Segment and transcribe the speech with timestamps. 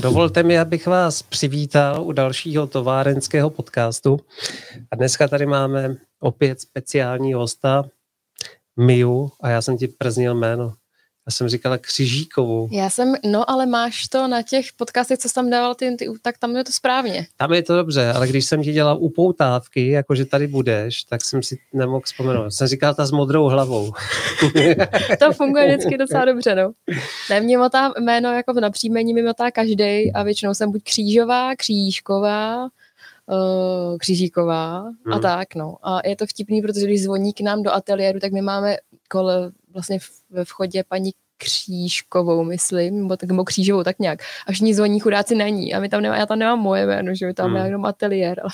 [0.00, 4.20] Dovolte mi, abych vás přivítal u dalšího továrenského podcastu.
[4.90, 7.84] A dneska tady máme opět speciální hosta,
[8.76, 10.74] Miu, a já jsem ti prznil jméno.
[11.26, 12.68] Já jsem říkala Křižíkovou.
[12.72, 16.08] Já jsem, no ale máš to na těch podcastech, co jsi tam dával, ty, ty,
[16.22, 17.26] tak tam je to správně.
[17.36, 21.42] Tam je to dobře, ale když jsem ti dělal upoutávky, jakože tady budeš, tak jsem
[21.42, 22.50] si nemohl vzpomenout.
[22.50, 23.92] Jsem říkal ta s modrou hlavou.
[25.18, 26.72] to funguje vždycky docela dobře, no.
[27.30, 31.56] Ne, mě motá jméno jako na příjmení mi motá každý a většinou jsem buď Křížová,
[31.56, 35.14] Křížková, uh, Křížíková hmm.
[35.14, 35.76] a tak, no.
[35.82, 38.76] A je to vtipný, protože když zvoní k nám do ateliéru, tak my máme
[39.08, 39.98] kole vlastně
[40.30, 44.22] ve vchodě paní Křížkovou, myslím, nebo tak, nebo Křížovou, tak nějak.
[44.46, 45.74] Až ní zvoní chudáci není.
[45.74, 47.64] A my tam nemá, já tam nemám moje jméno, že tam hmm.
[47.64, 48.40] jenom ateliér.
[48.40, 48.50] Ale...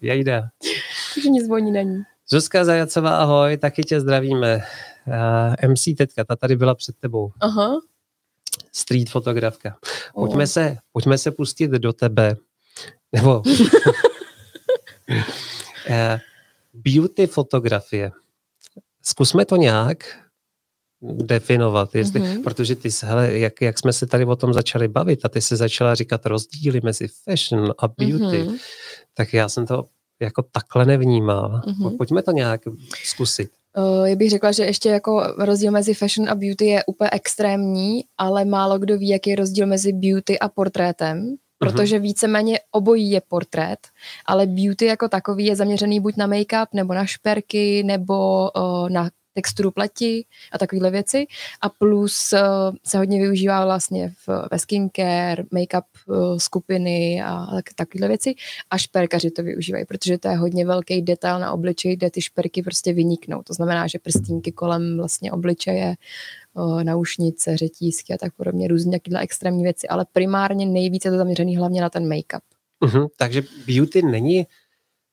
[0.00, 0.42] jde.
[1.14, 2.02] Takže ní zvoní není.
[2.28, 4.62] Zuzka Zajacová, ahoj, taky tě zdravíme.
[5.06, 7.32] Uh, MC Tetka, ta tady byla před tebou.
[7.40, 7.80] Aha.
[8.72, 9.76] Street fotografka.
[10.14, 10.48] Pojďme, oh.
[10.48, 12.36] se, pojďme se pustit do tebe.
[13.12, 13.40] Nebo...
[13.40, 13.46] uh,
[16.74, 18.12] beauty fotografie.
[19.02, 20.29] Zkusme to nějak
[21.02, 22.42] definovat, jestli, mm-hmm.
[22.42, 25.56] protože ty, hele, jak, jak jsme se tady o tom začali bavit a ty se
[25.56, 28.58] začala říkat rozdíly mezi fashion a beauty, mm-hmm.
[29.14, 29.84] tak já jsem to
[30.20, 31.62] jako takhle nevnímal.
[31.66, 31.96] Mm-hmm.
[31.96, 32.60] Pojďme to nějak
[33.04, 33.50] zkusit.
[33.76, 38.04] Uh, já bych řekla, že ještě jako rozdíl mezi fashion a beauty je úplně extrémní,
[38.18, 41.36] ale málo kdo ví, jaký je rozdíl mezi beauty a portrétem, mhm.
[41.58, 43.78] protože víceméně obojí je portrét,
[44.26, 49.10] ale beauty jako takový je zaměřený buď na make-up, nebo na šperky, nebo uh, na
[49.34, 51.26] texturu pleti a takovéhle věci.
[51.60, 52.38] A plus uh,
[52.84, 58.34] se hodně využívá vlastně v, ve skincare, make-up uh, skupiny a tak, takovéhle věci.
[58.70, 62.62] A šperkaři to využívají, protože to je hodně velký detail na obličeji, kde ty šperky
[62.62, 63.42] prostě vyniknou.
[63.42, 65.94] To znamená, že prstínky kolem vlastně obličeje,
[66.54, 71.56] uh, naušnice, řetízky a tak podobně, různě takovéhle extrémní věci, ale primárně nejvíce to zaměřený
[71.56, 72.40] hlavně na ten make-up.
[72.84, 74.46] Uh-huh, takže beauty není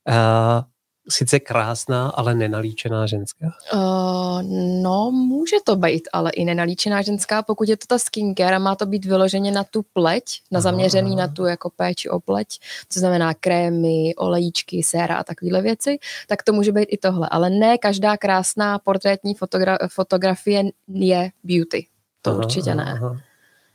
[0.08, 0.62] uh,
[1.10, 3.46] sice krásná, ale nenalíčená ženská?
[3.74, 4.42] Uh,
[4.82, 8.74] no, může to být, ale i nenalíčená ženská, pokud je to ta skincare a má
[8.74, 11.26] to být vyloženě na tu pleť, na zaměřený Aha.
[11.26, 12.58] na tu jako péči o pleť,
[12.94, 17.28] to znamená krémy, olejíčky, séra a takovéhle věci, tak to může být i tohle.
[17.30, 21.86] Ale ne každá krásná portrétní fotogra- fotografie je beauty.
[22.22, 22.92] To aha, určitě ne.
[22.92, 23.27] Aha.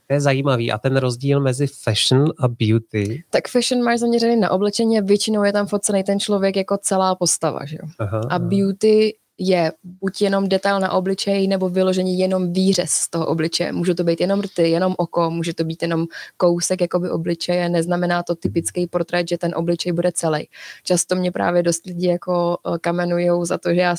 [0.07, 0.71] To je zajímavý.
[0.71, 3.23] A ten rozdíl mezi fashion a beauty?
[3.29, 7.15] Tak fashion máš zaměřený na oblečení a většinou je tam focený ten člověk jako celá
[7.15, 7.65] postava.
[7.65, 7.77] Že?
[7.99, 13.25] Aha, a beauty je buď jenom detail na obličeji, nebo vyložení jenom výřez z toho
[13.25, 13.71] obličeje.
[13.71, 16.05] Může to být jenom rty, jenom oko, může to být jenom
[16.37, 20.47] kousek jakoby obličeje, neznamená to typický portrét, že ten obličej bude celý.
[20.83, 23.95] Často mě právě dost lidí jako eh, kamenujou za to, že já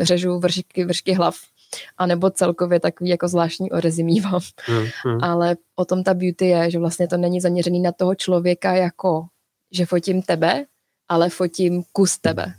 [0.00, 1.36] řežu vršky, vršky hlav
[1.98, 4.40] a nebo celkově takový jako zvláštní orezy mývám.
[4.68, 5.24] Mm, mm.
[5.24, 9.26] Ale o tom ta beauty je, že vlastně to není zaměřený na toho člověka jako,
[9.72, 10.64] že fotím tebe,
[11.08, 12.54] ale fotím kus tebe.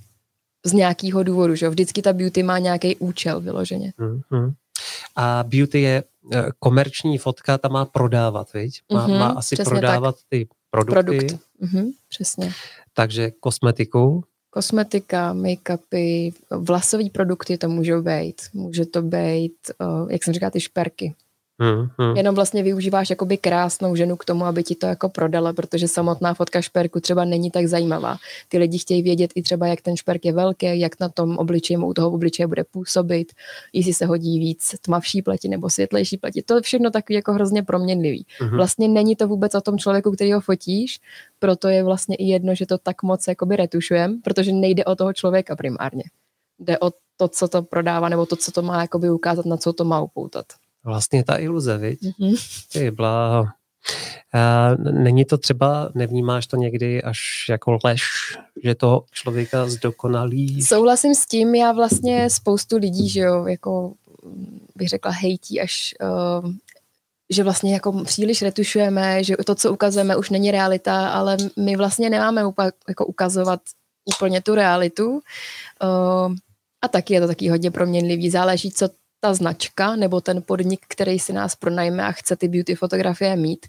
[0.65, 3.93] Z nějakého důvodu, že vždycky ta beauty má nějaký účel vyloženě.
[3.97, 4.53] Mm, mm.
[5.15, 6.03] A beauty je
[6.33, 8.81] eh, komerční fotka, ta má prodávat, viď?
[8.93, 10.25] Má, mm-hmm, má asi prodávat tak.
[10.29, 11.03] ty produkty.
[11.03, 11.39] Produkt.
[11.61, 12.51] Mm-hmm, přesně.
[12.93, 14.23] Takže kosmetiku,
[14.53, 18.41] kosmetika, make-upy, vlasové produkty to můžou být.
[18.53, 19.71] Může to být,
[20.09, 21.13] jak jsem říkala, ty šperky.
[21.61, 22.17] Hmm, hmm.
[22.17, 26.33] Jenom vlastně využíváš jakoby krásnou ženu k tomu, aby ti to jako prodala, protože samotná
[26.33, 28.17] fotka šperku třeba není tak zajímavá.
[28.47, 31.77] Ty lidi chtějí vědět i třeba, jak ten šperk je velký, jak na tom obličeji,
[31.77, 33.31] u toho obličeje bude působit,
[33.73, 36.41] jestli se hodí víc tmavší pleti nebo světlejší pleti.
[36.41, 38.25] To je všechno takový jako hrozně proměnlivý.
[38.39, 38.57] Hmm.
[38.57, 40.99] Vlastně není to vůbec o tom člověku, který ho fotíš,
[41.39, 45.13] proto je vlastně i jedno, že to tak moc jakoby retušujem, protože nejde o toho
[45.13, 46.03] člověka primárně.
[46.59, 49.73] Jde o to, co to prodává, nebo to, co to má jakoby ukázat, na co
[49.73, 50.45] to má upoutat
[50.83, 52.01] vlastně ta iluze, viď?
[52.01, 52.65] Mm-hmm.
[52.73, 53.45] Ty bláho.
[54.33, 58.03] A není to třeba, nevnímáš to někdy až jako lež,
[58.63, 60.61] že to člověka zdokonalí?
[60.61, 63.93] Souhlasím s tím, já vlastně spoustu lidí, že jo, jako
[64.75, 65.95] bych řekla hejtí až
[66.43, 66.51] uh,
[67.29, 72.09] že vlastně jako příliš retušujeme, že to, co ukazujeme, už není realita, ale my vlastně
[72.09, 73.61] nemáme úplně jako ukazovat
[74.17, 75.11] úplně tu realitu.
[75.11, 76.35] Uh,
[76.81, 78.29] a taky je to taky hodně proměnlivý.
[78.29, 78.89] Záleží, co
[79.23, 83.65] ta značka nebo ten podnik, který si nás pronajme a chce ty beauty fotografie mít,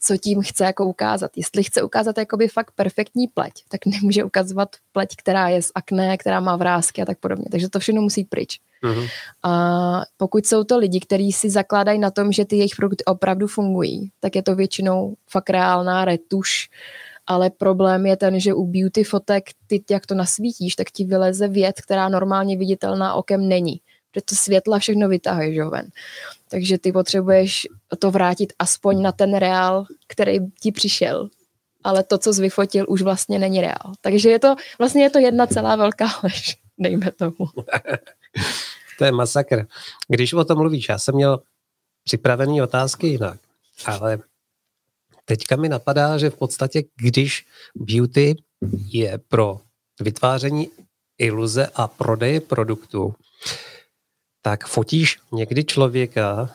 [0.00, 1.30] co tím chce jako ukázat.
[1.36, 6.16] Jestli chce ukázat jakoby fakt perfektní pleť, tak nemůže ukazovat pleť, která je z akné,
[6.16, 7.44] která má vrázky a tak podobně.
[7.50, 8.60] Takže to všechno musí pryč.
[8.84, 9.08] Uh-huh.
[9.42, 13.46] A pokud jsou to lidi, kteří si zakládají na tom, že ty jejich produkty opravdu
[13.46, 16.68] fungují, tak je to většinou fakt reálná retuš,
[17.26, 21.48] ale problém je ten, že u beauty fotek ty, jak to nasvítíš, tak ti vyleze
[21.48, 23.80] věc, která normálně viditelná okem není
[24.18, 25.88] že to světla všechno vytahuje, že ven.
[26.50, 27.66] Takže ty potřebuješ
[27.98, 31.28] to vrátit aspoň na ten reál, který ti přišel.
[31.84, 33.92] Ale to, co jsi vyfotil, už vlastně není reál.
[34.00, 37.36] Takže je to, vlastně je to jedna celá velká lež, dejme tomu.
[38.98, 39.66] to je masakr.
[40.08, 41.40] Když o tom mluvíš, já jsem měl
[42.04, 43.40] připravené otázky jinak,
[43.84, 44.18] ale
[45.24, 48.36] teďka mi napadá, že v podstatě, když beauty
[48.88, 49.60] je pro
[50.00, 50.70] vytváření
[51.18, 53.14] iluze a prodeje produktů,
[54.48, 56.50] tak fotíš někdy člověka,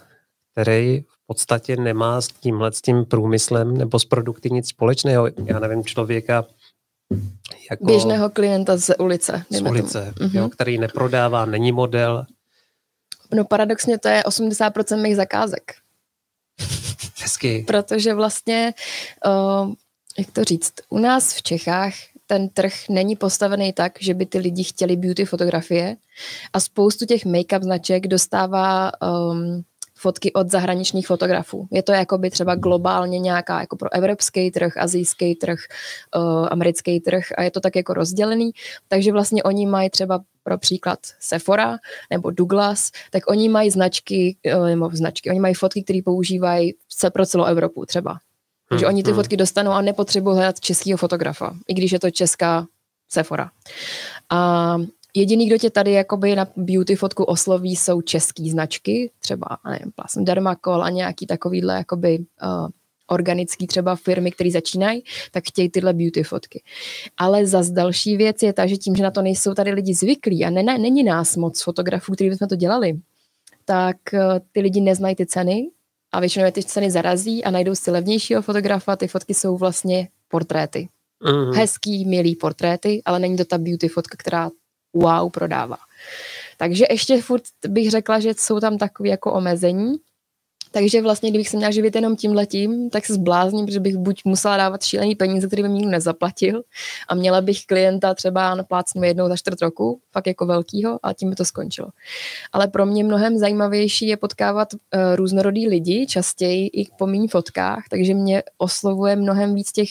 [0.51, 5.27] který v podstatě nemá s tímhle s tím průmyslem nebo s produkty nic společného.
[5.45, 6.45] Já nevím, člověka
[7.71, 7.85] jako...
[7.85, 9.45] Běžného klienta z ulice.
[9.49, 12.25] Z ulice, jo, který neprodává, není model.
[13.33, 15.73] No paradoxně to je 80% mých zakázek.
[17.21, 17.63] Hezky.
[17.67, 18.73] Protože vlastně,
[19.25, 19.73] uh,
[20.17, 21.93] jak to říct, u nás v Čechách
[22.27, 25.95] ten trh není postavený tak, že by ty lidi chtěli beauty fotografie
[26.53, 29.63] a spoustu těch make-up značek dostává um,
[30.03, 31.67] fotky od zahraničních fotografů.
[31.71, 35.59] Je to jakoby třeba globálně nějaká jako pro evropský trh, azijský trh,
[36.15, 38.51] uh, americký trh a je to tak jako rozdělený,
[38.87, 41.77] takže vlastně oni mají třeba pro příklad Sephora
[42.09, 46.75] nebo Douglas, tak oni mají značky, uh, nebo značky, oni mají fotky, které používají
[47.13, 48.19] pro celou Evropu třeba.
[48.77, 49.19] Hmm, oni ty hmm.
[49.19, 52.65] fotky dostanou a nepotřebují hledat českého fotografa, i když je to česká
[53.09, 53.51] Sephora.
[54.29, 54.77] A
[55.15, 60.23] jediný, kdo tě tady jakoby na beauty fotku osloví, jsou české značky, třeba, nevím, Plasm
[60.23, 62.67] Dermacol a nějaký takovýhle jakoby uh,
[63.07, 66.63] organický třeba firmy, které začínají, tak chtějí tyhle beauty fotky.
[67.17, 70.45] Ale za další věc je ta, že tím, že na to nejsou tady lidi zvyklí
[70.45, 72.99] a ne, ne, není nás moc fotografů, kteří bychom to dělali,
[73.65, 74.19] tak uh,
[74.51, 75.69] ty lidi neznají ty ceny
[76.13, 80.07] a většinou je ty ceny zarazí a najdou si levnějšího fotografa, ty fotky jsou vlastně
[80.27, 80.89] portréty.
[81.24, 81.54] Mm.
[81.54, 84.50] Hezký, milý portréty, ale není to ta beauty fotka, která
[84.94, 85.77] wow prodává.
[86.57, 89.95] Takže ještě furt bych řekla, že jsou tam takové jako omezení,
[90.73, 94.21] takže vlastně, kdybych se měla živit jenom tím letím, tak se zblázním, protože bych buď
[94.25, 96.63] musela dávat šílený peníze, který by mi nikdo nezaplatil
[97.07, 101.13] a měla bych klienta třeba na plácnu jednou za čtvrt roku, fakt jako velkýho a
[101.13, 101.87] tím by to skončilo.
[102.53, 104.79] Ale pro mě mnohem zajímavější je potkávat uh,
[105.15, 109.89] různorodý lidi, častěji i po mých fotkách, takže mě oslovuje mnohem víc těch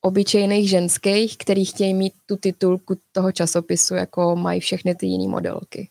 [0.00, 5.88] obyčejných ženských, který chtějí mít tu titulku toho časopisu, jako mají všechny ty jiné modelky.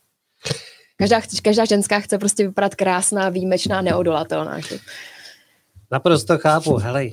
[0.97, 4.59] Každá, každá ženská chce prostě vypadat krásná, výjimečná, neodolatelná.
[4.59, 4.77] Že?
[5.92, 6.75] Naprosto chápu.
[6.77, 7.06] Hele,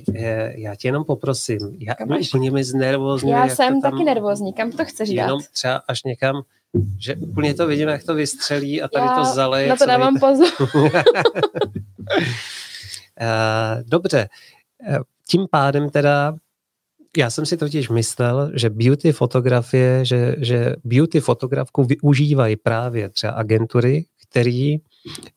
[0.55, 1.59] já tě jenom poprosím.
[1.79, 1.93] Já
[2.27, 3.33] úplně mi znervozňuji.
[3.33, 4.53] Já jsem tam, taky nervózní.
[4.53, 5.47] Kam to chceš jenom dát?
[5.51, 6.41] třeba až někam,
[6.99, 9.69] že úplně to vidím, jak to vystřelí a tady já to zaleje.
[9.69, 10.47] Na to dávám pozor.
[13.19, 14.29] Eh, dobře.
[14.87, 16.35] Eh, tím pádem teda
[17.17, 23.33] já jsem si totiž myslel, že beauty fotografie, že, že beauty fotografku využívají právě třeba
[23.33, 24.77] agentury, který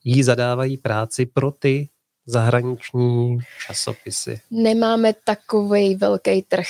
[0.05, 1.89] jí zadávají práci pro ty
[2.27, 4.41] zahraniční časopisy.
[4.51, 6.67] Nemáme takový velký trh.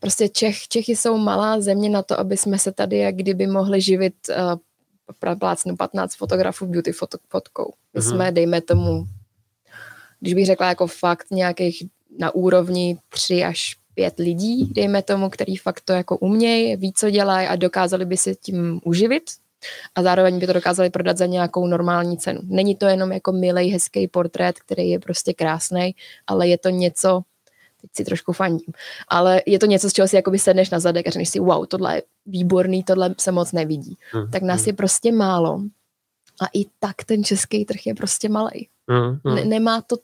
[0.00, 3.80] Prostě Čech, Čechy jsou malá země na to, aby jsme se tady jak kdyby mohli
[3.80, 7.72] živit uh, plácnu 15 fotografů beauty foto, fotkou.
[7.94, 8.14] My mm-hmm.
[8.14, 9.04] jsme, dejme tomu,
[10.20, 11.82] když bych řekla jako fakt nějakých
[12.18, 17.10] na úrovni 3 až pět lidí, dejme tomu, který fakt to jako umějí, ví, co
[17.10, 19.22] dělají a dokázali by se tím uživit
[19.94, 22.40] a zároveň by to dokázali prodat za nějakou normální cenu.
[22.44, 25.94] Není to jenom jako milý, hezký portrét, který je prostě krásný,
[26.26, 27.20] ale je to něco,
[27.80, 28.72] teď si trošku fandím,
[29.08, 31.66] ale je to něco, z čeho si jakoby sedneš na zadek a řekneš si, wow,
[31.66, 33.96] tohle je výborný, tohle se moc nevidí.
[34.14, 34.66] Mm, tak nás mm.
[34.66, 35.60] je prostě málo
[36.40, 38.68] a i tak ten český trh je prostě malý.
[38.86, 39.34] Mm, mm.
[39.34, 39.96] Ne- nemá to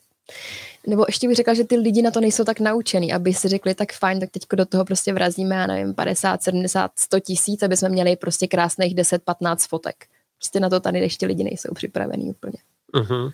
[0.86, 3.74] nebo ještě bych řekla, že ty lidi na to nejsou tak naučený, aby si řekli,
[3.74, 7.76] tak fajn, tak teď do toho prostě vrazíme, já nevím, 50, 70, 100 tisíc, aby
[7.76, 10.06] jsme měli prostě krásných 10, 15 fotek.
[10.38, 12.58] Prostě na to tady ještě lidi nejsou připravení úplně.
[12.94, 13.32] Uh-huh.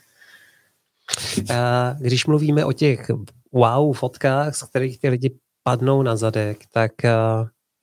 [1.55, 3.11] A když mluvíme o těch
[3.53, 6.93] wow fotkách, z kterých ty lidi padnou na zadek, tak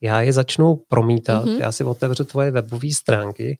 [0.02, 1.60] já je začnu promítat, uh-huh.
[1.60, 3.60] já si otevřu tvoje webové stránky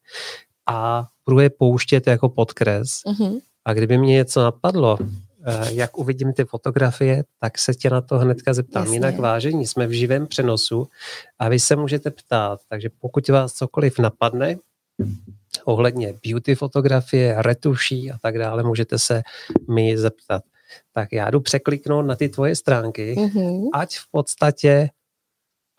[0.70, 2.90] a budu je pouštět jako podkres.
[3.06, 3.42] Uh-huh.
[3.66, 5.29] A kdyby mě něco napadlo, Eh,
[5.70, 8.84] jak uvidím ty fotografie, tak se tě na to hnedka zeptám.
[8.84, 8.96] Jasně.
[8.96, 10.88] Jinak vážení, jsme v živém přenosu
[11.40, 14.56] a vy se můžete ptát, takže pokud vás cokoliv napadne,
[15.66, 19.22] ohledně beauty fotografie, retuší a tak dále, můžete se
[19.70, 20.44] mi zeptat.
[20.94, 23.70] Tak já jdu překliknout na ty tvoje stránky, mm-hmm.
[23.74, 24.90] ať v podstatě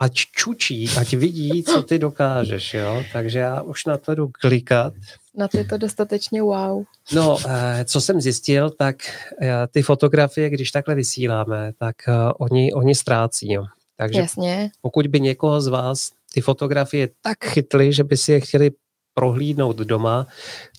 [0.02, 3.04] ať čučí, ať vidí, co ty dokážeš, jo.
[3.12, 4.94] Takže já už na to jdu klikat.
[5.34, 6.84] Na ty to dostatečně wow.
[7.12, 8.96] No, eh, co jsem zjistil, tak
[9.42, 13.64] eh, ty fotografie, když takhle vysíláme, tak eh, oni, oni ztrácí, jo.
[13.96, 14.70] Takže Jasně.
[14.80, 18.70] pokud by někoho z vás ty fotografie tak chytly, že by si je chtěli
[19.14, 20.26] prohlídnout doma,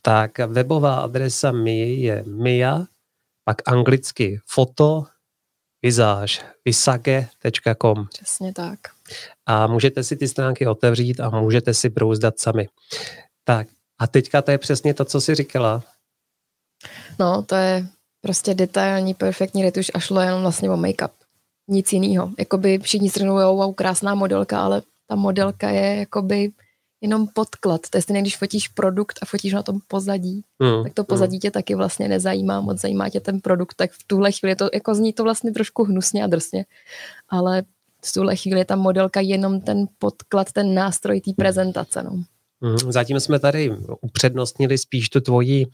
[0.02, 2.86] tak webová adresa mi je mia,
[3.46, 5.06] pak anglicky foto,
[5.84, 8.08] vizáž, visage.com.
[8.08, 8.80] Přesně tak.
[9.46, 12.68] A můžete si ty stránky otevřít a můžete si brouzdat sami.
[13.44, 13.68] Tak
[14.02, 15.84] a teďka to je přesně to, co jsi říkala.
[17.20, 17.88] No, to je
[18.22, 21.12] prostě detailní, perfektní retuš a šlo jenom vlastně o make-up.
[21.68, 22.32] Nic jiného.
[22.40, 26.52] Jakoby všichni řeknou, wow, krásná modelka, ale ta modelka je jakoby
[27.02, 27.82] jenom podklad.
[27.90, 31.36] To je stejné, když fotíš produkt a fotíš na tom pozadí, mm, tak to pozadí
[31.36, 31.40] mm.
[31.40, 34.96] tě taky vlastně nezajímá, moc zajímá tě ten produkt, tak v tuhle chvíli to, jako
[34.96, 36.66] zní to vlastně trošku hnusně a drsně,
[37.30, 37.64] ale
[38.06, 42.04] v tuhle chvíli je ta modelka jenom ten podklad, ten nástroj té prezentace.
[42.04, 42.24] No.
[42.62, 45.66] Mm, zatím jsme tady upřednostnili spíš tu tvoji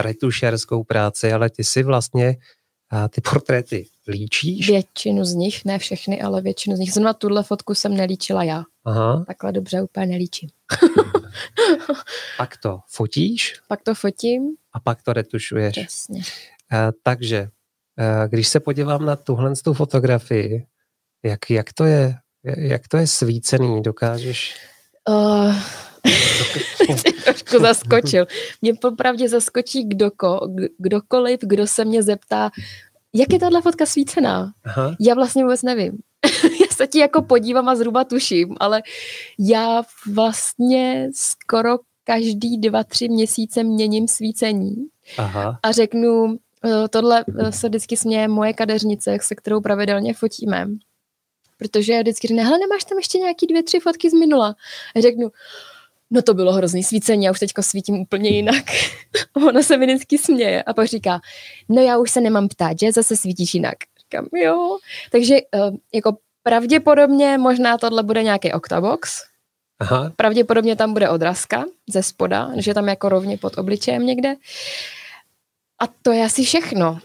[0.00, 2.36] retušerskou práci, ale ty si vlastně
[2.92, 4.68] a ty portréty líčíš?
[4.68, 6.92] Většinu z nich, ne všechny, ale většinu z nich.
[6.92, 8.62] Zrovna tuhle fotku jsem nelíčila já.
[8.84, 9.24] Aha.
[9.26, 10.48] Takhle dobře úplně nelíčím.
[12.38, 13.60] pak to fotíš?
[13.68, 14.48] Pak to fotím.
[14.72, 15.72] A pak to retušuješ.
[15.72, 16.16] Přesně.
[16.18, 20.66] Uh, takže, uh, když se podívám na tuhle tu fotografii,
[21.24, 24.56] jak, jak, to je, jak to je svícený, dokážeš?
[25.08, 25.54] Uh,
[27.24, 28.26] trošku zaskočil.
[28.62, 32.50] Mě popravdě zaskočí kdoko, kdokoliv, kdo se mě zeptá,
[33.14, 34.52] jak je tahle fotka svícená?
[34.64, 34.96] Aha.
[35.00, 35.98] Já vlastně vůbec nevím.
[36.44, 38.82] já se ti jako podívám a zhruba tuším, ale
[39.38, 44.76] já vlastně skoro každý dva, tři měsíce měním svícení
[45.18, 45.58] Aha.
[45.62, 50.68] a řeknu, eh, tohle eh, se vždycky směje moje kadeřnice, se kterou pravidelně fotíme.
[51.58, 54.54] Protože já vždycky řekne, hele, nemáš tam ještě nějaký dvě, tři fotky z minula?
[54.96, 55.30] A řeknu,
[56.12, 58.64] no to bylo hrozný svícení, já už teďko svítím úplně jinak.
[59.48, 61.20] Ona se mi vždycky směje a pak říká,
[61.68, 63.74] no já už se nemám ptát, že zase svítíš jinak.
[64.00, 64.78] Říkám, jo.
[65.12, 69.32] Takže uh, jako pravděpodobně možná tohle bude nějaký octabox,
[69.82, 70.12] Aha.
[70.16, 74.34] Pravděpodobně tam bude odrazka ze spoda, že tam jako rovně pod obličejem někde.
[75.78, 76.98] A to je asi všechno.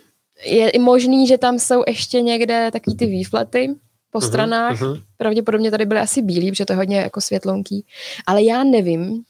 [0.45, 3.75] Je i možný, že tam jsou ještě někde takový ty výflety,
[4.17, 4.81] po uh-huh, stranách.
[4.81, 5.01] Uh-huh.
[5.17, 7.85] Pravděpodobně tady byly asi bílý, protože to je hodně jako světlonký.
[8.25, 9.23] Ale já nevím,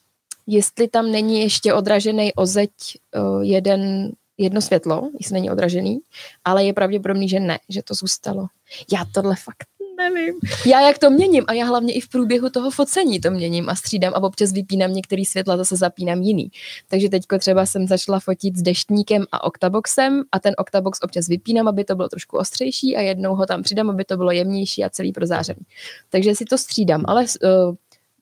[0.48, 2.72] jestli tam není ještě odražený ozeď
[3.16, 6.00] uh, jeden, jedno světlo, jestli není odražený,
[6.46, 8.48] ale je pravděpodobný, že ne, že to zůstalo.
[8.94, 10.36] Já tohle fakt nevím.
[10.66, 13.76] Já jak to měním a já hlavně i v průběhu toho focení to měním a
[13.76, 16.52] střídám a občas vypínám některý světla, zase zapínám jiný.
[16.88, 21.68] Takže teďko třeba jsem začala fotit s deštníkem a oktaboxem a ten oktabox občas vypínám,
[21.68, 24.90] aby to bylo trošku ostřejší a jednou ho tam přidám, aby to bylo jemnější a
[24.90, 25.62] celý prozářený.
[26.10, 27.76] Takže si to střídám, ale uh,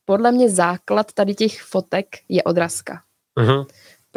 [0.05, 3.01] podle mě základ tady těch fotek je odrazka.
[3.39, 3.65] Uh-huh.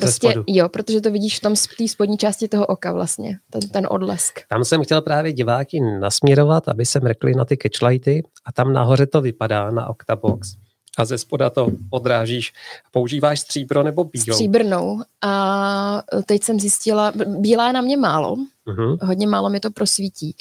[0.03, 3.87] Prostě jo, protože to vidíš v tom té spodní části toho oka vlastně, ten, ten
[3.91, 4.41] odlesk.
[4.49, 9.07] Tam jsem chtěl právě diváky nasměrovat, aby se mrkli na ty catchlighty a tam nahoře
[9.07, 10.57] to vypadá na Octabox
[10.99, 12.53] a ze spoda to odrážíš.
[12.91, 14.35] Používáš stříbro nebo bílou?
[14.35, 15.03] Stříbrnou.
[15.23, 18.37] A teď jsem zjistila, bílá je na mě málo,
[18.67, 18.99] uh-huh.
[19.03, 20.37] hodně málo mi to prosvítí,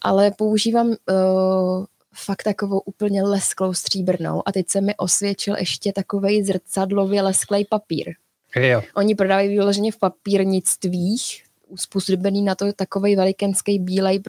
[0.00, 0.94] ale používám uh,
[2.14, 8.14] fakt takovou úplně lesklou stříbrnou a teď se mi osvědčil ještě takovej zrcadlově lesklej papír.
[8.56, 8.82] Jo.
[8.94, 11.44] Oni prodávají vyloženě v papírnictvích,
[11.76, 14.22] způsobený na to takový velikenský bílej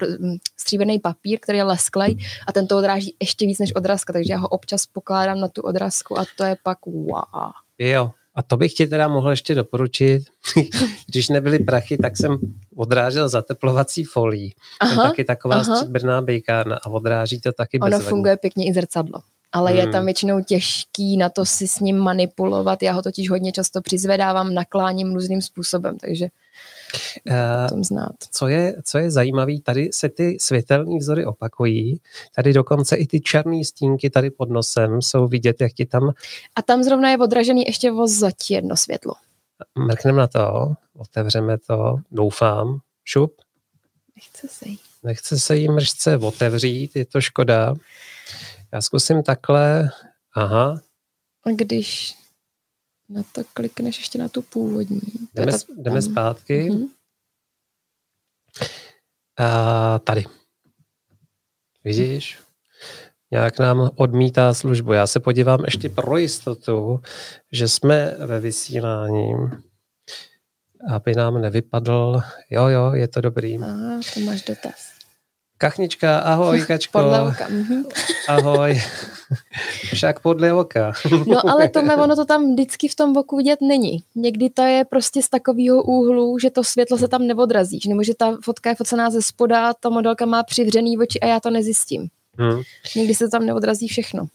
[0.58, 4.38] stříbrný papír, který je lesklej a ten to odráží ještě víc než odrazka, takže já
[4.38, 7.52] ho občas pokládám na tu odrazku a to je pak wow.
[7.80, 10.24] Jo, a to bych ti teda mohl ještě doporučit.
[11.08, 12.38] Když nebyly prachy, tak jsem
[12.76, 14.54] odrážel zateplovací folí.
[14.80, 15.76] Aha, taky taková aha.
[15.76, 19.20] stříbrná bejkárna a odráží to taky Ono funguje pěkně i zrcadlo
[19.54, 19.80] ale hmm.
[19.80, 20.06] je tam hmm.
[20.06, 22.84] většinou těžký na to si s ním manipulovat.
[22.84, 26.28] Já ho totiž hodně často přizvedávám, nakláním různým způsobem, takže
[27.30, 28.16] uh, tom znát.
[28.32, 32.00] Co je, co je zajímavé, tady se ty světelné vzory opakují,
[32.36, 36.14] tady dokonce i ty černé stínky tady pod nosem jsou vidět, jak ti tam...
[36.56, 39.14] A tam zrovna je odražený ještě vozať jedno světlo.
[39.78, 42.80] Mrkneme na to, otevřeme to, doufám.
[43.06, 43.34] Šup.
[44.16, 44.80] Nechce se jí.
[45.04, 47.76] Nechce se jí mržce otevřít, je to škoda.
[48.74, 49.90] Já zkusím takhle.
[50.36, 50.82] Aha.
[51.46, 52.16] A když
[53.10, 55.02] na to klikneš ještě na tu původní.
[55.34, 56.70] Jdeme, ta, jdeme zpátky.
[56.70, 56.90] Uh-huh.
[59.40, 60.26] A tady.
[61.84, 62.40] Vidíš?
[63.32, 64.94] Nějak nám odmítá službu.
[64.94, 67.02] Já se podívám ještě pro jistotu,
[67.52, 69.34] že jsme ve vysílání,
[70.90, 72.22] aby nám nevypadl.
[72.50, 73.58] Jo, jo, je to dobrý.
[73.58, 74.93] Aha, to máš dotaz.
[75.64, 77.00] Kachnička, ahoj, Kačko.
[77.00, 77.48] Podle oka.
[77.48, 77.84] Mhm.
[78.28, 78.82] Ahoj.
[79.94, 80.92] Však podle oka.
[81.28, 84.04] no ale to ono to tam vždycky v tom boku vidět není.
[84.16, 87.80] Někdy to je prostě z takového úhlu, že to světlo se tam neodrazí.
[87.88, 91.40] Nebo že ta fotka je focená ze spoda, ta modelka má přivřený oči a já
[91.40, 92.08] to nezjistím.
[92.38, 92.62] Hmm.
[92.96, 94.26] Někdy se tam neodrazí všechno.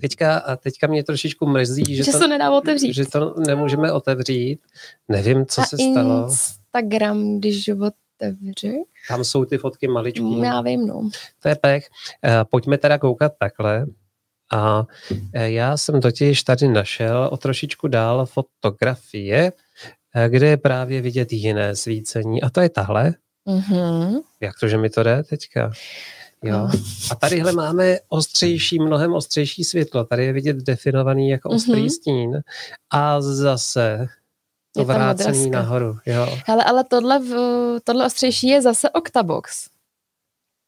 [0.00, 2.94] teďka, a teďka mě trošičku mrzí, že, že to, to nedá otevřít.
[2.94, 4.58] že to nemůžeme otevřít.
[5.08, 6.28] Nevím, co a se stalo.
[6.28, 7.70] Instagram, když
[8.22, 8.74] otevřeš?
[9.08, 10.40] Tam jsou ty fotky maličký.
[10.40, 11.10] Já vím, no.
[11.42, 11.86] To je pech.
[12.24, 13.86] Eh, Pojďme teda koukat takhle.
[14.52, 14.84] A
[15.32, 19.52] eh, já jsem totiž tady našel o trošičku dál fotografie,
[20.14, 22.42] eh, kde je právě vidět jiné svícení.
[22.42, 23.14] A to je tahle.
[23.46, 24.16] Mhm.
[24.40, 25.72] Jak to, že mi to jde teďka?
[26.44, 26.52] Jo.
[26.58, 26.70] No.
[27.10, 30.04] A tadyhle máme ostřejší, mnohem ostřejší světlo.
[30.04, 31.90] Tady je vidět definovaný jako ostrý Mhm.
[31.90, 32.40] stín.
[32.90, 34.06] A zase
[34.84, 35.50] to odrazka.
[35.50, 35.96] nahoru.
[36.06, 36.38] Jo.
[36.46, 39.66] Hele, ale tohle, v- tohle ostřejší je zase Octabox.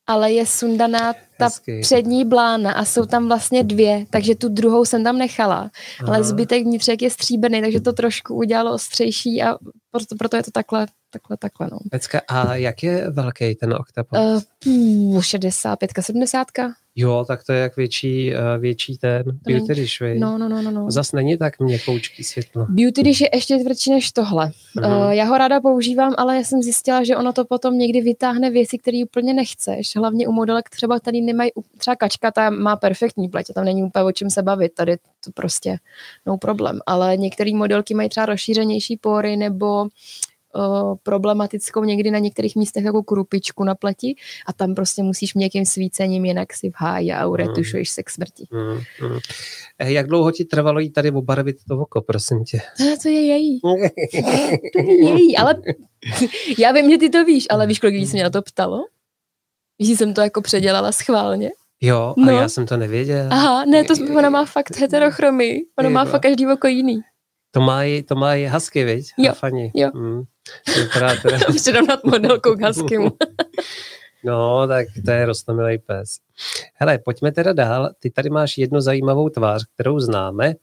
[0.06, 1.80] Ale je sundaná ta Hezky.
[1.80, 5.56] přední blána a jsou tam vlastně dvě, takže tu druhou jsem tam nechala.
[5.56, 5.70] Aha.
[6.14, 9.54] Ale zbytek vnitřek je stříbrný, takže to trošku udělalo ostřejší a
[9.90, 11.78] proto, proto je to takhle, takhle, takhle, no.
[11.90, 14.18] Pecka, a jak je velký ten oktapod?
[14.18, 16.46] Uh, pů, 65, 70.
[16.96, 20.02] Jo, tak to je jak větší, eh, větší ten není- beauty dish?
[20.18, 20.70] No, no, no, no.
[20.70, 20.90] no.
[20.90, 22.66] Zas není tak měkoučký světlo.
[22.68, 24.50] Beauty dish je ještě tvrdší než tohle.
[24.76, 24.92] Mhm.
[24.92, 28.50] Uh, já ho ráda používám, ale já jsem zjistila, že ono to potom někdy vytáhne
[28.50, 29.96] věci, které úplně nechceš.
[29.96, 33.82] Hlavně u modelek třeba, tady nemají, třeba kačka, ta má perfektní pleť, a tam není
[33.82, 35.76] úplně o čem se bavit, tady to prostě
[36.26, 36.80] no problém.
[36.86, 39.86] Ale některé modelky mají třeba rozšířenější pory nebo
[40.54, 44.14] uh, problematickou někdy na některých místech jako krupičku na pleti
[44.46, 48.46] a tam prostě musíš měkkým svícením, jinak si v háji a uretušuješ se k smrti.
[48.50, 49.18] Mm, mm.
[49.78, 52.58] Eh, Jak dlouho ti trvalo jí tady obarvit to oko, prosím tě?
[53.02, 53.60] To je její.
[54.72, 55.54] To je její, ale
[56.58, 58.78] já vím, že ty to víš, ale víš, kolik lidí se mě na to ptalo?
[59.78, 61.50] Víš, že jsem to jako předělala schválně?
[61.80, 62.32] Jo, a No.
[62.32, 63.26] já jsem to nevěděl.
[63.30, 65.60] Aha, ne, to ona má fakt heterochromy.
[65.78, 67.00] Ona má fakt každý oko jiný.
[67.50, 69.06] To má i, to má i husky, viď?
[69.18, 69.72] Jo, Fani.
[69.74, 69.90] jo.
[69.94, 70.22] Mm.
[70.92, 73.10] Teda, Předám nad modelkou k huskymu.
[74.24, 76.18] no, tak to je rostomilý pes.
[76.74, 77.90] Hele, pojďme teda dál.
[77.98, 80.54] Ty tady máš jednu zajímavou tvář, kterou známe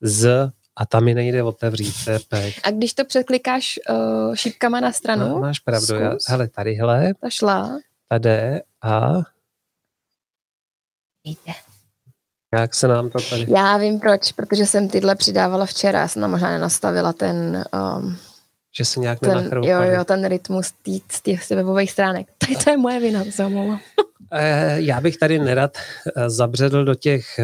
[0.00, 2.60] z a tam mi nejde otevřít, to je pech.
[2.64, 5.94] A když to překlikáš uh, šípkama na stranu, No, máš pravdu.
[5.94, 6.28] Já, zkus.
[6.28, 7.78] hele, tadyhle, ta šla.
[8.08, 9.12] tady a
[12.54, 13.46] jak se nám to tady...
[13.48, 17.64] Já vím proč, protože jsem tyhle přidávala včera, já jsem tam možná nenastavila ten,
[17.98, 18.16] um,
[18.76, 19.94] Že se nějak ten, jo, nenachroupali.
[19.94, 22.26] jo, ten rytmus tý, z těch webových stránek.
[22.38, 23.80] To je, to je moje vina, se omlouvám.
[24.32, 25.76] Eh, Já bych tady nerad
[26.16, 27.38] eh, zabředl do těch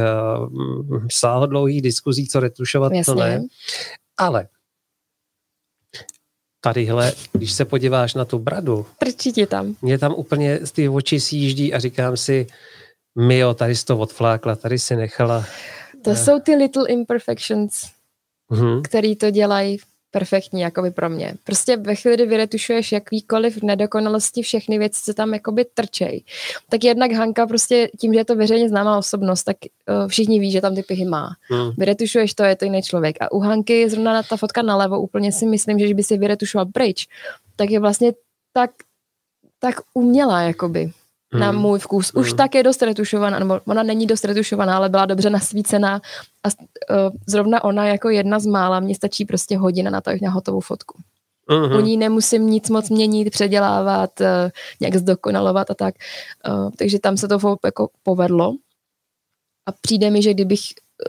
[0.49, 3.15] mm, sáhodlouhých diskuzí, co retušovat, to Jasně.
[3.15, 3.43] ne.
[4.19, 4.47] Ale
[6.61, 9.77] tadyhle, když se podíváš na tu bradu, Trčí ti tam.
[9.83, 12.47] mě tam úplně z ty oči sjíždí a říkám si,
[13.19, 15.45] Mio, tady jsi to odflákla, tady si nechala.
[16.05, 16.17] To Eh.
[16.17, 17.87] jsou ty little imperfections,
[18.51, 18.83] Mhm.
[18.83, 19.79] který to dělají
[20.11, 21.35] perfektní, jakoby pro mě.
[21.45, 26.25] Prostě ve chvíli, kdy vyretušuješ jakýkoliv nedokonalosti, všechny věci, co tam jakoby trčej.
[26.71, 29.57] Tak jednak Hanka prostě tím, že je to veřejně známá osobnost, tak
[30.03, 31.37] uh, všichni ví, že tam ty pihy má.
[31.51, 31.71] Mhm.
[31.79, 33.17] Vyretušuješ to, je to jiný člověk.
[33.21, 36.67] A u Hanky zrovna na ta fotka nalevo úplně si myslím, že kdyby si vyretušoval
[36.67, 37.07] pryč,
[37.57, 38.13] tak je vlastně
[38.53, 38.71] tak,
[39.59, 40.93] tak umělá, jakoby
[41.39, 41.61] na Mhm.
[41.61, 42.11] můj vkus.
[42.15, 42.37] Už Mm.
[42.37, 46.01] tak je dost retušovaná, nebo ona není dost retušovaná, ale byla dobře nasvícená
[46.45, 50.31] a uh, zrovna ona jako jedna z mála, mně stačí prostě hodina na to, na
[50.31, 50.99] hotovou fotku.
[51.51, 51.77] Mhm.
[51.77, 54.27] U ní nemusím nic moc měnit, předělávat, uh,
[54.81, 55.95] nějak zdokonalovat a tak.
[56.49, 58.55] Uh, takže tam se to jako povedlo.
[59.67, 60.61] A přijde mi, že kdybych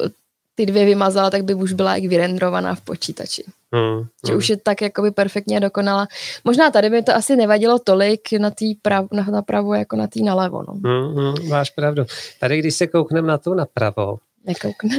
[0.02, 0.08] uh,
[0.56, 3.44] ty dvě vymazala, tak by už byla jak vyrendrovaná v počítači.
[3.74, 4.08] Mhm.
[4.28, 6.08] Že už je tak jakoby perfektně dokonala.
[6.44, 10.20] Možná tady by to asi nevadilo tolik na té prav, na, napravo jako na té
[10.20, 10.64] nalevo.
[10.68, 10.74] No.
[10.74, 12.06] Mhm, máš pravdu.
[12.40, 14.98] Tady, když se koukneme na tu napravo, Nekoukne.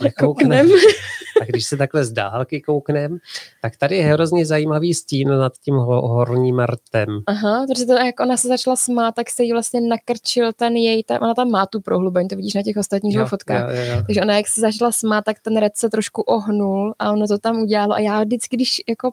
[0.00, 0.68] Nekouknem.
[1.38, 3.18] tak když se takhle z dálky kouknem,
[3.62, 7.20] tak tady je hrozně zajímavý stín nad tím ho- horním rtem.
[7.26, 11.04] Aha, protože to, jak ona se začala smát, tak se jí vlastně nakrčil ten její,
[11.04, 13.70] ta, ona tam má tu prohlubeň, to vidíš na těch ostatních jo, fotkách.
[13.70, 14.02] Jo, jo, jo.
[14.06, 17.38] Takže ona, jak se začala smát, tak ten red se trošku ohnul a ono to
[17.38, 17.94] tam udělalo.
[17.94, 19.12] A já vždycky, když jako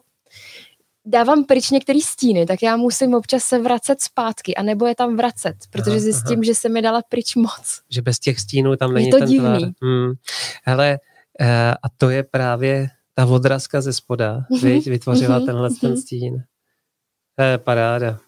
[1.06, 5.54] dávám pryč některý stíny, tak já musím občas se vracet zpátky, anebo je tam vracet,
[5.70, 6.42] protože Aha, zjistím, aha.
[6.44, 7.80] že se mi dala pryč moc.
[7.90, 9.58] Že bez těch stínů tam Je není to ten divný.
[9.58, 9.70] tvar.
[9.82, 10.12] Hmm.
[10.64, 10.98] Hele,
[11.40, 14.86] eh, a to je právě ta odrazka ze spoda, Mhm, viď?
[14.86, 16.00] vytvořila mhm, tenhle ten mhm.
[16.00, 16.42] stín.
[17.36, 18.18] To je paráda.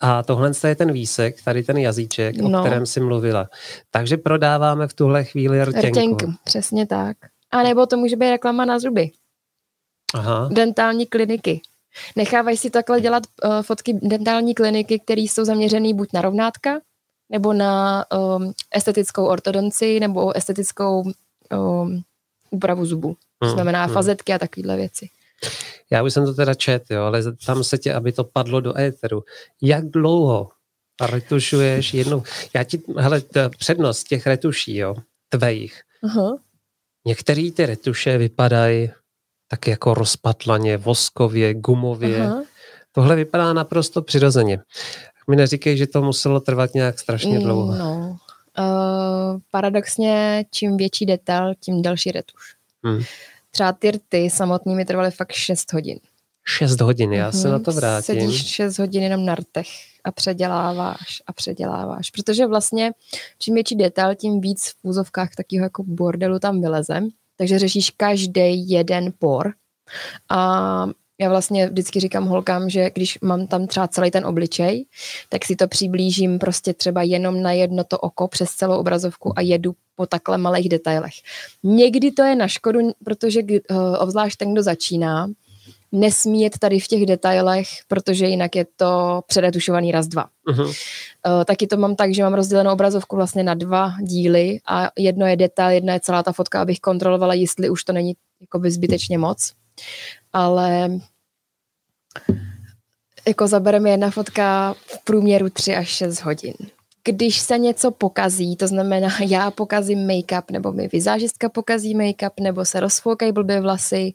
[0.00, 2.60] A tohle je ten výsek, tady ten jazyček, o No.
[2.60, 3.48] kterém si mluvila.
[3.90, 5.86] Takže prodáváme v tuhle chvíli rtěnku.
[5.88, 7.16] Rtěnku, přesně tak.
[7.50, 9.10] A nebo to může být reklama na zuby.
[10.14, 10.48] Aha.
[10.52, 11.60] Dentální kliniky.
[12.16, 16.80] Nechávají si takhle dělat uh, fotky dentální kliniky, které jsou zaměřené buď na rovnátka,
[17.30, 18.04] nebo na
[18.36, 22.02] um, estetickou ortodonci, nebo estetickou um,
[22.50, 23.16] úpravu zubů.
[23.38, 23.94] To Hmm, znamená hmm.
[23.94, 25.08] fazetky a takovéhle věci.
[25.90, 28.78] Já už jsem to teda čet, jo, ale tam se tě, aby to padlo do
[28.78, 29.24] éteru.
[29.62, 30.50] Jak dlouho
[31.10, 32.22] retušuješ jednou?
[32.54, 34.94] Já ti, hele, t- přednost těch retuší, jo,
[35.28, 35.80] tvejich.
[36.04, 36.38] Uh-huh.
[37.06, 38.90] Některé ty retuše vypadají
[39.54, 42.18] tak jako rozpatlaně, voskově, gumově.
[42.18, 42.44] Uh-huh.
[42.92, 44.58] Tohle vypadá naprosto přirozeně.
[45.28, 47.74] Mi neříkej, že to muselo trvat nějak strašně dlouho.
[47.74, 48.18] No.
[48.58, 52.42] Uh, paradoxně, čím větší detail, tím delší retuš.
[52.84, 53.02] Hmm.
[53.50, 55.98] Třeba ty rty samotný mi trvaly fakt 6 hodin.
[56.44, 57.42] 6 hodin, já mm-hmm.
[57.42, 57.80] se na to mhm.
[57.80, 58.20] vrátím.
[58.20, 59.68] Sedíš 6 hodin jenom na rtech
[60.04, 62.10] a předěláváš a předěláváš.
[62.10, 62.92] Protože vlastně
[63.38, 67.00] čím větší detail, tím víc v úzovkách takového jako bordelu tam vyleze.
[67.36, 69.52] Takže řešíš každý jeden por.
[70.30, 70.86] A
[71.20, 74.86] já vlastně vždycky říkám holkám, že když mám tam třeba celý ten obličej,
[75.28, 79.40] tak si to přiblížím prostě třeba jenom na jedno to oko přes celou obrazovku a
[79.40, 81.14] jedu po takhle malých detailech.
[81.62, 85.28] Někdy to je na škodu, protože uh, obzvlášť ten, kdo začíná,
[85.94, 90.26] nesmí jet tady v těch detailech, protože jinak je to předetušovaný raz dva.
[90.48, 90.66] Uh-huh.
[90.66, 95.26] Uh, taky to mám tak, že mám rozdělenou obrazovku vlastně na dva díly a jedno
[95.26, 99.18] je detail, jedna je celá ta fotka, abych kontrolovala, jestli už to není jakoby zbytečně
[99.18, 99.52] moc.
[100.32, 100.90] Ale
[103.28, 106.54] jako zabereme jedna fotka v průměru 3 až 6 hodin
[107.04, 112.64] když se něco pokazí, to znamená, já pokazím make-up, nebo mi vizážistka pokazí make-up, nebo
[112.64, 114.14] se rozfoukají blbě vlasy,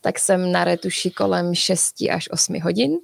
[0.00, 2.98] tak jsem na retuši kolem 6 až 8 hodin.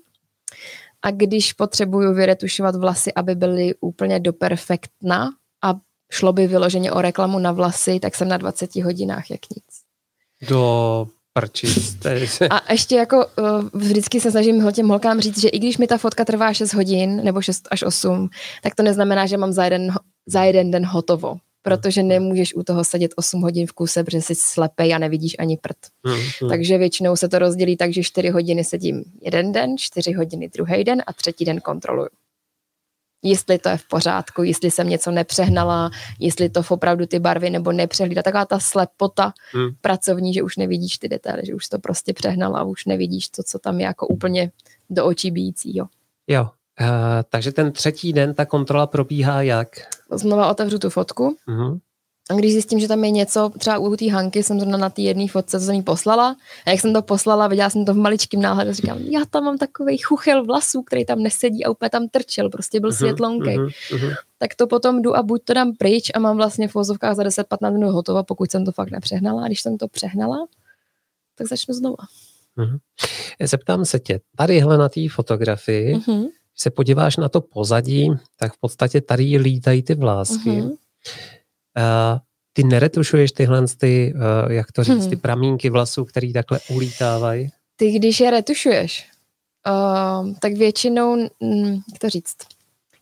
[1.02, 5.30] A když potřebuju vyretušovat vlasy, aby byly úplně do perfektna
[5.62, 5.74] a
[6.12, 9.64] šlo by vyloženě o reklamu na vlasy, tak jsem na 20 hodinách jak nic.
[10.48, 11.08] Do
[12.02, 12.42] prčic.
[12.50, 15.98] A ještě jako uh, vždycky se snažím těm holkám říct, že i když mi ta
[15.98, 18.28] fotka trvá 6 hodin nebo 6 až 8,
[18.62, 19.92] tak to neznamená, že mám za jeden,
[20.26, 21.36] za jeden den hotovo.
[21.62, 22.08] Protože hmm.
[22.08, 25.76] nemůžeš u toho sedět 8 hodin v kuse, protože jsi slepej a nevidíš ani prd.
[26.06, 26.50] Hmm, hmm.
[26.50, 30.84] Takže většinou se to rozdělí tak, že 4 hodiny sedím jeden den, 4 hodiny druhý
[30.84, 32.08] den a třetí den kontroluju
[33.24, 37.72] jestli to je v pořádku, jestli jsem něco nepřehnala, jestli to opravdu ty barvy nebo
[37.72, 38.22] nepřehlídá.
[38.22, 39.70] Taková ta slepota hmm.
[39.80, 43.42] pracovní, že už nevidíš ty detaily, že už to prostě přehnala a už nevidíš to,
[43.42, 44.50] co tam je jako úplně
[44.90, 45.76] do očí bíjící.
[45.76, 45.86] Jo.
[46.26, 46.48] jo.
[46.80, 46.88] Uh,
[47.28, 49.68] takže ten třetí den ta kontrola probíhá jak?
[50.12, 51.36] Znova otevřu tu fotku.
[51.48, 51.80] Uh-huh.
[52.30, 55.02] A když zjistím, že tam je něco, třeba u té Hanky jsem zrovna na té
[55.02, 57.96] jedné fotce, co jsem jí poslala, a jak jsem to poslala, viděla jsem to v
[57.96, 62.08] maličkém náhledu, říkám, já tam mám takový chuchel vlasů, který tam nesedí a úplně tam
[62.08, 63.48] trčel, prostě byl uh-huh, světlonký.
[63.48, 64.14] Uh-huh, uh-huh.
[64.38, 67.22] Tak to potom jdu a buď to dám pryč a mám vlastně v vozovkách za
[67.22, 69.44] 10-15 minut hotovo, pokud jsem to fakt nepřehnala.
[69.44, 70.46] A když jsem to přehnala,
[71.38, 72.04] tak začnu znova.
[72.58, 72.78] Uh-huh.
[73.42, 76.28] Zeptám se tě, tadyhle na té fotografii, uh-huh.
[76.56, 80.50] se podíváš na to pozadí, tak v podstatě tady lítají ty vlásky.
[80.50, 81.43] Uh-huh Uh,
[82.52, 85.10] ty neretušuješ tyhle, ty, uh, jak to říct, hmm.
[85.10, 87.48] ty pramínky vlasů, který takhle ulítávají?
[87.76, 89.08] Ty, když je retušuješ,
[89.68, 92.36] uh, tak většinou, mm, jak to říct,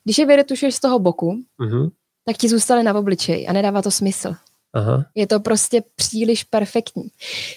[0.04, 1.90] když je vyretušuješ z toho boku, uh-huh.
[2.24, 4.34] tak ti zůstaly na obličeji a nedává to smysl.
[4.72, 5.04] Aha.
[5.14, 7.10] Je to prostě příliš perfektní.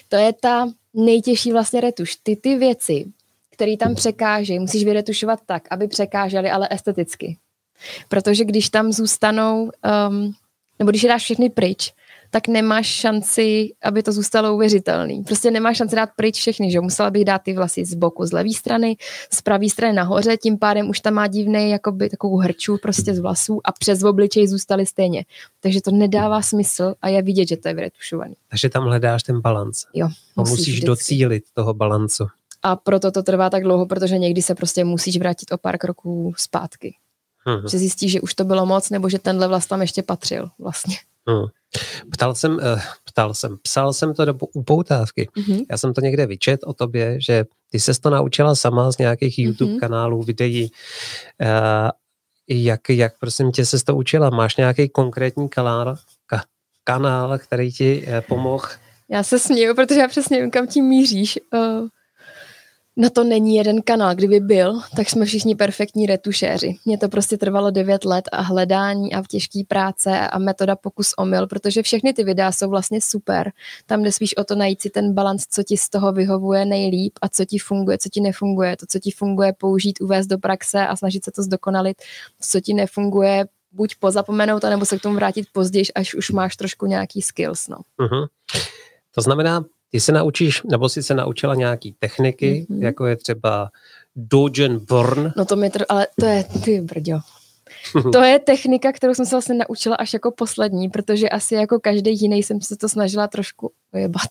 [0.08, 2.16] To je ta nejtěžší vlastně retuš.
[2.16, 3.04] Ty ty věci,
[3.50, 7.36] které tam překážejí, musíš vyretušovat tak, aby překážely, ale esteticky.
[8.08, 9.70] Protože když tam zůstanou
[10.08, 10.34] um,
[10.78, 11.92] nebo když je dáš všechny pryč,
[12.30, 15.22] tak nemáš šanci, aby to zůstalo uvěřitelný.
[15.22, 18.32] Prostě nemáš šanci dát pryč všechny, že musela bych dát ty vlasy z boku, z
[18.32, 18.96] levé strany,
[19.32, 23.18] z pravé strany nahoře, tím pádem už tam má divný jakoby takovou hrču prostě z
[23.18, 25.24] vlasů a přes obličej zůstaly stejně.
[25.60, 28.34] Takže to nedává smysl a je vidět, že to je vyretušovaný.
[28.50, 29.84] Takže tam hledáš ten balans.
[29.94, 30.08] Jo.
[30.36, 32.26] Musíš, musíš docílit toho balancu.
[32.62, 36.32] A proto to trvá tak dlouho, protože někdy se prostě musíš vrátit o pár kroků
[36.36, 36.94] zpátky.
[37.46, 37.68] Hmm.
[37.68, 40.96] Že zjistíš, že už to bylo moc, nebo že tenhle vlast tam ještě patřil vlastně.
[41.28, 41.46] Hmm.
[42.12, 45.28] Ptal jsem, uh, ptal jsem, psal jsem to do upoutávky.
[45.36, 45.66] Mm-hmm.
[45.70, 49.38] Já jsem to někde vyčet o tobě, že ty ses to naučila sama z nějakých
[49.38, 49.80] YouTube mm-hmm.
[49.80, 50.70] kanálů, videí.
[51.42, 51.90] Uh,
[52.48, 54.30] jak, jak prosím tě se to učila?
[54.30, 56.42] Máš nějaký konkrétní kanál, ka,
[56.84, 58.68] kanál který ti uh, pomohl?
[59.10, 61.38] Já se směju, protože já přesně vím, kam tím míříš.
[61.54, 61.88] Uh,
[62.96, 64.14] na to není jeden kanál.
[64.14, 66.76] Kdyby byl, tak jsme všichni perfektní retušéři.
[66.84, 71.12] Mně to prostě trvalo 9 let a hledání a v těžké práce a metoda pokus
[71.18, 73.52] omyl, protože všechny ty videa jsou vlastně super.
[73.86, 77.18] Tam jde spíš o to najít si ten balans, co ti z toho vyhovuje nejlíp
[77.22, 78.76] a co ti funguje, co ti nefunguje.
[78.76, 81.96] To, co ti funguje, použít, uvést do praxe a snažit se to zdokonalit.
[81.96, 86.56] To, co ti nefunguje, buď pozapomenout, anebo se k tomu vrátit později, až už máš
[86.56, 87.68] trošku nějaký skills.
[87.68, 87.76] No.
[88.00, 88.26] Uh-huh.
[89.14, 92.82] To znamená, ty se naučíš, nebo si se naučila nějaký techniky, mm-hmm.
[92.82, 93.70] jako je třeba
[94.16, 95.32] Dogen Born.
[95.36, 97.18] No to mi tr- ale to je, ty brďo.
[98.12, 102.20] to je technika, kterou jsem se vlastně naučila až jako poslední, protože asi jako každý
[102.20, 104.30] jiný jsem se to snažila trošku vyjebat.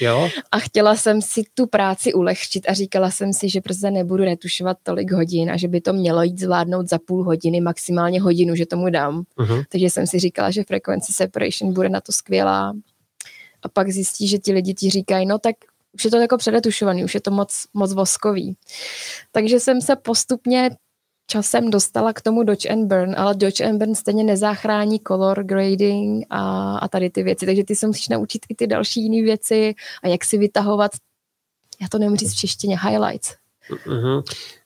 [0.00, 0.28] jo.
[0.52, 4.76] A chtěla jsem si tu práci ulehčit a říkala jsem si, že prostě nebudu retušovat
[4.82, 8.66] tolik hodin a že by to mělo jít zvládnout za půl hodiny, maximálně hodinu, že
[8.66, 9.22] tomu dám.
[9.38, 9.64] Uh-huh.
[9.68, 12.74] Takže jsem si říkala, že frequency separation bude na to skvělá.
[13.62, 15.56] A pak zjistí, že ti lidi ti říkají, no tak
[15.92, 18.56] už je to jako předetušovaný, už je to moc, moc voskový.
[19.32, 20.70] Takže jsem se postupně
[21.26, 26.26] časem dostala k tomu Dodge and Burn, ale Dodge and Burn stejně nezachrání color grading
[26.30, 29.74] a, a tady ty věci, takže ty se musíš naučit i ty další jiné věci
[30.02, 30.90] a jak si vytahovat,
[31.80, 33.34] já to nemůžu říct v češtině, highlights.
[33.70, 34.22] Mm-hmm.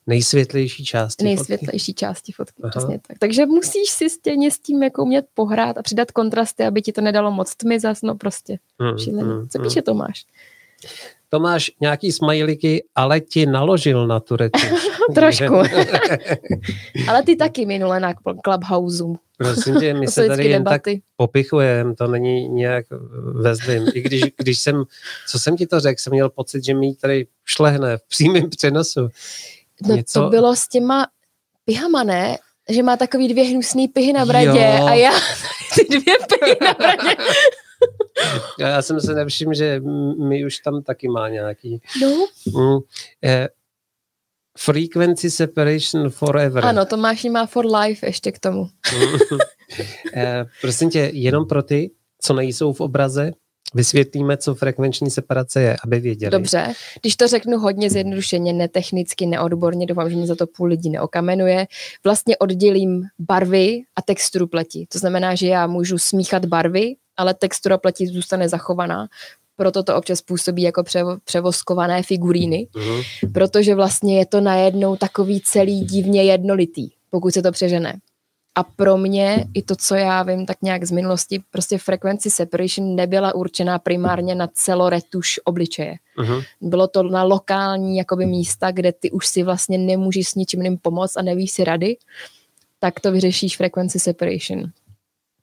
[0.07, 1.99] Nejsvětlejší části Nejsvětlejší fotky.
[2.01, 2.71] části fotky, Aha.
[2.71, 3.19] přesně tak.
[3.19, 7.01] Takže musíš si stejně s tím jako umět pohrát a přidat kontrasty, aby ti to
[7.01, 10.27] nedalo moc tmy zas, no prostě mm, Mm, Co píše Tomáš?
[11.35, 14.37] Tomáš nějaký smajliky, ale ti naložil na tu.
[15.15, 15.55] Trošku.
[17.09, 18.15] ale ty taky minule na
[18.45, 19.05] Clubhouse.
[19.37, 20.83] Prosím tě, my se tady jen tak
[21.17, 22.87] popichujeme, to není nějak
[23.35, 23.87] ve zlým.
[23.95, 24.85] I když, když jsem,
[25.29, 29.09] co jsem ti to řekl, jsem měl pocit, že mi tady šlehne v přímém přenosu.
[29.89, 30.21] No Něco...
[30.21, 31.07] to bylo s těma
[31.65, 32.39] pihama, ne?
[32.71, 34.87] Že má takový dvě hnusný pihy na bradě jo.
[34.87, 35.13] a já
[35.75, 37.17] ty dvě pihy na bradě.
[38.59, 39.81] Já jsem se nevšiml, že
[40.29, 41.81] my už tam taky má nějaký.
[42.03, 42.27] No.
[42.47, 42.79] Mm,
[43.25, 43.49] eh,
[44.59, 46.65] frequency separation forever.
[46.65, 48.69] Ano, Tomáš má for life ještě k tomu.
[50.17, 51.91] eh, prosím tě, jenom pro ty,
[52.21, 53.33] co nejsou v obraze,
[53.75, 56.31] Vysvětlíme, co frekvenční separace je, aby věděli.
[56.31, 60.91] Dobře, když to řeknu hodně zjednodušeně, netechnicky, neodborně, doufám, že mě za to půl lidí
[60.91, 61.67] neokamenuje,
[62.05, 64.87] vlastně oddělím barvy a texturu pleti.
[64.93, 69.09] To znamená, že já můžu smíchat barvy, ale textura pleti zůstane zachovaná.
[69.57, 70.85] Proto to občas působí jako
[71.25, 73.05] převoskované figuríny, uh-huh.
[73.33, 77.95] protože vlastně je to najednou takový celý divně jednolitý, pokud se to přežene.
[78.55, 82.97] A pro mě i to, co já vím tak nějak z minulosti, prostě frequency separation
[82.97, 85.95] nebyla určená primárně na celoretuš obličeje.
[86.19, 86.45] Uh-huh.
[86.61, 90.79] Bylo to na lokální jakoby místa, kde ty už si vlastně nemůžeš s ničím jiným
[90.79, 91.97] pomoct a nevíš si rady,
[92.79, 94.65] tak to vyřešíš frequency separation.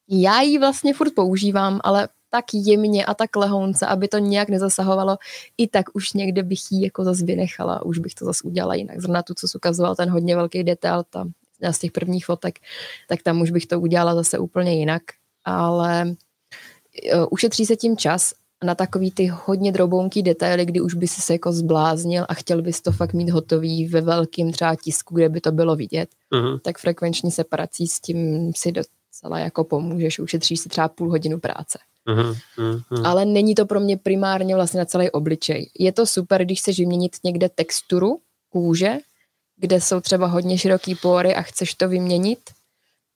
[0.09, 5.17] Já ji vlastně furt používám, ale tak jemně a tak lehounce, aby to nějak nezasahovalo,
[5.57, 9.01] i tak už někde bych ji jako zase vynechala, už bych to zase udělala jinak.
[9.01, 11.25] Zrovna tu, co ukazoval, ten hodně velký detail, ta
[11.71, 12.59] z těch prvních fotek,
[13.07, 15.01] tak tam už bych to udělala zase úplně jinak,
[15.45, 16.15] ale e,
[17.25, 21.33] ušetří se tím čas na takový ty hodně drobounký detaily, kdy už by si se
[21.33, 25.41] jako zbláznil a chtěl bys to fakt mít hotový ve velkém třeba tisku, kde by
[25.41, 26.59] to bylo vidět, uh-huh.
[26.59, 31.79] tak frekvenční separací s tím si docela jako pomůžeš, ušetříš si třeba půl hodinu práce.
[32.07, 33.07] Uh-huh, uh-huh.
[33.07, 35.69] Ale není to pro mě primárně vlastně na celý obličej.
[35.79, 38.19] Je to super, když chceš vyměnit někde texturu
[38.49, 38.97] kůže,
[39.59, 42.39] kde jsou třeba hodně široký pory a chceš to vyměnit,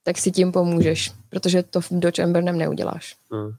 [0.02, 3.16] tak si tím pomůžeš, protože to v Dodge Embernem neuděláš.
[3.32, 3.50] Hmm.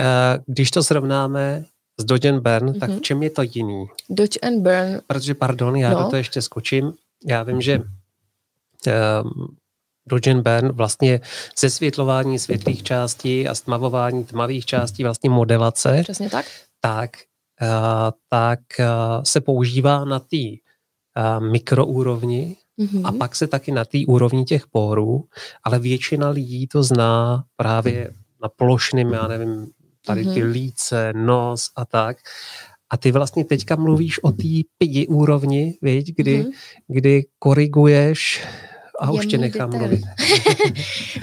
[0.00, 1.64] Eh, když to srovnáme
[1.98, 2.78] s Dodge and Burn, mm-hmm.
[2.78, 3.86] tak v čem je to jiný?
[4.10, 5.00] Dodge and Burn.
[5.06, 6.02] Protože, pardon, já no.
[6.02, 6.92] do to ještě skočím.
[7.24, 9.56] Já vím, že um,
[10.06, 11.20] Dodge and Burn vlastně
[11.58, 16.00] zesvětlování světlých částí a stmavování tmavých částí, vlastně modelace.
[16.02, 16.46] Přesně tak.
[16.80, 17.10] Tak,
[17.62, 17.68] uh,
[18.28, 20.65] tak uh, se používá na té
[21.38, 23.02] mikroúrovni mm-hmm.
[23.04, 25.24] a pak se taky na té úrovni těch pórů,
[25.64, 28.10] ale většina lidí to zná právě
[28.42, 29.66] na plošným, já nevím,
[30.06, 30.50] tady ty mm-hmm.
[30.50, 32.16] líce, nos a tak.
[32.90, 34.48] A ty vlastně teďka mluvíš o té
[34.78, 36.52] pidi úrovni, viď, kdy, mm-hmm.
[36.88, 38.46] kdy koriguješ
[39.00, 39.88] a už tě nechám detail.
[39.88, 40.04] mluvit.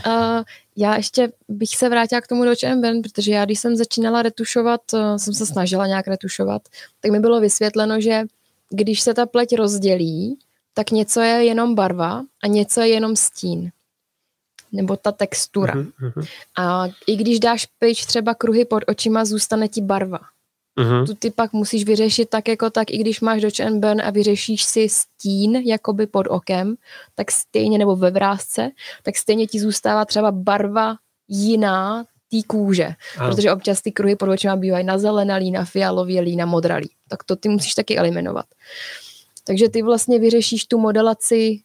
[0.08, 0.44] uh,
[0.78, 2.52] já ještě bych se vrátila k tomu do
[2.82, 6.62] Ben, protože já, když jsem začínala retušovat, uh, jsem se snažila nějak retušovat,
[7.02, 8.24] tak mi bylo vysvětleno, že
[8.76, 10.40] když se ta pleť rozdělí,
[10.74, 13.72] tak něco je jenom barva a něco je jenom stín.
[14.72, 15.74] Nebo ta textura.
[15.74, 20.20] Uh-huh, A i když dáš pryč třeba kruhy pod očima, zůstane ti barva.
[20.80, 21.06] Uh-huh.
[21.06, 24.10] Tu ty pak musíš vyřešit tak jako tak, i když máš Dodge and Burn a
[24.10, 26.76] vyřešíš si stín jakoby pod okem,
[27.16, 28.72] tak stejně, nebo ve vrázce,
[29.04, 30.96] tak stejně ti zůstává třeba barva
[31.28, 32.90] jiná té kůže.
[33.18, 33.30] Ano.
[33.30, 36.90] Protože občas ty kruhy pod očima bývají na zelenalý, na fialově, na modralý.
[37.08, 38.46] Tak to ty musíš taky eliminovat.
[39.44, 41.60] Takže ty vlastně vyřešíš tu modelaci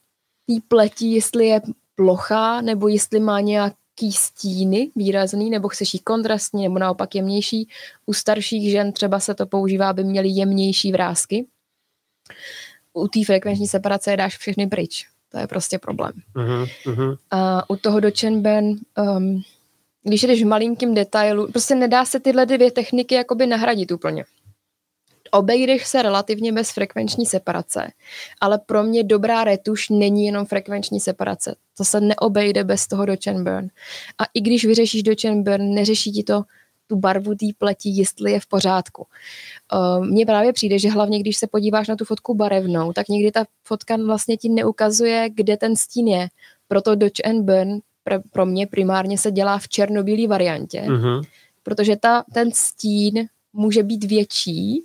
[0.47, 1.61] té pleti, jestli je
[1.95, 7.69] plochá, nebo jestli má nějaký stíny výrazný, nebo chceš jí kontrastní, nebo naopak jemnější.
[8.07, 11.47] U starších žen třeba se to používá, aby měly jemnější vrázky.
[12.93, 15.07] U té frekvenční separace dáš všechny pryč.
[15.33, 16.13] To je prostě problém.
[16.37, 19.43] Uh-huh, A u toho do Chenben um,
[20.03, 24.25] když jdeš v malinkým detailu, prostě nedá se tyhle dvě techniky jakoby nahradit úplně.
[25.31, 27.93] Obejdeš se relativně bez frekvenční separace,
[28.41, 31.57] ale pro mě dobrá retuš není jenom frekvenční separace.
[31.77, 33.69] To se neobejde bez toho do burn.
[34.19, 36.43] A i když vyřešíš do burn, neřeší ti to
[36.87, 39.07] tu barvu té pleti, jestli je v pořádku.
[39.73, 43.33] Uh, Mně právě přijde, že hlavně, když se podíváš na tu fotku barevnou, tak někdy
[43.33, 46.29] ta fotka vlastně ti neukazuje, kde ten stín je.
[46.69, 47.79] Proto Dodge and Burn
[48.33, 51.23] pro mě primárně se dělá v černobílé variantě, uh-huh.
[51.63, 54.83] protože ta, ten stín může být větší,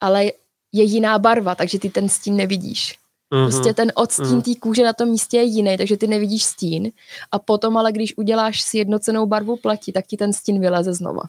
[0.00, 0.24] ale
[0.72, 2.96] je jiná barva, takže ty ten stín nevidíš.
[3.34, 3.50] Mm-hmm.
[3.50, 4.42] Prostě ten odstín mm.
[4.42, 6.92] té kůže na tom místě je jiný, takže ty nevidíš stín.
[7.32, 11.22] A potom ale, když uděláš si jednocenou barvu pleti, tak ti ten stín vyleze znova.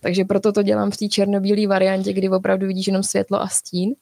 [0.00, 3.94] Takže proto to dělám v té černobílé variantě, kdy opravdu vidíš jenom světlo a stín.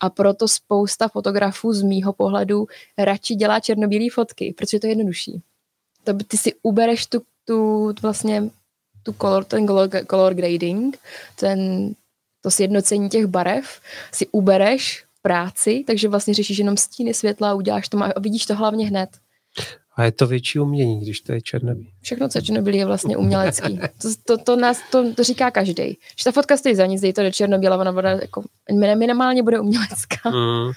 [0.00, 2.66] A proto spousta fotografů z mýho pohledu
[2.98, 5.42] radši dělá černobílé fotky, protože to je jednodušší.
[6.04, 8.50] To, ty si ubereš tu, tu vlastně
[9.02, 10.98] tu color, ten color, color grading,
[11.36, 11.90] ten,
[12.40, 13.80] to sjednocení těch barev,
[14.12, 18.54] si ubereš práci, takže vlastně řešíš jenom stíny světla a uděláš to a vidíš to
[18.54, 19.10] hlavně hned.
[19.96, 21.92] A je to větší umění, když to je černobílý.
[22.00, 23.80] Všechno, co je černobílý, je vlastně umělecký.
[24.02, 25.98] To, to, to, nás, to, to říká každý.
[26.18, 29.60] Že ta fotka stojí za nic, dej to do černobíla, ona bude jako, minimálně bude
[29.60, 30.30] umělecká.
[30.30, 30.70] Mm.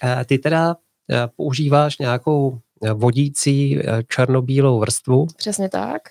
[0.00, 0.76] A ty teda
[1.10, 2.58] eh, používáš nějakou eh,
[2.92, 5.26] vodící eh, černobílou vrstvu.
[5.36, 6.02] Přesně tak.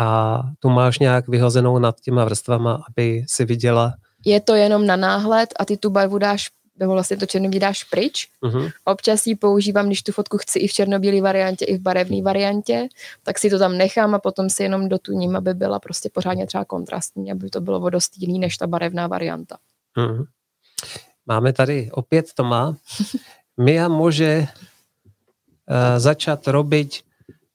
[0.00, 3.94] A tu máš nějak vyhozenou nad těma vrstvama, aby si viděla.
[4.24, 7.84] Je to jenom na náhled a ty tu barvu dáš nebo vlastně to černobílý dáš
[7.84, 8.28] pryč.
[8.42, 8.72] Uh-huh.
[8.84, 12.88] Občas ji používám, když tu fotku chci i v černobílé variantě, i v barevné variantě,
[13.22, 16.64] tak si to tam nechám a potom si jenom dotuním, aby byla prostě pořádně třeba
[16.64, 19.56] kontrastní, aby to bylo vodostýlný než ta barevná varianta.
[19.96, 20.26] Uh-huh.
[21.26, 22.76] Máme tady opět Toma.
[23.56, 24.46] Mia může
[25.68, 27.04] uh, začat robiť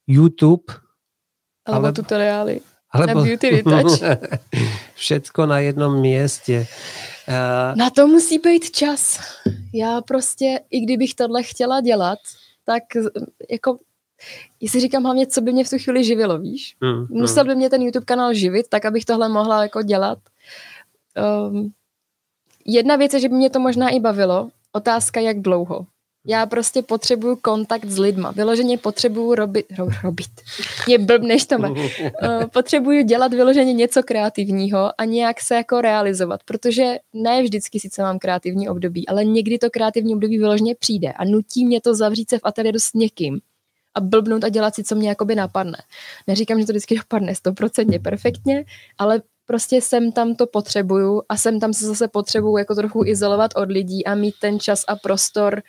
[0.08, 0.73] YouTube
[1.65, 1.93] alebo ale...
[1.93, 2.56] tutoriály
[2.93, 3.19] alebo...
[3.19, 3.99] na beauty retouch.
[4.95, 6.67] Všetko na jednom místě.
[7.28, 7.78] Uh...
[7.78, 9.19] Na to musí být čas.
[9.73, 12.19] Já prostě, i kdybych tohle chtěla dělat,
[12.65, 12.84] tak
[13.52, 13.78] jako
[14.67, 16.76] si říkám hlavně, co by mě v tu chvíli živilo, víš?
[16.82, 20.19] Mm, Musel by mě ten YouTube kanál živit, tak abych tohle mohla jako dělat.
[21.49, 21.73] Um,
[22.65, 24.49] jedna věc je, že by mě to možná i bavilo.
[24.71, 25.86] Otázka, jak dlouho.
[26.25, 28.31] Já prostě potřebuju kontakt s lidma.
[28.31, 30.29] Vyloženě potřebuju robit, ro, robit.
[30.88, 31.77] Je blbneš to uh,
[32.53, 38.19] Potřebuju dělat vyloženě něco kreativního a nějak se jako realizovat, protože ne vždycky sice mám
[38.19, 42.38] kreativní období, ale někdy to kreativní období vyloženě přijde a nutí mě to zavřít se
[42.38, 43.39] v ateliéru s někým
[43.95, 45.77] a blbnout a dělat si, co mě jakoby napadne.
[46.27, 48.65] Neříkám, že to vždycky dopadne stoprocentně perfektně,
[48.97, 53.51] ale prostě sem tam to potřebuju a sem tam se zase potřebuju jako trochu izolovat
[53.55, 55.62] od lidí a mít ten čas a prostor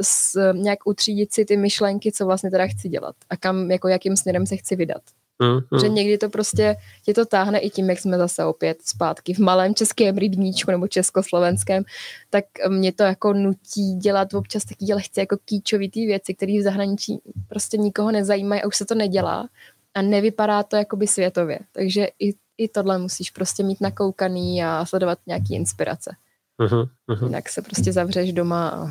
[0.00, 4.16] s, nějak utřídit si ty myšlenky, co vlastně teda chci dělat a kam, jako jakým
[4.16, 5.02] směrem se chci vydat.
[5.42, 9.34] Mm, Že někdy to prostě tě to táhne i tím, jak jsme zase opět zpátky
[9.34, 11.84] v malém českém rybníčku nebo československém,
[12.30, 17.20] tak mě to jako nutí dělat občas taky lehce jako kýčovitý věci, které v zahraničí
[17.48, 19.48] prostě nikoho nezajímají a už se to nedělá
[19.94, 21.58] a nevypadá to jakoby světově.
[21.72, 26.16] Takže i, i tohle musíš prostě mít nakoukaný a sledovat nějaký inspirace.
[26.60, 27.24] Uh-huh, uh-huh.
[27.24, 28.88] Jinak se prostě zavřeš doma a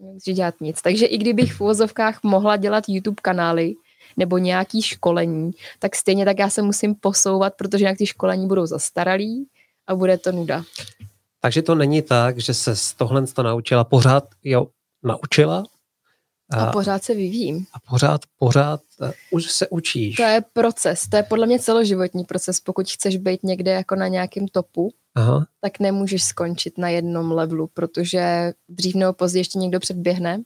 [0.00, 0.82] nemusíš dělat nic.
[0.82, 3.74] Takže i kdybych v úvozovkách mohla dělat YouTube kanály
[4.16, 8.66] nebo nějaký školení, tak stejně tak já se musím posouvat, protože jinak ty školení budou
[8.66, 9.46] zastaralý
[9.86, 10.62] a bude to nuda.
[11.40, 14.66] Takže to není tak, že se z tohle to naučila pořád, jo,
[15.02, 15.64] naučila,
[16.50, 17.66] a, a pořád se vyvíjím.
[17.72, 20.16] A pořád, pořád uh, už se učíš.
[20.16, 22.60] To je proces, to je podle mě celoživotní proces.
[22.60, 25.46] Pokud chceš být někde jako na nějakém topu, Aha.
[25.60, 30.42] tak nemůžeš skončit na jednom levelu, protože dřív nebo později ještě někdo předběhne,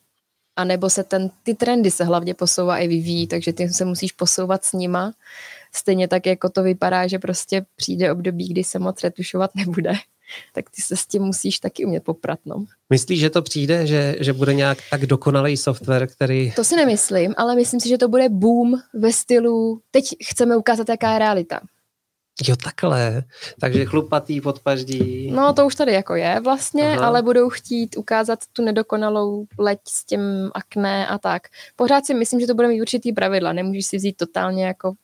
[0.56, 4.12] a nebo se ten, ty trendy se hlavně posouvá i vyvíjí, takže ty se musíš
[4.12, 5.12] posouvat s nima.
[5.74, 9.92] Stejně tak, jako to vypadá, že prostě přijde období, kdy se moc retušovat nebude
[10.52, 12.38] tak ty se s tím musíš taky umět poprat.
[12.44, 12.64] No.
[12.90, 16.52] Myslíš, že to přijde, že, že bude nějak tak dokonalý software, který...
[16.52, 20.88] To si nemyslím, ale myslím si, že to bude boom ve stylu, teď chceme ukázat,
[20.88, 21.60] jaká je realita.
[22.48, 23.22] Jo, takhle.
[23.60, 25.30] Takže chlupatý podpaždí.
[25.30, 27.06] No, to už tady jako je vlastně, Aha.
[27.06, 30.20] ale budou chtít ukázat tu nedokonalou leť s tím
[30.54, 31.42] akné a tak.
[31.76, 33.52] Pořád si myslím, že to bude mít určitý pravidla.
[33.52, 34.94] Nemůžeš si vzít totálně jako uh,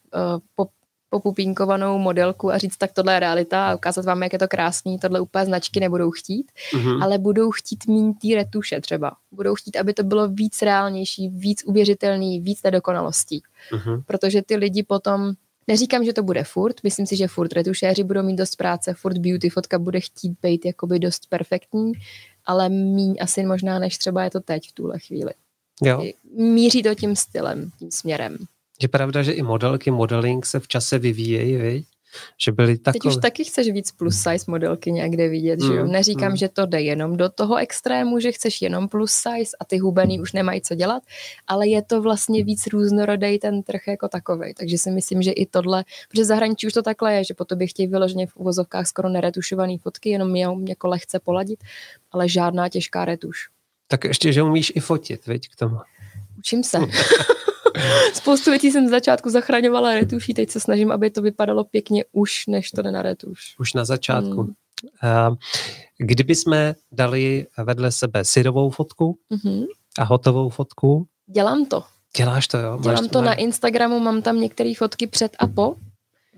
[0.55, 0.71] pop,
[1.11, 4.99] popupínkovou modelku a říct, tak tohle je realita a ukázat vám, jak je to krásný,
[4.99, 7.03] tohle úplně značky nebudou chtít, uh-huh.
[7.03, 9.13] ale budou chtít mít ty retuše třeba.
[9.33, 13.43] Budou chtít, aby to bylo víc reálnější, víc uvěřitelný, víc nedokonalostí.
[13.73, 14.03] Uh-huh.
[14.07, 15.33] Protože ty lidi potom
[15.71, 19.19] Neříkám, že to bude furt, myslím si, že furt retušéři budou mít dost práce, furt
[19.19, 21.93] beauty fotka bude chtít být jakoby dost perfektní,
[22.47, 25.31] ale míň asi možná, než třeba je to teď v tuhle chvíli.
[25.83, 26.05] Jo.
[26.35, 28.37] Míří to tím stylem, tím směrem.
[28.83, 31.87] Je pravda, že i modelky, modeling se v čase vyvíjejí, viď?
[32.41, 33.01] že byly takové...
[33.01, 35.85] Teď už taky chceš víc plus size modelky někde vidět, mm, že jo?
[35.85, 36.37] Mm, Neříkám, mm.
[36.37, 40.21] že to jde jenom do toho extrému, že chceš jenom plus size a ty hubený
[40.21, 41.03] už nemají co dělat,
[41.47, 44.55] ale je to vlastně víc různorodý ten trh jako takový.
[44.55, 47.67] Takže si myslím, že i tohle, protože zahraničí už to takhle je, že po tobě
[47.67, 51.65] chtějí vyloženě v uvozovkách skoro neretušované fotky, jenom je jako lehce poladit,
[52.13, 53.49] ale žádná těžká retuš.
[53.89, 55.77] Tak ještě, že umíš i fotit, viď, k tomu.
[56.39, 56.79] Učím se.
[58.15, 62.47] Spoustu věcí jsem z začátku zachraňovala retuší, teď se snažím, aby to vypadalo pěkně už,
[62.47, 63.55] než to jde na retuš.
[63.59, 64.43] Už na začátku.
[65.03, 65.37] Hmm.
[65.99, 69.67] Kdyby jsme dali vedle sebe syrovou fotku mm-hmm.
[69.99, 71.07] a hotovou fotku?
[71.27, 71.83] Dělám to.
[72.17, 72.79] Děláš to, jo?
[72.83, 75.75] Dělám Máš to, to na Instagramu, mám tam některé fotky před a po.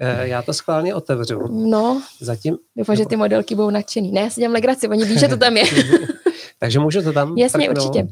[0.00, 1.48] Eh, já to schválně otevřu.
[1.48, 4.12] No, Zatím, doufám, že ty modelky budou nadšený.
[4.12, 5.64] Ne, já si dělám legraci, oni ví, že to tam je.
[6.60, 7.96] Takže můžu to tam Jasně, prknout?
[7.96, 8.08] určitě.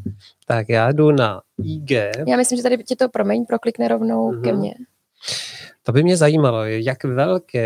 [0.46, 1.90] Tak já jdu na IG.
[2.26, 4.42] Já myslím, že tady ti to promiň, proklikne rovnou mm-hmm.
[4.42, 4.74] ke mně.
[5.82, 7.58] To by mě zajímalo, jak velký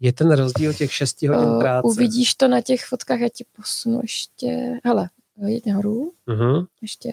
[0.00, 1.88] je ten rozdíl těch 6 hodin uh, práce.
[1.88, 5.08] Uvidíš to na těch fotkách, já ti posunu ještě, hele,
[5.46, 6.66] jít nahoru, uh-huh.
[6.82, 7.12] ještě,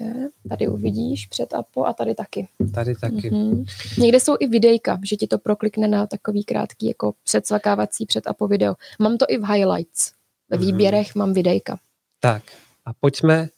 [0.49, 2.47] tady uvidíš před a po a tady taky.
[2.73, 3.31] Tady taky.
[3.31, 3.65] Uh-huh.
[3.97, 8.33] Někde jsou i videjka, že ti to proklikne na takový krátký jako předsvakávací před a
[8.33, 8.75] po video.
[8.99, 10.11] Mám to i v highlights.
[10.49, 10.65] Ve uh-huh.
[10.65, 11.79] výběrech mám videjka.
[12.19, 12.43] Tak
[12.87, 13.49] a pojďme.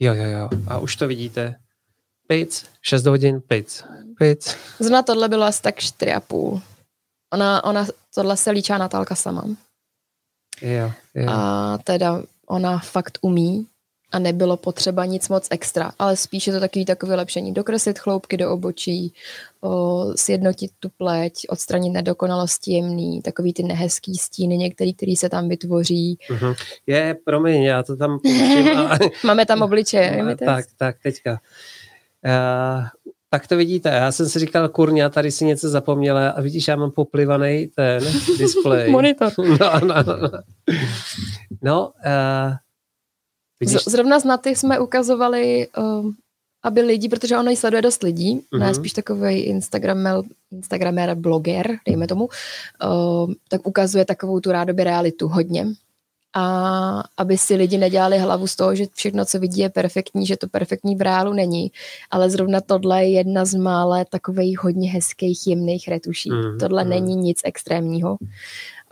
[0.00, 0.48] Jo, jo, jo.
[0.68, 1.60] A už to vidíte.
[2.28, 3.84] Pic, 6 hodin, pic,
[4.18, 4.56] pic.
[4.78, 6.62] Zrovna tohle bylo asi tak 4,5.
[7.32, 9.44] Ona, ona tohle se líčá Natálka sama.
[10.62, 11.30] Jo, jo.
[11.30, 13.66] A teda ona fakt umí
[14.14, 17.54] a nebylo potřeba nic moc extra, ale spíše to takový takové lepšení.
[17.54, 19.14] Dokreslit chloupky do obočí,
[19.60, 25.48] o, sjednotit tu pleť, odstranit nedokonalosti jemný, takový ty nehezký stíny některý, který se tam
[25.48, 26.18] vytvoří.
[26.30, 26.54] Uh-huh.
[26.86, 28.18] Je, promiň, já to tam.
[28.76, 28.98] A...
[29.26, 30.14] Máme tam obličeje.
[30.24, 31.40] No, tak, tak, teďka.
[32.24, 32.84] Uh,
[33.30, 36.76] tak to vidíte, já jsem si říkal, kurňa, tady si něco zapomněla a vidíš, já
[36.76, 38.02] mám poplivaný ten
[38.38, 38.90] displej.
[38.90, 39.32] Monitor.
[39.38, 40.30] No, no, no.
[41.62, 42.54] No, uh,
[43.66, 43.84] vidíš...
[43.84, 46.10] Zrovna z Naty jsme ukazovali, uh,
[46.62, 48.58] aby lidi, protože ono ji sleduje dost lidí, uh-huh.
[48.58, 55.28] ne spíš takový Instagramer, Instagramer, bloger, dejme tomu, uh, tak ukazuje takovou tu rádoby realitu
[55.28, 55.66] hodně
[56.34, 60.36] a aby si lidi nedělali hlavu z toho, že všechno, co vidí, je perfektní, že
[60.36, 61.72] to perfektní v reálu není.
[62.10, 66.30] Ale zrovna tohle je jedna z mále takových hodně hezkých, jemných retuší.
[66.30, 66.90] Mm, tohle mm.
[66.90, 68.16] není nic extrémního.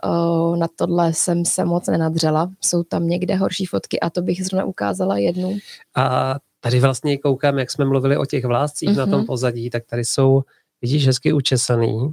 [0.05, 2.51] Uh, na tohle jsem se moc nenadřela.
[2.61, 5.57] Jsou tam někde horší fotky a to bych zrovna ukázala jednu.
[5.95, 8.97] A tady vlastně koukám, jak jsme mluvili o těch vláscích mm-hmm.
[8.97, 9.25] na tom mhm.
[9.25, 10.41] pozadí, tak tady jsou,
[10.81, 12.11] vidíš, hezky učesaný.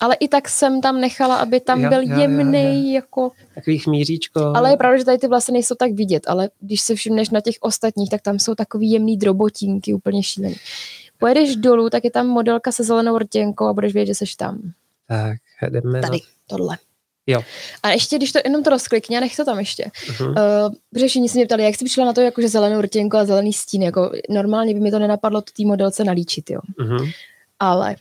[0.00, 3.30] Ale i tak jsem tam nechala, aby tam byl jemný jako...
[3.54, 4.52] Takový chmíříčko.
[4.56, 7.40] Ale je pravda, že tady ty vlasy nejsou tak vidět, ale když se všimneš na
[7.40, 10.56] těch ostatních, tak tam jsou takový jemný drobotínky, úplně šílený.
[11.18, 14.72] Pojedeš dolů, tak je tam modelka se zelenou rtěnkou a budeš vědět, že seš tam.
[15.08, 15.36] Tak,
[15.70, 16.24] jdeme Tady, na...
[16.46, 16.76] tohle.
[17.30, 17.42] Jo.
[17.82, 19.90] A ještě, když to jenom to rozklikně, a nech to tam ještě.
[20.06, 20.28] Uh-huh.
[20.28, 23.24] Uh, protože všichni se mě ptali, jak jsi přišla na to, jakože zelenou rtěnku a
[23.24, 23.82] zelený stín.
[23.82, 26.60] Jako, normálně by mi to nenapadlo té modelce nalíčit, jo.
[26.80, 27.12] Uh-huh.
[27.58, 27.96] Ale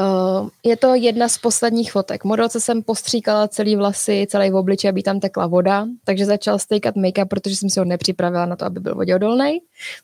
[0.00, 2.24] Uh, je to jedna z posledních fotek.
[2.24, 6.96] Modelce jsem postříkala celý vlasy, celý v obličeji, aby tam tekla voda, takže začal stejkat
[6.96, 9.58] make-up, protože jsem si ho nepřipravila na to, aby byl voděodolný.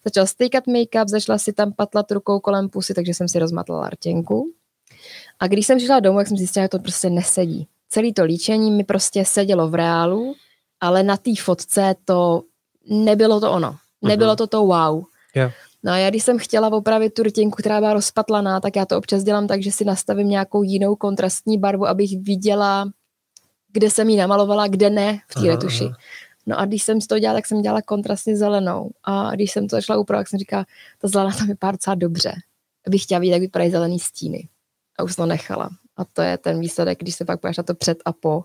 [0.04, 4.52] Začal stejkat make-up, začala si tam patlat rukou kolem pusy, takže jsem si rozmatlala rtěnku.
[5.40, 7.66] A když jsem přišla domů, tak jsem zjistila, že to prostě nesedí.
[7.88, 10.34] Celý to líčení mi prostě sedělo v reálu,
[10.80, 12.42] ale na té fotce to
[12.90, 13.76] nebylo to ono.
[14.02, 14.36] Nebylo mhm.
[14.36, 15.04] to to wow.
[15.34, 15.52] Yeah.
[15.82, 18.98] No a já když jsem chtěla opravit tu rtěnku, která byla rozpatlaná, tak já to
[18.98, 22.90] občas dělám tak, že si nastavím nějakou jinou kontrastní barvu, abych viděla,
[23.72, 25.84] kde jsem ji namalovala, kde ne v té retuši.
[26.46, 28.90] No a když jsem to dělala, tak jsem dělala kontrastně zelenou.
[29.04, 30.66] A když jsem to začala upravovat, tak jsem říkala,
[30.98, 32.32] ta zelená tam vypadá docela dobře.
[32.86, 34.48] Abych chtěla vidět, jak vypadají zelený stíny.
[34.98, 35.70] A už to nechala.
[35.98, 38.44] A to je ten výsledek, když se pak půjdeš na to před a po,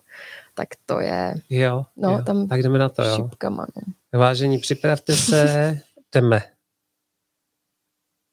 [0.54, 1.36] tak to je...
[1.50, 2.22] Jo, no, jo.
[2.26, 3.16] tam tak jdeme na to, jo.
[3.16, 4.20] Šipkama, no.
[4.20, 5.80] Vážení, připravte se,
[6.14, 6.42] jdeme.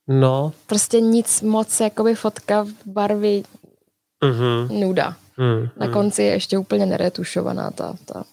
[0.09, 0.53] No.
[0.67, 3.43] Prostě nic moc, jakoby fotka v barvy
[4.25, 4.81] mm-hmm.
[4.81, 5.17] nuda.
[5.37, 5.93] Mm, Na mm.
[5.93, 8.25] konci je ještě úplně neretušovaná ta, ta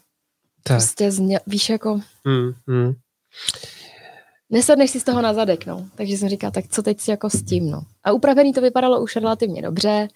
[0.63, 0.77] tak.
[0.77, 2.93] prostě zně, víš jako mm, mm.
[4.49, 5.85] Nesedneš si z toho na zadek, no.
[5.95, 7.81] Takže jsem říkala, tak co teď si jako s tím, no.
[8.03, 10.07] A upravený to vypadalo už relativně dobře,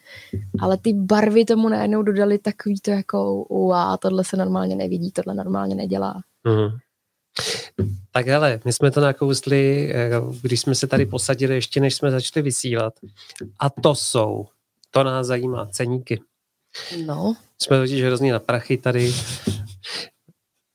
[0.60, 5.34] ale ty barvy tomu najednou dodali takový to jako, uá, tohle se normálně nevidí, tohle
[5.34, 6.22] normálně nedělá.
[6.44, 6.78] Mm.
[8.12, 10.12] Tak ale, my jsme to nakousli, eh,
[10.42, 12.94] když jsme se tady posadili, ještě než jsme začali vysílat.
[13.60, 14.48] A to jsou,
[14.92, 16.22] to nás zajímá, ceníky.
[17.06, 17.36] No.
[17.62, 19.14] Jsme totiž hrozně na prachy tady.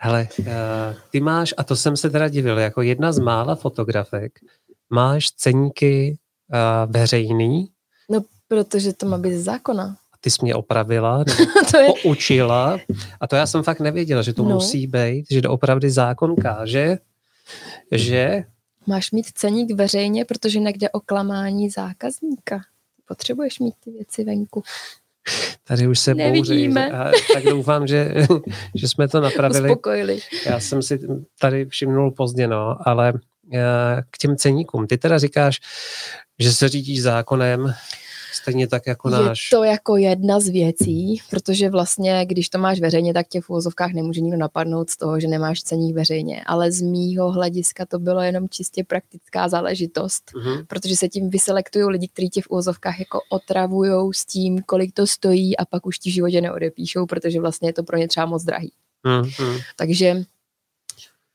[0.07, 4.39] Hele, eh, ty máš, a to jsem se teda divil, jako jedna z mála fotografek,
[4.91, 6.19] máš ceníky
[6.53, 7.69] eh, veřejný.
[8.11, 9.97] No, protože to má být zákona.
[10.21, 11.25] ty jsi mě opravila,
[11.71, 11.89] to je...
[12.03, 12.79] poučila
[13.21, 14.55] a to já jsem fakt nevěděla, že to no.
[14.55, 16.99] musí být, že to opravdu zákon káže,
[17.93, 18.45] že...
[18.87, 22.61] Máš mít ceník veřejně, protože někde o klamání zákazníka.
[23.09, 24.63] Potřebuješ mít ty věci venku.
[25.65, 26.75] Tady už se bouří.
[26.79, 28.15] A tak doufám, že,
[28.75, 29.71] že jsme to napravili.
[29.71, 30.19] Uspokojili.
[30.47, 30.99] Já jsem si
[31.41, 33.13] tady všimnul pozdě, no, ale
[33.55, 34.87] eh, k těm ceníkům.
[34.87, 35.61] Ty teda říkáš,
[36.39, 37.75] že se řídíš zákonem,
[38.37, 39.53] Stejně tak jako náš.
[39.53, 43.51] Je to jako jedna z věcí, protože vlastně, když to máš veřejně, tak tě v
[43.51, 46.43] úvozovkách nemůže nikdo napadnout z toho, že nemáš ceník veřejně.
[46.47, 50.67] Ale z mýho hlediska to bylo jenom čistě praktická záležitost, uh-huh.
[50.67, 55.07] protože se tím vyselektují lidi, kteří tě v úvozovkách jako otravují s tím, kolik to
[55.07, 58.45] stojí a pak už ti životě neodepíšou, protože vlastně je to pro ně třeba moc
[58.45, 58.73] drahý.
[59.05, 59.61] Uh-huh.
[59.77, 60.25] Takže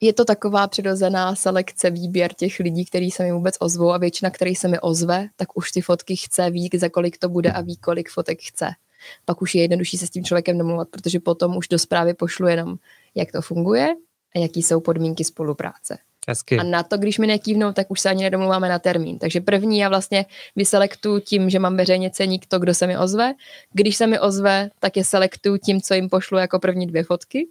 [0.02, 4.30] je to taková přirozená selekce, výběr těch lidí, kteří se mi vůbec ozvou a většina,
[4.30, 7.62] který se mi ozve, tak už ty fotky chce, ví, za kolik to bude a
[7.62, 8.70] ví, kolik fotek chce.
[9.26, 12.48] Pak už je jednodušší se s tím člověkem domluvat, protože potom už do zprávy pošlu
[12.48, 12.76] jenom,
[13.16, 13.96] jak to funguje
[14.36, 15.98] a jaký jsou podmínky spolupráce.
[16.28, 16.58] Hezky.
[16.58, 19.20] A na to, když mi nekývnou, tak už se ani nedomluváme na termín.
[19.20, 20.26] Takže první já vlastně
[20.56, 23.34] vyselektuju tím, že mám veřejně ceník to, kdo se mi ozve.
[23.74, 27.48] Když se mi ozve, tak je selektuju tím, co jim pošlu jako první dvě fotky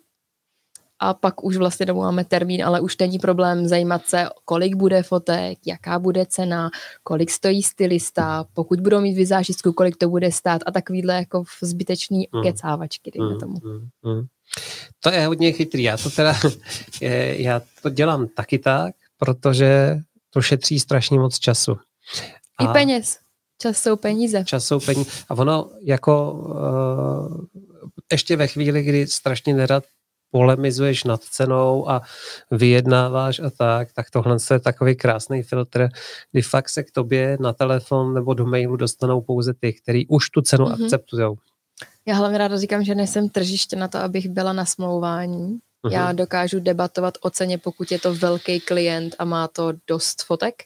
[1.01, 5.59] a pak už vlastně domluváme termín, ale už není problém zajímat se, kolik bude fotek,
[5.67, 6.71] jaká bude cena,
[7.03, 12.29] kolik stojí stylista, pokud budou mít vizážistku, kolik to bude stát a takovýhle jako zbytečný
[12.33, 12.43] mm.
[12.43, 13.55] kecávačky, dejme tomu.
[13.65, 14.27] Mm, mm,
[15.01, 15.83] To je hodně chytrý.
[15.83, 16.37] Já to teda,
[17.33, 19.99] já to dělám taky tak, protože
[20.31, 21.77] to šetří strašně moc času.
[22.59, 23.19] A I peněz.
[23.63, 24.45] Čas jsou peníze.
[24.45, 25.11] Čas jsou peníze.
[25.29, 27.45] A ono jako uh,
[28.13, 29.85] ještě ve chvíli, kdy strašně nerad
[30.31, 32.03] polemizuješ nad cenou a
[32.51, 35.89] vyjednáváš a tak, tak tohle je takový krásný filtr,
[36.33, 40.31] kdy fakt se k tobě na telefon nebo do mailu dostanou pouze ty, který už
[40.31, 40.85] tu cenu mm-hmm.
[40.85, 41.37] akceptují.
[42.07, 45.59] Já hlavně ráda říkám, že nejsem tržiště na to, abych byla na smlouvání.
[45.85, 45.93] Mm-hmm.
[45.93, 50.63] Já dokážu debatovat o ceně, pokud je to velký klient a má to dost fotek.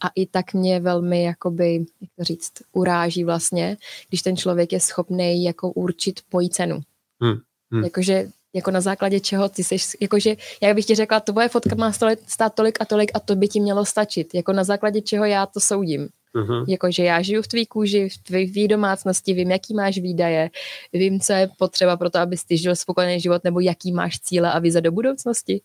[0.00, 3.76] A i tak mě velmi, jakoby, jak to říct, uráží vlastně,
[4.08, 6.80] když ten člověk je schopný jako určit moji cenu.
[7.20, 7.38] Mm.
[7.72, 7.84] Hmm.
[7.84, 11.92] Jakože jako na základě čeho ty jsi, jakože, jak bych ti řekla, tvoje fotka má
[12.26, 15.46] stát tolik a tolik a to by ti mělo stačit, jako na základě čeho já
[15.46, 16.08] to soudím.
[16.34, 16.64] Uh-huh.
[16.68, 20.50] Jakože já žiju v tvý kůži, v tvý domácnosti, vím, jaký máš výdaje,
[20.92, 24.52] vím, co je potřeba pro to, abys ty žil spokojený život, nebo jaký máš cíle
[24.52, 25.60] a vize do budoucnosti.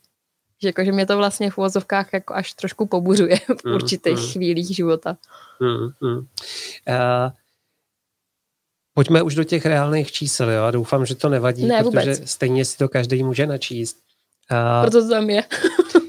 [0.61, 4.31] Že jakože mě to vlastně v uvozovkách jako až trošku pobuřuje v určitých uh-huh.
[4.31, 5.17] chvílích života.
[5.61, 5.93] Uh-huh.
[6.01, 6.25] Uh,
[8.99, 10.71] Pojďme už do těch reálných čísel, jo?
[10.71, 13.97] doufám, že to nevadí, ne, protože stejně si to každý může načíst.
[14.51, 15.43] Uh, Proto to tam je.
[15.99, 16.03] uh,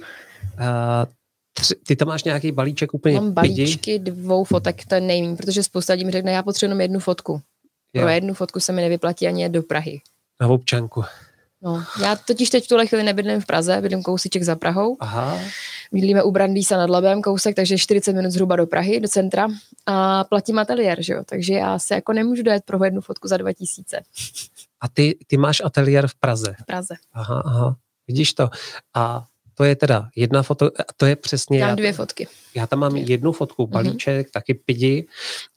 [1.52, 4.10] tři, ty tam máš nějaký balíček úplně Mám balíčky pidi?
[4.10, 7.40] dvou fotek, to je nejméně, protože spousta lidí mi řekne, já potřebuji jenom jednu fotku.
[7.94, 8.02] Jo.
[8.02, 10.00] Pro jednu fotku se mi nevyplatí ani do Prahy.
[10.40, 11.04] Na občanku.
[11.62, 14.96] No, já totiž teď v tuhle chvíli nebydlím v Praze, bydlím kousíček za Prahou.
[15.00, 15.38] Aha.
[15.92, 19.48] Bydlíme u Brandýsa nad Labem kousek, takže 40 minut zhruba do Prahy, do centra
[19.86, 21.22] a platím ateliér, že jo?
[21.26, 24.00] takže já se jako nemůžu dojet pro jednu fotku za 2000.
[24.80, 26.54] A ty, ty máš ateliér v Praze?
[26.62, 26.94] V Praze.
[27.12, 27.76] Aha, aha,
[28.08, 28.48] vidíš to.
[28.94, 31.60] A to je teda jedna foto, a to je přesně...
[31.60, 32.28] Já mám dvě fotky.
[32.54, 33.70] Já tam mám jednu fotku, mhm.
[33.70, 34.30] balíček, mm-hmm.
[34.30, 35.06] taky pidi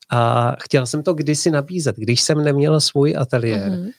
[0.10, 3.92] a chtěla jsem to kdysi nabízet, když jsem neměla svůj ateliér, mm-hmm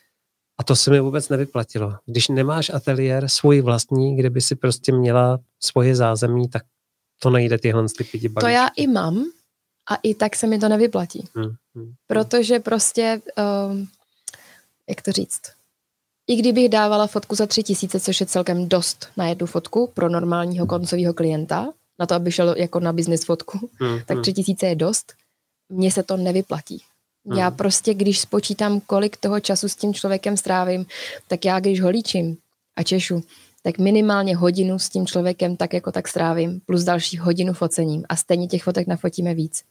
[0.59, 1.95] a to se mi vůbec nevyplatilo.
[2.07, 6.63] Když nemáš ateliér svůj vlastní, kde by si prostě měla svoje zázemí, tak
[7.19, 9.25] to nejde tyhle ty pidi To já i mám
[9.91, 11.29] a i tak se mi to nevyplatí.
[11.35, 13.23] Hmm, hmm, Protože prostě,
[13.69, 13.89] um,
[14.89, 15.43] jak to říct,
[16.27, 20.09] i kdybych dávala fotku za tři tisíce, což je celkem dost na jednu fotku pro
[20.09, 24.23] normálního koncového klienta, na to, aby šel jako na business fotku, hmm, tak hmm.
[24.23, 25.13] tři tisíce je dost,
[25.69, 26.83] mně se to nevyplatí.
[27.27, 27.39] Hmm.
[27.39, 30.87] Já prostě, když spočítám, kolik toho času s tím člověkem strávím,
[31.29, 32.37] tak já, když ho líčím
[32.77, 33.22] a češu,
[33.62, 38.16] tak minimálně hodinu s tím člověkem tak jako tak strávím, plus další hodinu focením a
[38.16, 39.62] stejně těch fotek nafotíme víc.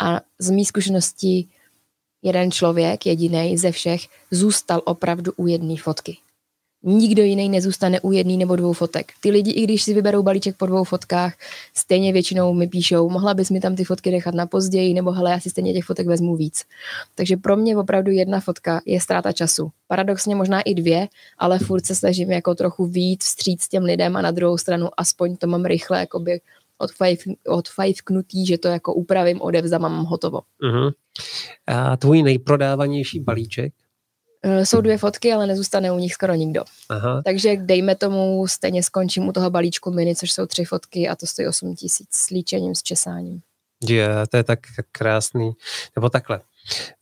[0.00, 1.48] A z mý zkušenosti
[2.22, 6.18] jeden člověk, jediný ze všech, zůstal opravdu u jedné fotky
[6.86, 9.12] nikdo jiný nezůstane u jedné nebo dvou fotek.
[9.20, 11.34] Ty lidi, i když si vyberou balíček po dvou fotkách,
[11.74, 15.30] stejně většinou mi píšou, mohla bys mi tam ty fotky nechat na později, nebo hele,
[15.30, 16.64] já si stejně těch fotek vezmu víc.
[17.14, 19.70] Takže pro mě opravdu jedna fotka je ztráta času.
[19.88, 21.08] Paradoxně možná i dvě,
[21.38, 25.36] ale furt se snažím jako trochu víc vstříc těm lidem a na druhou stranu aspoň
[25.36, 26.40] to mám rychle jakoby
[27.46, 30.40] odfajfknutý, že to jako upravím, odevzám mám hotovo.
[30.62, 30.92] Uh-huh.
[31.66, 33.72] A tvůj nejprodávanější balíček?
[34.46, 36.64] Eh, jsou dvě fotky, ale nezůstane u nich skoro nikdo.
[36.88, 37.22] Aha.
[37.24, 41.26] Takže dejme tomu, stejně skončím u toho balíčku mini, což jsou tři fotky a to
[41.26, 43.40] stojí 8 tisíc s líčením, s česáním.
[43.88, 44.58] Je, to je tak
[44.92, 45.52] krásný.
[45.96, 46.40] Nebo takhle.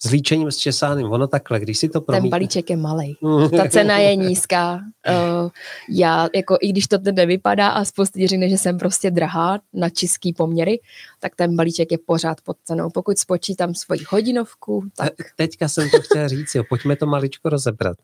[0.02, 2.24] S líčením, s česáním, ono takhle, když si to promítne.
[2.24, 3.16] Ten balíček je malý.
[3.56, 4.74] Ta cena je nízká.
[4.74, 5.50] Uh,
[5.90, 9.58] já, jako i když to teď nevypadá a spoustu lidí řekne, že jsem prostě drahá
[9.72, 10.80] na český poměry,
[11.20, 12.90] tak ten balíček je pořád pod cenou.
[12.90, 15.12] Pokud spočítám svoji hodinovku, tak...
[15.36, 17.96] Teďka jsem to chtěl říct, jo, pojďme to maličko rozebrat.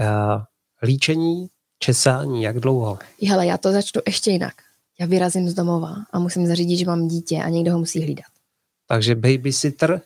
[0.00, 0.42] Uh,
[0.82, 1.48] líčení,
[1.78, 2.98] česání, jak dlouho?
[3.28, 4.54] Hele, já to začnu ještě jinak.
[5.00, 8.26] Já vyrazím z domova a musím zařídit, že mám dítě a někdo ho musí hlídat.
[8.86, 10.00] Takže babysitter?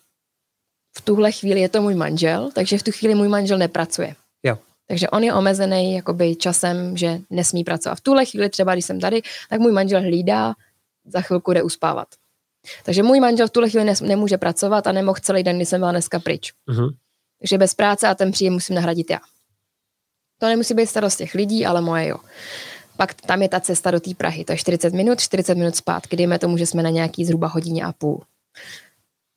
[0.99, 4.15] V tuhle chvíli je to můj manžel, takže v tu chvíli můj manžel nepracuje.
[4.43, 4.59] Jo.
[4.89, 7.99] Takže on je omezený jakoby časem, že nesmí pracovat.
[7.99, 10.55] V tuhle chvíli třeba, když jsem tady, tak můj manžel hlídá,
[11.07, 12.09] za chvilku jde uspávat.
[12.85, 15.81] Takže můj manžel v tuhle chvíli nes, nemůže pracovat a nemohl celý den, když jsem
[15.81, 16.53] byla dneska pryč.
[16.69, 16.91] Uh-huh.
[17.41, 19.21] Takže bez práce a ten příjem musím nahradit já.
[20.39, 22.17] To nemusí být starost těch lidí, ale moje jo.
[22.97, 26.17] Pak tam je ta cesta do té Prahy, to je 40 minut, 40 minut zpátky,
[26.17, 28.23] dejme tomu, že jsme na nějaký zhruba hodině a půl.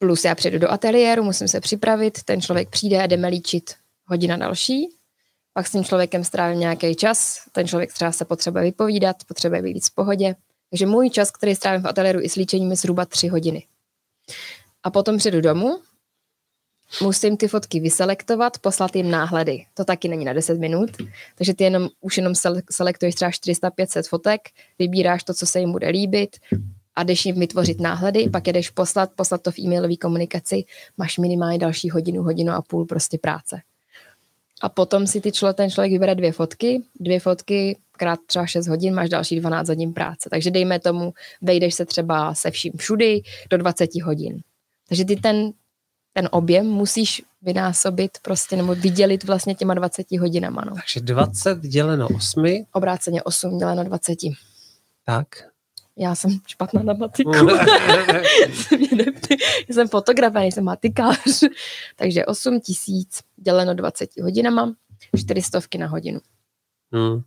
[0.01, 3.75] Plus já přijdu do ateliéru, musím se připravit, ten člověk přijde a jdeme líčit
[4.05, 4.89] hodina další,
[5.53, 9.73] pak s tím člověkem strávím nějaký čas, ten člověk třeba se potřebuje vypovídat, potřebuje být
[9.73, 10.35] víc v pohodě.
[10.69, 13.67] Takže můj čas, který strávím v ateliéru i s líčením, je zhruba tři hodiny.
[14.83, 15.81] A potom přijdu domů,
[17.01, 19.65] musím ty fotky vyselektovat, poslat jim náhledy.
[19.73, 20.89] To taky není na 10 minut,
[21.35, 22.33] takže ty jenom, už jenom
[22.71, 24.41] selektuješ třeba 400-500 fotek,
[24.79, 26.37] vybíráš to, co se jim bude líbit
[27.01, 30.63] a jdeš jim vytvořit náhledy, pak jdeš poslat, poslat to v e-mailové komunikaci,
[30.97, 33.61] máš minimálně další hodinu, hodinu a půl prostě práce.
[34.61, 38.67] A potom si ty člo, ten člověk vybere dvě fotky, dvě fotky krát třeba 6
[38.67, 40.29] hodin, máš další 12 hodin práce.
[40.29, 44.41] Takže dejme tomu, vejdeš se třeba se vším všudy do 20 hodin.
[44.87, 45.51] Takže ty ten
[46.13, 50.61] ten objem musíš vynásobit prostě nebo vydělit vlastně těma 20 hodinama.
[50.65, 50.75] No.
[50.75, 52.65] Takže 20 děleno 8.
[52.71, 54.17] Obráceně 8 děleno 20.
[55.05, 55.50] Tak.
[55.97, 57.31] Já jsem špatná na matiku.
[59.69, 61.17] Já jsem fotograf, já jsem matikář.
[61.95, 64.73] Takže 8 tisíc děleno 20 hodinama,
[65.17, 66.19] 400 na hodinu.
[66.93, 67.21] Hmm.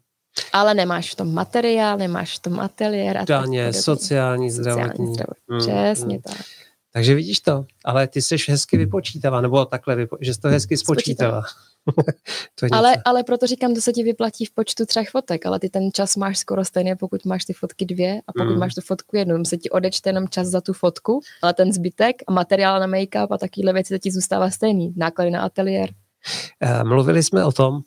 [0.52, 3.24] Ale nemáš v tom materiál, nemáš v tom ateliér.
[3.24, 5.06] Daně, sociální, zdravotní.
[5.06, 5.44] Sociální zdravotní.
[5.50, 5.60] Hmm.
[5.60, 6.22] Přesně hmm.
[6.22, 6.46] tak.
[6.92, 10.76] Takže vidíš to, ale ty jsi hezky vypočítala, nebo takhle, vypo, že jsi to hezky
[10.76, 11.42] spočítala.
[12.54, 15.68] to ale, ale proto říkám, to se ti vyplatí v počtu třech fotek, ale ty
[15.68, 18.58] ten čas máš skoro stejně, pokud máš ty fotky dvě a pokud mm.
[18.58, 19.44] máš tu fotku jednu.
[19.44, 23.26] Se ti odečte jenom čas za tu fotku, ale ten zbytek a materiál na make-up
[23.30, 24.94] a takovéhle věci to ti zůstává stejný.
[24.96, 25.90] Náklady na ateliér.
[26.60, 27.80] Eh, mluvili jsme o tom,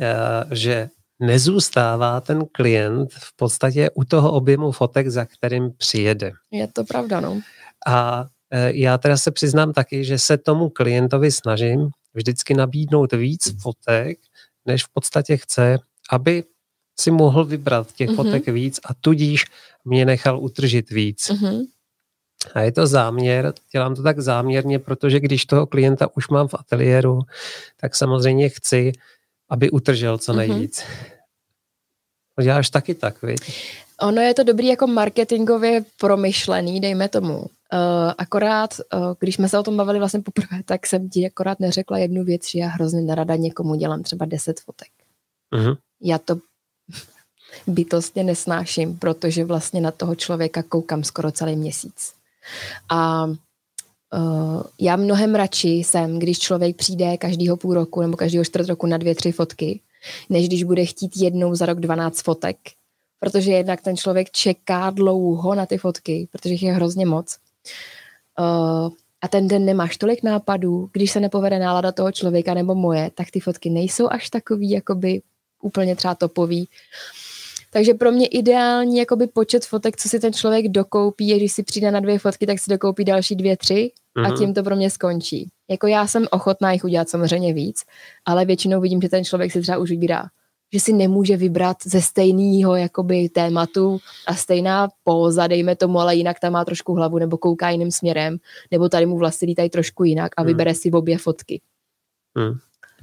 [0.00, 0.14] eh,
[0.50, 0.88] že
[1.20, 6.32] nezůstává ten klient v podstatě u toho objemu fotek, za kterým přijede.
[6.50, 7.40] Je to pravda, no.
[7.86, 13.62] A e, já teda se přiznám taky, že se tomu klientovi snažím vždycky nabídnout víc
[13.62, 14.18] fotek,
[14.66, 15.78] než v podstatě chce,
[16.10, 16.44] aby
[17.00, 18.16] si mohl vybrat těch mm-hmm.
[18.16, 19.44] fotek víc a tudíž
[19.84, 21.30] mě nechal utržit víc.
[21.30, 21.66] Mm-hmm.
[22.54, 26.54] A je to záměr, dělám to tak záměrně, protože když toho klienta už mám v
[26.54, 27.20] ateliéru,
[27.80, 28.92] tak samozřejmě chci,
[29.48, 30.38] aby utržel co mhm.
[30.38, 30.80] nejvíc.
[30.80, 31.16] Mm-hmm.
[32.36, 33.40] To děláš taky tak, viď?
[34.00, 37.46] Ono je to dobrý jako marketingově promyšlený, dejme tomu.
[37.72, 41.60] Uh, akorát, uh, když jsme se o tom bavili vlastně poprvé, tak jsem ti akorát
[41.60, 44.88] neřekla jednu věc, že já hrozně nerada někomu dělám třeba 10 fotek.
[45.54, 45.76] Uh-huh.
[46.00, 46.36] Já to
[47.66, 52.12] bytostně nesnáším, protože vlastně na toho člověka koukám skoro celý měsíc.
[52.88, 58.68] A uh, já mnohem radši jsem, když člověk přijde každýho půl roku nebo každýho čtvrt
[58.68, 59.80] roku na dvě, tři fotky,
[60.28, 62.56] než když bude chtít jednou za rok 12 fotek,
[63.20, 67.36] protože jednak ten člověk čeká dlouho na ty fotky, protože jich je hrozně moc.
[68.38, 68.90] Uh,
[69.20, 73.30] a ten den nemáš tolik nápadů, když se nepovede nálada toho člověka nebo moje, tak
[73.30, 75.22] ty fotky nejsou až takový, jakoby
[75.62, 76.68] úplně třeba topový.
[77.72, 81.62] Takže pro mě ideální jakoby počet fotek, co si ten člověk dokoupí, je, když si
[81.62, 84.36] přijde na dvě fotky, tak si dokoupí další dvě, tři a mhm.
[84.36, 85.48] tím to pro mě skončí.
[85.70, 87.82] Jako já jsem ochotná jich udělat samozřejmě víc,
[88.24, 90.26] ale většinou vidím, že ten člověk si třeba už vybírá
[90.72, 96.40] že si nemůže vybrat ze stejného jakoby tématu a stejná póza, dejme tomu, ale jinak
[96.40, 98.38] tam má trošku hlavu nebo kouká jiným směrem,
[98.70, 100.46] nebo tady mu vlasy lítají trošku jinak a hmm.
[100.46, 101.60] vybere si obě fotky.
[102.36, 102.58] Hmm.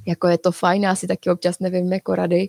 [0.06, 2.48] Jako je to fajn, já si taky občas nevím jako rady.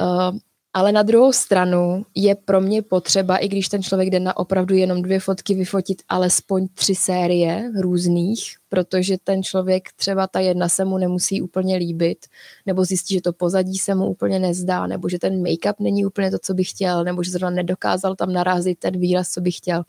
[0.00, 0.38] Uh,
[0.74, 4.74] ale na druhou stranu je pro mě potřeba, i když ten člověk jde na opravdu
[4.74, 10.84] jenom dvě fotky, vyfotit alespoň tři série různých, protože ten člověk třeba ta jedna se
[10.84, 12.26] mu nemusí úplně líbit,
[12.66, 16.30] nebo zjistí, že to pozadí se mu úplně nezdá, nebo že ten make-up není úplně
[16.30, 19.82] to, co by chtěl, nebo že zrovna nedokázal tam narazit ten výraz, co by chtěl.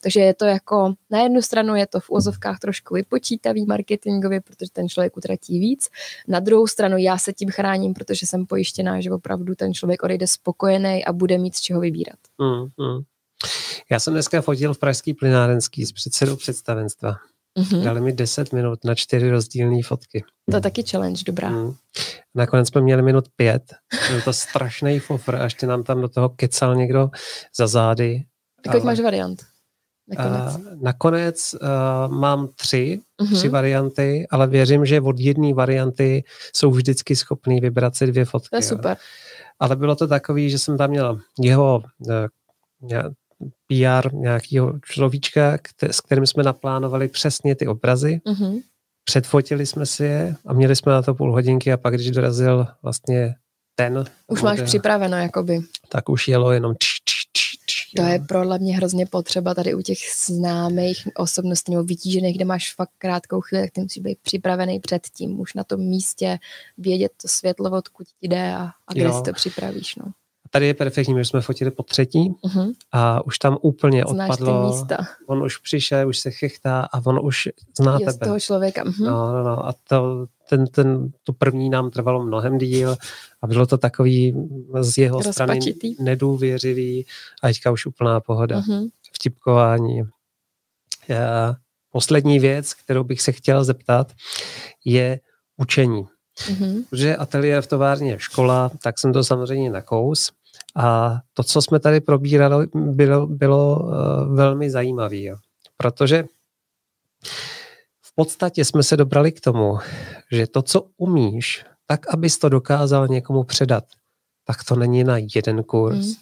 [0.00, 4.70] Takže je to jako, na jednu stranu je to v úzovkách trošku vypočítavý marketingově, protože
[4.72, 5.88] ten člověk utratí víc.
[6.28, 10.26] Na druhou stranu já se tím chráním, protože jsem pojištěná, že opravdu ten člověk odejde
[10.26, 12.18] spokojený a bude mít z čeho vybírat.
[12.38, 13.02] Mm, mm.
[13.90, 17.16] Já jsem dneska fotil v Pražský plynárenský s předsedou představenstva
[17.58, 17.84] Mm-hmm.
[17.84, 20.24] Dali mi 10 minut na čtyři rozdílné fotky.
[20.50, 21.50] To je taky challenge, dobrá.
[21.50, 21.74] Mm.
[22.34, 23.62] Nakonec jsme měli minut pět.
[24.10, 27.10] Byl to strašný fofr a ještě nám tam do toho kecal někdo
[27.56, 28.24] za zády.
[28.64, 28.84] Tak ale...
[28.84, 29.42] máš variant?
[30.08, 33.36] Nakonec, uh, nakonec uh, mám tři, uh-huh.
[33.36, 36.24] tři varianty, ale věřím, že od jedné varianty
[36.54, 38.48] jsou vždycky schopný vybrat si dvě fotky.
[38.50, 38.96] To je super.
[39.60, 42.12] Ale bylo to takový, že jsem tam měl jeho uh,
[43.66, 48.20] PR nějakého človíčka, s kterým jsme naplánovali přesně ty obrazy.
[48.26, 48.62] Uh-huh.
[49.04, 52.66] Předfotili jsme si je a měli jsme na to půl hodinky a pak, když dorazil
[52.82, 53.34] vlastně
[53.74, 54.04] ten...
[54.26, 55.60] Už model, máš připraveno, jakoby.
[55.88, 57.22] Tak už jelo jenom č, č,
[57.96, 62.74] to je pro mě hrozně potřeba tady u těch známých osobností nebo vytížených, kde máš
[62.74, 66.38] fakt krátkou chvíli, tak ty musí být připravený předtím, už na tom místě
[66.78, 69.18] vědět to světlo, odkud jde a, a kde jo.
[69.18, 69.96] si to připravíš.
[69.96, 70.04] No.
[70.54, 72.72] Tady je perfektní, my jsme fotili po třetí uh-huh.
[72.92, 74.68] a už tam úplně Znáš odpadlo.
[74.68, 74.96] místa.
[75.26, 77.48] On už přišel, už se chychtá a on už
[77.78, 78.26] zná jo, tebe.
[78.26, 78.84] toho člověka.
[78.84, 79.06] Uh-huh.
[79.06, 79.66] No, no, no.
[79.66, 82.96] A to, ten, ten, to první nám trvalo mnohem díl
[83.42, 84.34] a bylo to takový
[84.80, 85.94] z jeho Rozpačitý.
[85.94, 87.06] strany nedůvěřivý
[87.42, 88.60] a teďka už úplná pohoda.
[88.60, 88.90] Uh-huh.
[89.12, 90.02] Vtipkování.
[91.08, 91.56] Já,
[91.90, 94.12] poslední věc, kterou bych se chtěl zeptat,
[94.84, 95.20] je
[95.56, 96.06] učení.
[96.36, 96.84] Mm-hmm.
[96.90, 100.32] Protože ateliér v továrně je škola, tak jsem to samozřejmě nakous.
[100.76, 105.34] A to, co jsme tady probírali, bylo, bylo uh, velmi zajímavé,
[105.76, 106.24] protože
[108.02, 109.78] v podstatě jsme se dobrali k tomu,
[110.32, 113.84] že to, co umíš, tak, abys to dokázal někomu předat,
[114.44, 116.14] tak to není na jeden kurz, mm.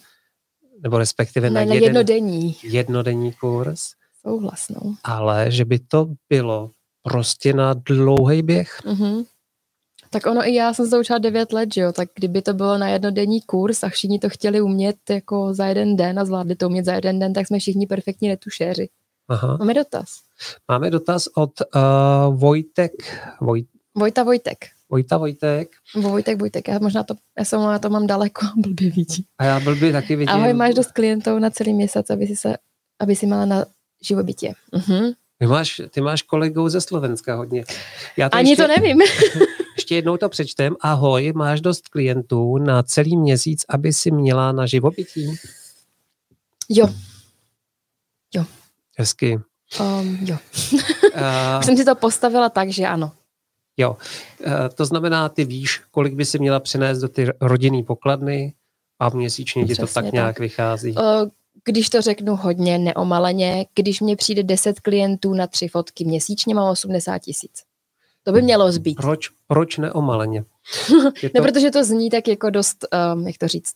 [0.83, 2.55] nebo respektive ne, na, na jeden, jednodenní.
[2.63, 3.91] jednodenní kurz.
[4.21, 4.95] Souhlasnou.
[5.03, 6.71] Ale že by to bylo
[7.03, 8.79] prostě na dlouhý běh.
[8.85, 9.25] Mm-hmm.
[10.13, 12.77] Tak ono i já jsem se učila 9 let, že jo, tak kdyby to bylo
[12.77, 16.67] na jednodenní kurz a všichni to chtěli umět jako za jeden den a zvládli to
[16.67, 18.89] umět za jeden den, tak jsme všichni perfektní netušéři.
[19.29, 19.57] Aha.
[19.57, 20.07] Máme dotaz.
[20.67, 22.91] Máme dotaz od uh, Vojtek.
[23.41, 23.63] Voj...
[23.95, 24.57] Vojta Vojtek.
[24.89, 25.69] Vojta Vojtek.
[25.95, 29.25] Vojtek Vojtek, já možná to, já jsem na to mám daleko, blbě vidí.
[29.37, 30.35] A já blbě taky vidím.
[30.35, 32.55] Ahoj, máš dost klientů na celý měsíc, aby si, se,
[32.99, 33.65] aby si měla na
[34.03, 34.53] živobytě.
[34.73, 35.13] Uh-huh.
[35.39, 37.63] Ty máš, ty máš kolegou ze Slovenska hodně.
[38.17, 38.99] Já to Ani ještě, to nevím.
[39.75, 40.75] ještě jednou to přečtem.
[40.81, 45.35] Ahoj, máš dost klientů na celý měsíc, aby si měla na živobytí?
[46.69, 46.89] Jo.
[48.35, 48.45] Jo.
[48.97, 49.39] Hezky.
[49.79, 50.37] Um, jo.
[51.15, 53.11] uh, jsem si to postavila tak, že ano.
[53.77, 53.97] Jo.
[54.45, 58.53] Uh, to znamená, ty víš, kolik by si měla přinést do ty rodinný pokladny
[58.99, 60.91] a měsíčně ti to tak, tak nějak vychází.
[60.91, 61.29] Uh,
[61.63, 66.69] když to řeknu hodně neomaleně, když mě přijde 10 klientů na tři fotky měsíčně, mám
[66.69, 67.63] 80 tisíc.
[68.23, 68.97] To by mělo zbýt.
[68.97, 70.43] Proč, proč neomaleně?
[71.23, 71.41] Je to...
[71.41, 73.75] ne, protože to zní tak jako dost, um, jak to říct,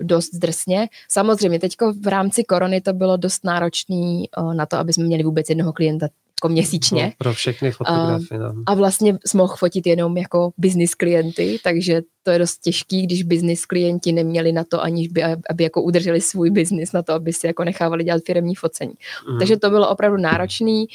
[0.00, 0.88] dost drsně.
[1.08, 5.22] Samozřejmě, teď v rámci korony to bylo dost náročné uh, na to, aby jsme měli
[5.22, 6.08] vůbec jednoho klienta
[6.44, 7.04] jako měsíčně.
[7.04, 8.38] No, pro všechny fotografy.
[8.38, 8.54] No.
[8.66, 13.22] A vlastně jsme mohl fotit jenom jako business klienty, takže to je dost těžký, když
[13.22, 17.32] business klienti neměli na to, aniž by, aby jako udrželi svůj business na to, aby
[17.32, 18.92] si jako nechávali dělat firmní focení.
[19.30, 19.38] Mm.
[19.38, 20.86] Takže to bylo opravdu náročný,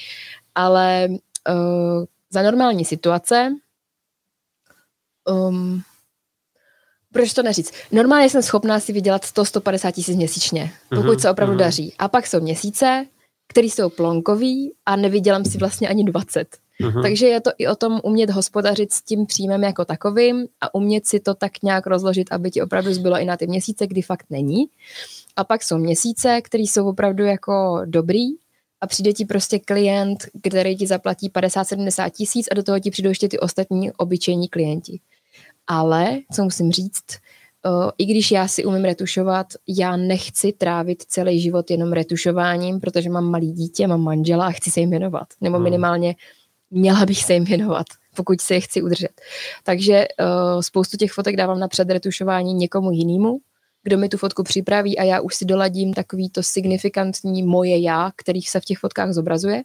[0.55, 3.55] ale uh, za normální situace
[5.29, 5.81] um,
[7.13, 7.73] proč to neříct?
[7.91, 11.59] Normálně jsem schopná si vydělat 100-150 tisíc měsíčně, pokud mm-hmm, se opravdu mm-hmm.
[11.59, 11.93] daří.
[11.99, 13.05] A pak jsou měsíce,
[13.47, 16.57] které jsou plonkový a nevydělám si vlastně ani 20.
[16.81, 17.01] Mm-hmm.
[17.01, 21.07] Takže je to i o tom umět hospodařit s tím příjmem jako takovým a umět
[21.07, 24.25] si to tak nějak rozložit, aby ti opravdu zbylo i na ty měsíce, kdy fakt
[24.29, 24.65] není.
[25.35, 28.25] A pak jsou měsíce, které jsou opravdu jako dobrý
[28.81, 33.09] a přijde ti prostě klient, který ti zaplatí 50-70 tisíc a do toho ti přijdou
[33.09, 34.99] ještě ty ostatní obyčejní klienti.
[35.67, 37.05] Ale, co musím říct,
[37.97, 43.31] i když já si umím retušovat, já nechci trávit celý život jenom retušováním, protože mám
[43.31, 45.27] malý dítě, mám manžela a chci se jim věnovat.
[45.41, 45.63] Nebo hmm.
[45.63, 46.15] minimálně
[46.71, 49.21] měla bych se jim věnovat, pokud se je chci udržet.
[49.63, 53.39] Takže uh, spoustu těch fotek dávám na předretušování někomu jinému,
[53.89, 58.11] kdo mi tu fotku připraví a já už si doladím takový to signifikantní moje já,
[58.15, 59.63] kterých se v těch fotkách zobrazuje.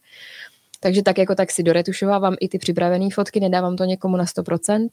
[0.81, 4.89] Takže tak jako tak si doretušovávám i ty připravené fotky, nedávám to někomu na 100%.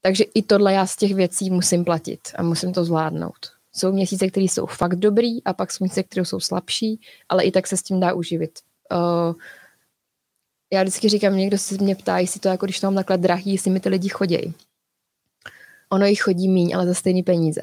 [0.00, 3.38] Takže i tohle já z těch věcí musím platit a musím to zvládnout.
[3.72, 7.50] Jsou měsíce, které jsou fakt dobrý a pak jsou měsíce, které jsou slabší, ale i
[7.50, 8.58] tak se s tím dá uživit.
[8.92, 9.34] Uh,
[10.72, 13.52] já vždycky říkám, někdo se mě ptá, jestli to jako když to mám takhle drahý,
[13.52, 14.54] jestli mi ty lidi chodějí.
[15.90, 17.60] Ono jich chodí míň, ale za stejné peníze.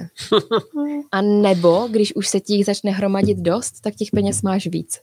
[1.11, 4.99] A nebo, když už se ti začne hromadit dost, tak těch peněz máš víc.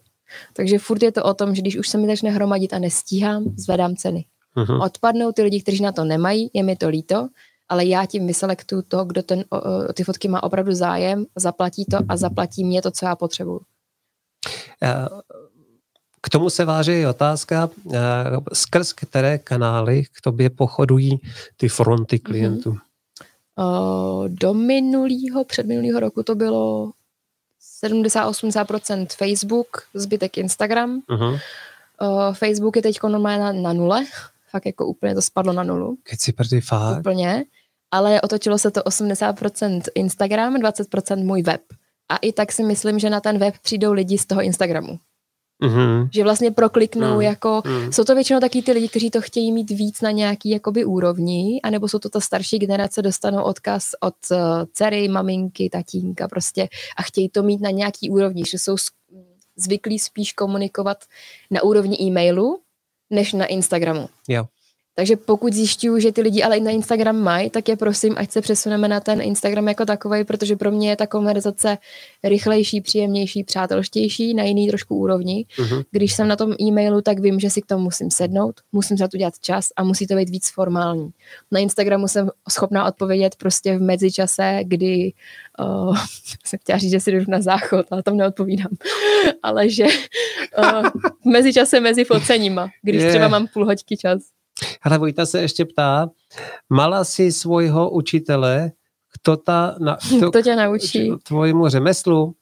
[0.53, 3.45] Takže furt je to o tom, že když už se mi začne hromadit a nestíhám,
[3.57, 4.25] zvedám ceny.
[4.57, 4.85] Uh-huh.
[4.85, 7.29] Odpadnou ty lidi, kteří na to nemají, je mi to líto,
[7.69, 11.85] ale já tím vyselektuju toho, kdo ten, o, o, ty fotky má opravdu zájem, zaplatí
[11.85, 13.61] to a zaplatí mě to, co já potřebuju.
[16.23, 17.95] K tomu se váží i otázka, uh,
[18.53, 21.21] skrz které kanály k tobě pochodují
[21.57, 22.23] ty fronty mhm.
[22.23, 22.71] klientů?
[22.71, 22.92] Mm-hmm.
[23.59, 26.93] Uh, do minulého, předminulého roku to bylo
[27.85, 31.01] 70-80% Facebook, zbytek Instagram.
[31.09, 31.41] Uh-huh.
[32.03, 34.07] Uh, Facebook je teď normálně na, na nule,
[34.51, 35.97] fakt jako úplně to spadlo na nulu.
[36.03, 36.99] Keď si prdý fakt.
[36.99, 37.45] Úplně,
[37.91, 41.61] ale otočilo se to 80% Instagram, 20% můj web.
[42.09, 44.99] A i tak si myslím, že na ten web přijdou lidi z toho Instagramu.
[45.63, 46.09] Mm-hmm.
[46.13, 47.21] Že vlastně prokliknou mm.
[47.21, 47.93] jako, mm.
[47.93, 51.61] jsou to většinou taky ty lidi, kteří to chtějí mít víc na nějaký jakoby úrovni,
[51.63, 54.39] anebo jsou to ta starší generace, dostanou odkaz od uh,
[54.73, 58.77] dcery, maminky, tatínka prostě a chtějí to mít na nějaký úrovni, že jsou
[59.57, 61.05] zvyklí spíš komunikovat
[61.51, 62.61] na úrovni e-mailu,
[63.11, 64.09] než na Instagramu.
[64.29, 64.45] Jo.
[64.95, 68.31] Takže pokud zjišťuju, že ty lidi ale i na Instagram mají, tak je prosím, ať
[68.31, 71.79] se přesuneme na ten Instagram jako takový, protože pro mě je ta konverzace
[72.25, 75.47] rychlejší, příjemnější, přátelštější na jiný trošku úrovni.
[75.59, 75.85] Uh-huh.
[75.91, 79.09] Když jsem na tom e-mailu, tak vím, že si k tomu musím sednout, musím za
[79.09, 81.11] to dělat čas a musí to být víc formální.
[81.51, 85.13] Na Instagramu jsem schopná odpovědět prostě v mezičase, kdy
[85.59, 85.97] uh,
[86.45, 88.73] jsem chtěla říct, že si jdu na záchod, ale tam neodpovídám.
[89.43, 89.85] ale že
[90.59, 90.89] uh,
[91.23, 93.13] v mezičase mezi foceníma, když yeah.
[93.13, 94.23] třeba mám půl hoďky čas.
[94.83, 96.11] Ale Vojta se ještě ptá,
[96.71, 98.73] mala si svojho učitele,
[99.13, 102.35] kto, ta, na, kto, kto tě naučí tvojemu řemeslu,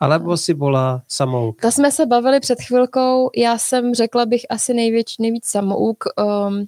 [0.00, 1.52] alebo si byla samou?
[1.52, 6.04] To jsme se bavili před chvilkou, já jsem řekla bych asi největší, nejvíc samouk.
[6.48, 6.66] Um,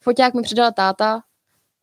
[0.00, 1.20] foťák mi přidala táta,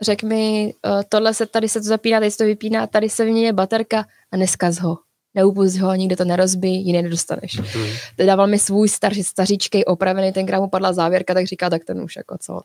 [0.02, 3.26] řekl mi, uh, tohle se, tady se to zapíná, tady se to vypíná, tady se
[3.26, 4.98] vymění baterka a neskaz ho.
[5.36, 7.58] Neupust ho, nikde to nerozbí, jiný nedostaneš.
[7.58, 8.26] Mm.
[8.26, 12.16] Dával mi svůj starší staříčkej opravený, tenkrát mu padla závěrka, tak říká, tak ten už
[12.16, 12.62] jako co.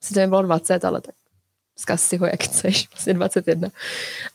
[0.00, 1.14] Sice mi bylo 20, ale tak
[1.76, 3.68] zkaz si ho, jak chceš, vlastně 21.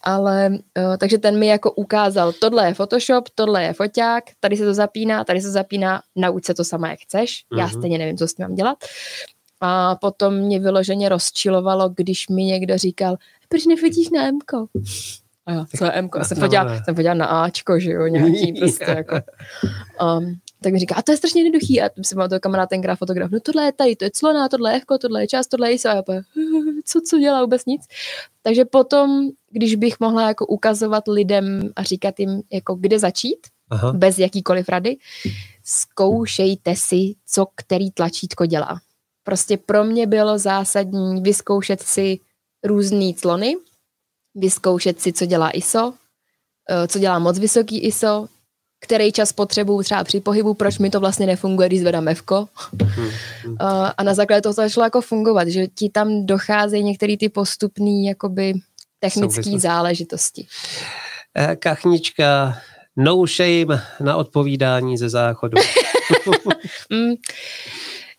[0.01, 4.65] Ale, uh, takže ten mi jako ukázal, tohle je Photoshop, tohle je foťák, tady se
[4.65, 7.59] to zapíná, tady se zapíná, nauč se to sama, jak chceš, mm-hmm.
[7.59, 7.77] já mhm.
[7.77, 8.77] stejně nevím, co s tím mám dělat.
[9.61, 13.17] A potom mě vyloženě rozčilovalo, když mi někdo říkal,
[13.49, 14.67] proč nefotíš na Mko?
[15.49, 16.23] A jo, co je Mko?
[16.23, 19.15] Jsem podívala, jsem podívala na Ačko, že jo, nějaký prostě jako.
[20.17, 21.81] Um, tak mi říká, a to je strašně jednoduchý.
[21.81, 24.73] A jsem mal to kamarád tenkrát fotograf, no tohle je tady, to je clona, tohle
[24.73, 25.89] je Fko, tohle je čas, tohle je ISO.
[25.89, 26.21] A já povím,
[26.85, 27.81] co, co dělá vůbec nic.
[28.41, 33.39] Takže potom, když bych mohla jako ukazovat lidem a říkat jim, jako kde začít,
[33.69, 33.93] Aha.
[33.93, 34.97] bez jakýkoliv rady,
[35.63, 38.79] zkoušejte si, co který tlačítko dělá.
[39.23, 42.19] Prostě pro mě bylo zásadní vyzkoušet si
[42.63, 43.55] různé clony,
[44.39, 45.93] vyzkoušet si, co dělá ISO,
[46.69, 48.27] eh, co dělá moc vysoký ISO,
[48.81, 52.47] který čas potřebuju třeba při pohybu, proč mi to vlastně nefunguje, když zvedám Fko.
[52.83, 53.09] Hmm.
[53.61, 58.03] Eh, a na základě toho začalo jako fungovat, že ti tam docházejí některé ty postupné
[58.07, 58.53] jakoby
[58.99, 60.47] technické záležitosti.
[61.37, 62.57] Eh, kachnička,
[62.95, 65.57] no shame na odpovídání ze záchodu.
[66.89, 67.13] mm.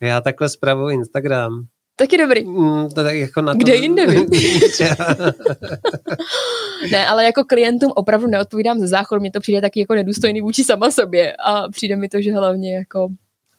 [0.01, 1.67] Já takhle zpravu Instagram.
[2.01, 2.45] Taky dobrý.
[2.45, 3.59] Mm, to tak jako na to...
[3.59, 4.07] Kde jinde,
[6.93, 10.65] Ne, ale jako klientům opravdu neodpovídám ze záchodu, mně to přijde taky jako nedůstojný vůči
[10.65, 13.09] sama sobě a přijde mi to, že hlavně jako,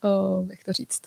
[0.04, 1.00] oh, jak to říct,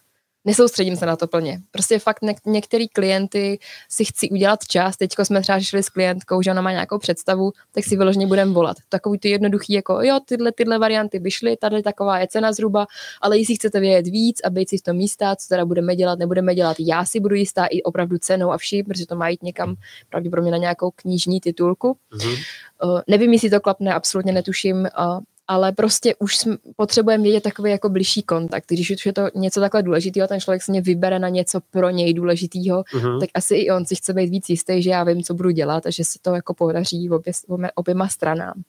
[0.45, 1.61] nesoustředím se na to plně.
[1.71, 6.43] Prostě fakt ně- některý klienty si chci udělat čas, teďko jsme třeba řešili s klientkou,
[6.43, 8.77] že ona má nějakou představu, tak si vyloženě budeme volat.
[8.89, 12.87] Takový ty jednoduchý, jako jo, tyhle, tyhle varianty vyšly, tady taková je cena zhruba,
[13.21, 16.19] ale jestli chcete vědět víc a být si v tom místa, co teda budeme dělat,
[16.19, 19.43] nebudeme dělat, já si budu jistá i opravdu cenou a vším, protože to má jít
[19.43, 19.75] někam
[20.11, 21.97] pravděpodobně na nějakou knižní titulku.
[22.13, 22.45] Mm-hmm.
[22.85, 24.77] Uh, nevím, jestli to klapne, absolutně netuším.
[24.77, 26.39] Uh, ale prostě už
[26.77, 28.65] potřebujeme vědět takový jako blížší kontakt.
[28.69, 31.91] Když už je to něco takhle důležitého, ten člověk se mě vybere na něco pro
[31.91, 33.21] něj důležitého, uh-huh.
[33.21, 35.87] tak asi i on si chce být víc jistý, že já vím, co budu dělat
[35.87, 38.63] a že se to jako podaří obě, obě, oběma stranám.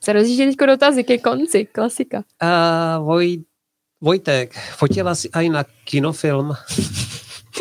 [0.00, 2.24] Se rozjíždí teďko dotazy ke konci, klasika.
[2.42, 3.42] Uh, Voj,
[4.00, 6.48] Vojtek, fotila si aj na kinofilm?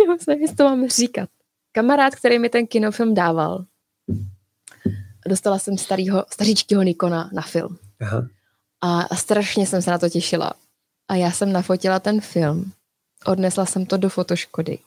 [0.08, 1.30] Já nevím, to mám říkat.
[1.72, 3.66] Kamarád, který mi ten kinofilm dával,
[5.28, 7.78] dostala jsem starýho, staříčkého Nikona na film.
[8.02, 8.28] Aha.
[8.82, 10.54] A, strašně jsem se na to těšila.
[11.10, 12.72] A já jsem nafotila ten film,
[13.26, 14.80] odnesla jsem to do fotoškody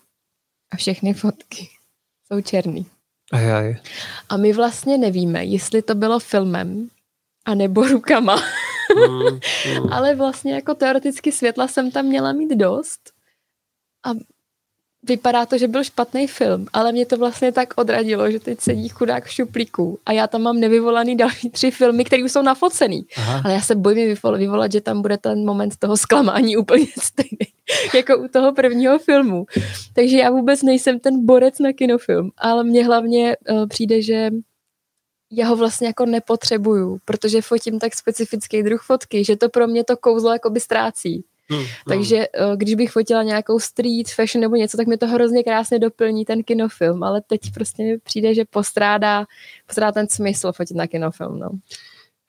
[0.73, 1.69] a všechny fotky
[2.27, 2.87] jsou černý.
[3.33, 3.77] Ajaj.
[4.29, 6.89] A my vlastně nevíme, jestli to bylo filmem,
[7.45, 8.37] anebo rukama.
[8.97, 9.23] Mm,
[9.83, 9.93] mm.
[9.93, 13.13] Ale vlastně jako teoreticky světla jsem tam měla mít dost.
[14.07, 14.11] A
[15.03, 18.89] vypadá to, že byl špatný film, ale mě to vlastně tak odradilo, že teď sedí
[18.89, 23.07] chudák v šuplíku a já tam mám nevyvolaný další tři filmy, které už jsou nafocený.
[23.17, 23.43] Aha.
[23.45, 27.53] Ale já se bojím vyvolat, že tam bude ten moment toho zklamání úplně stejný,
[27.95, 29.47] jako u toho prvního filmu.
[29.93, 34.31] Takže já vůbec nejsem ten borec na kinofilm, ale mně hlavně uh, přijde, že
[35.33, 39.85] já ho vlastně jako nepotřebuju, protože fotím tak specifický druh fotky, že to pro mě
[39.85, 41.25] to kouzlo jakoby ztrácí.
[41.51, 45.43] Hmm, Takže uh, když bych fotila nějakou street fashion nebo něco, tak mi to hrozně
[45.43, 49.27] krásně doplní ten kinofilm, ale teď prostě mi přijde, že postrádá,
[49.67, 51.39] postrádá ten smysl fotit na kinofilm.
[51.39, 51.51] No.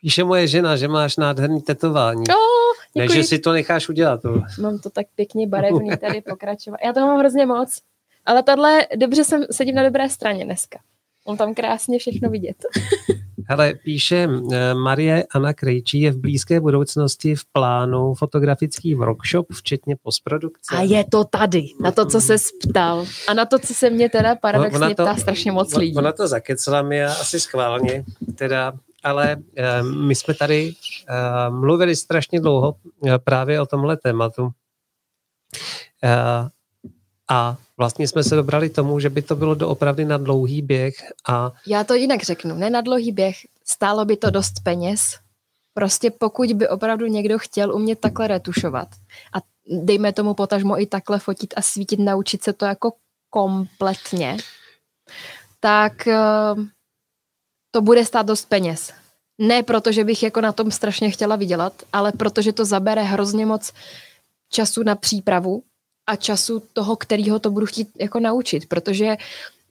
[0.02, 2.24] Píše moje žena, že máš nádherný tetování.
[2.30, 4.22] Oh, ne, že si to necháš udělat.
[4.22, 4.42] To.
[4.62, 6.80] Mám to tak pěkně barevný tady pokračovat.
[6.86, 7.82] Já to mám hrozně moc.
[8.26, 10.80] Ale tohle, dobře jsem, sedím na dobré straně dneska.
[11.26, 12.56] On tam krásně všechno vidět.
[13.50, 19.96] Hele, píše eh, Marie Anna Krejčí, je v blízké budoucnosti v plánu fotografický workshop, včetně
[20.04, 20.76] postprodukce.
[20.76, 23.06] A je to tady, na to, co se ptal.
[23.28, 25.96] A na to, co se mě teda paradoxně to, ptá strašně moc lidí.
[25.98, 28.04] Ona to zakecala mi asi schválně,
[28.36, 28.74] teda,
[29.04, 30.74] ale uh, my jsme tady
[31.50, 34.50] uh, mluvili strašně dlouho uh, právě o tomhle tématu.
[37.30, 40.94] A vlastně jsme se dobrali tomu, že by to bylo doopravdy na dlouhý běh.
[41.30, 41.52] A...
[41.68, 45.18] Já to jinak řeknu, ne na dlouhý běh, stálo by to dost peněz.
[45.74, 48.88] Prostě pokud by opravdu někdo chtěl umět takhle retušovat
[49.34, 52.94] a dejme tomu potažmo i takhle fotit a svítit, naučit se to jako
[53.30, 54.38] kompletně,
[55.60, 56.22] tak eh,
[57.72, 58.94] to bude stát dost peněz.
[59.42, 63.46] Ne proto, že bych jako na tom strašně chtěla vydělat, ale protože to zabere hrozně
[63.46, 63.74] moc
[64.50, 65.64] času na přípravu
[66.12, 69.18] a času toho, kterýho to budu chtít jako naučit, protože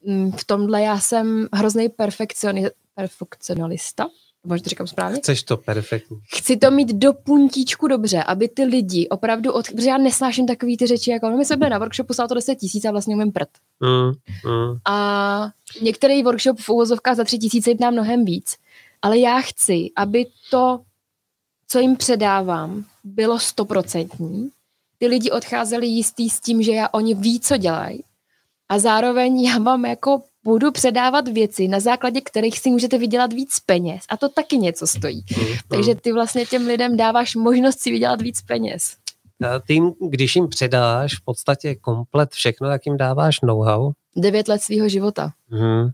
[0.04, 4.06] mm, v tomhle já jsem hrozný perfekcioni, perfekcionalista,
[4.44, 5.18] možná to říkám správně?
[5.18, 6.16] Chceš to perfektně.
[6.36, 10.76] Chci to mít do puntíčku dobře, aby ty lidi opravdu, od, protože já nesnáším takový
[10.76, 13.14] ty řeči, jako no, my jsme byli na workshopu, stálo to 10 tisíc a vlastně
[13.14, 13.48] umím prd.
[13.80, 14.12] Mm,
[14.52, 14.76] mm.
[14.88, 15.50] A
[15.82, 18.56] některý workshop v uvozovkách za 3 tisíce nám mnohem víc,
[19.02, 20.80] ale já chci, aby to,
[21.68, 24.50] co jim předávám, bylo stoprocentní
[25.00, 28.04] ty lidi odcházeli jistý s tím, že já oni ví, co dělají.
[28.68, 33.60] A zároveň já vám jako budu předávat věci, na základě kterých si můžete vydělat víc
[33.60, 34.02] peněz.
[34.08, 35.24] A to taky něco stojí.
[35.38, 38.96] Mm, Takže ty vlastně těm lidem dáváš možnost si vydělat víc peněz.
[39.66, 43.92] Ty, když jim předáš v podstatě komplet všechno, tak jim dáváš know-how.
[44.16, 45.32] Devět let svého života.
[45.50, 45.90] Mm.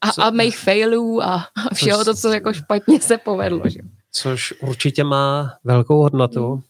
[0.00, 3.62] A, co, a mých failů a všeho což, to, co jako špatně se povedlo.
[3.64, 3.80] Že?
[4.12, 6.54] Což určitě má velkou hodnotu.
[6.54, 6.62] Mm.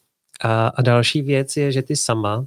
[0.43, 2.47] A, a další věc je, že ty sama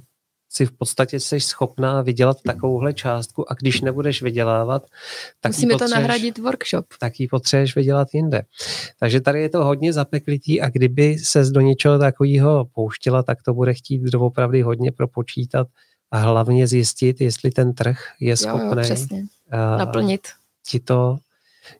[0.56, 4.86] si v podstatě jsi schopná vydělat takovouhle částku a když nebudeš vydělávat,
[5.40, 6.86] tak Musíme to nahradit workshop.
[7.00, 8.42] Tak ji potřebuješ vydělat jinde.
[9.00, 13.54] Takže tady je to hodně zapeklitý a kdyby se do něčeho takového pouštila, tak to
[13.54, 15.66] bude chtít doopravdy hodně propočítat
[16.10, 18.88] a hlavně zjistit, jestli ten trh je schopný
[19.78, 20.28] naplnit.
[20.68, 21.18] Ti to,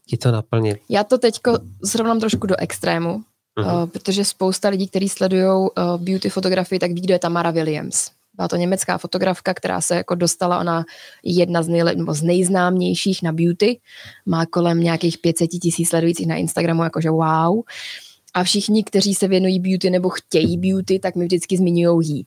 [0.07, 0.79] ti to naplnit.
[0.89, 3.23] Já to teďko zrovnám trošku do extrému,
[3.57, 8.11] uh, protože spousta lidí, kteří sledují uh, beauty fotografii, tak ví, kdo je Tamara Williams.
[8.37, 10.85] Byla to německá fotografka, která se jako dostala, ona
[11.25, 13.81] jedna z, nejle, z nejznámějších na beauty,
[14.27, 17.63] má kolem nějakých 500 tisíc sledujících na Instagramu, jakože wow.
[18.35, 22.27] A všichni, kteří se věnují beauty nebo chtějí beauty, tak mi vždycky zmiňují jí.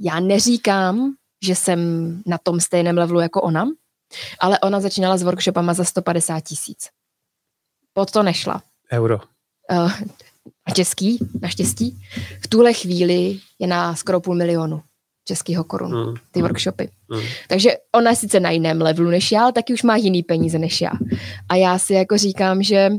[0.00, 1.78] Já neříkám, že jsem
[2.26, 3.66] na tom stejném levelu jako ona,
[4.40, 6.88] ale ona začínala s workshopama za 150 tisíc.
[7.92, 8.62] Pod to nešla.
[8.92, 9.20] Euro.
[9.70, 9.92] Uh,
[10.74, 11.98] český, naštěstí.
[12.40, 14.82] V tuhle chvíli je na skoro půl milionu
[15.24, 16.14] českého korun, mm.
[16.30, 16.42] ty mm.
[16.42, 16.88] workshopy.
[17.08, 17.20] Mm.
[17.48, 20.58] Takže ona je sice na jiném levelu než já, ale taky už má jiný peníze
[20.58, 20.90] než já.
[21.48, 22.90] A já si jako říkám, že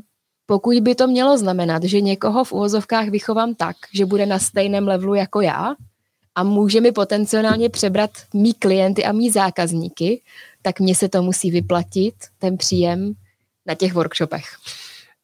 [0.46, 4.88] pokud by to mělo znamenat, že někoho v uvozovkách vychovám tak, že bude na stejném
[4.88, 5.76] levelu jako já
[6.36, 10.22] a může mi potenciálně přebrat mý klienty a mý zákazníky,
[10.62, 13.14] tak mně se to musí vyplatit, ten příjem
[13.66, 14.46] na těch workshopech.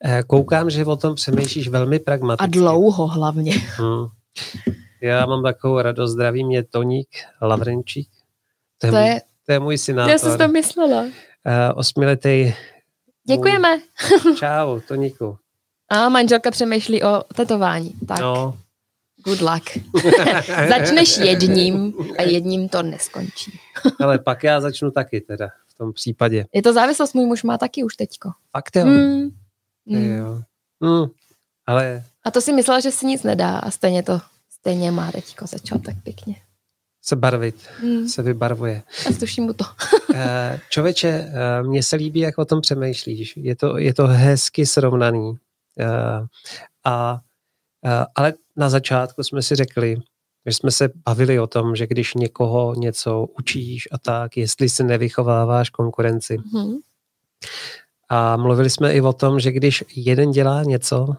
[0.06, 2.60] Eh, koukám, že o tom přemýšlíš velmi pragmaticky.
[2.60, 3.54] A dlouho hlavně.
[3.76, 4.08] Hmm.
[5.02, 6.12] Já mám takovou radost.
[6.12, 7.08] Zdraví mě Toník
[7.42, 8.10] Lavrenčík.
[8.78, 10.12] To je, to je, to je můj synátor.
[10.12, 11.02] Já jsem to myslela.
[11.02, 11.12] Uh,
[11.76, 12.54] osmiletý.
[13.28, 13.70] Děkujeme.
[14.26, 14.36] Můj...
[14.38, 15.38] Čau, Toníku.
[15.90, 17.94] A manželka přemýšlí o tetování.
[18.08, 18.20] Tak.
[18.20, 18.58] No.
[19.24, 19.78] Good luck.
[20.70, 23.60] Začneš jedním a jedním to neskončí.
[24.00, 26.46] Ale pak já začnu taky teda v tom případě.
[26.54, 28.32] Je to závislost, můj muž má taky už teďko.
[28.52, 28.84] Fakt jo.
[28.84, 29.30] Hmm.
[29.90, 30.18] Mm.
[30.18, 30.42] Jo.
[30.80, 31.10] Mm.
[31.68, 32.04] Ale...
[32.26, 34.22] A to si myslela, že si nic nedá a stejně to
[34.60, 36.36] stejně má teďko začal tak pěkně.
[37.02, 38.10] Se barvit, mm.
[38.10, 38.84] se vybarvuje.
[39.10, 39.66] A stuším mu to.
[40.16, 43.38] Eh, Čověče, eh, mně se líbí, jak o tom přemýšlíš.
[43.38, 45.38] Je to, je to hezky srovnaný.
[45.80, 46.26] Eh,
[46.86, 47.22] a,
[48.16, 49.98] ale na začátku jsme si řekli,
[50.46, 54.84] že jsme se bavili o tom, že když někoho něco učíš a tak, jestli si
[54.84, 56.38] nevychováváš konkurenci.
[56.38, 56.76] Mm.
[58.10, 61.16] A mluvili jsme i o tom, že když jeden dělá něco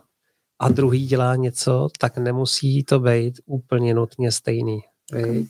[0.59, 4.81] a druhý dělá něco, tak nemusí to být úplně nutně stejný.
[5.13, 5.47] Okay.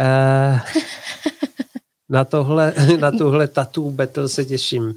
[0.00, 0.60] Uh,
[2.08, 4.82] na, tohle, na tuhle tattoo battle se těším.
[4.84, 4.94] Uh,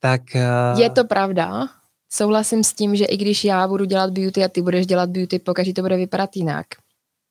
[0.00, 1.68] tak, uh, Je to pravda.
[2.12, 5.38] souhlasím s tím, že i když já budu dělat beauty a ty budeš dělat beauty,
[5.38, 6.66] pokaždé to bude vypadat jinak.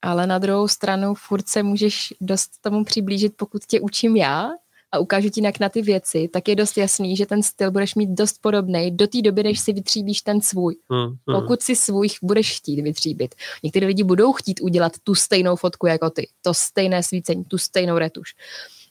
[0.02, 4.50] Ale na druhou stranu furt se můžeš dost tomu přiblížit, pokud tě učím já
[4.96, 7.96] a ukážu ti jinak na ty věci, tak je dost jasný, že ten styl budeš
[7.96, 10.76] mít dost podobný do té doby, než si vytříbíš ten svůj.
[10.90, 11.18] Hmm, hmm.
[11.26, 13.36] Pokud si svůj budeš chtít vytříbit.
[13.64, 17.98] Někteří lidi budou chtít udělat tu stejnou fotku jako ty, to stejné svícení, tu stejnou
[17.98, 18.36] retuš.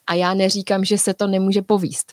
[0.07, 2.13] A já neříkám, že se to nemůže povíst.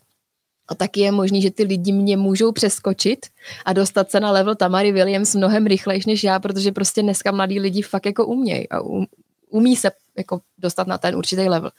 [0.68, 3.26] A taky je možný, že ty lidi mě můžou přeskočit
[3.66, 7.60] a dostat se na level Tamary Williams mnohem rychlejš než já, protože prostě dneska mladí
[7.60, 9.06] lidi fakt jako umějí a um,
[9.52, 11.72] umí se jako dostat na ten určitý level.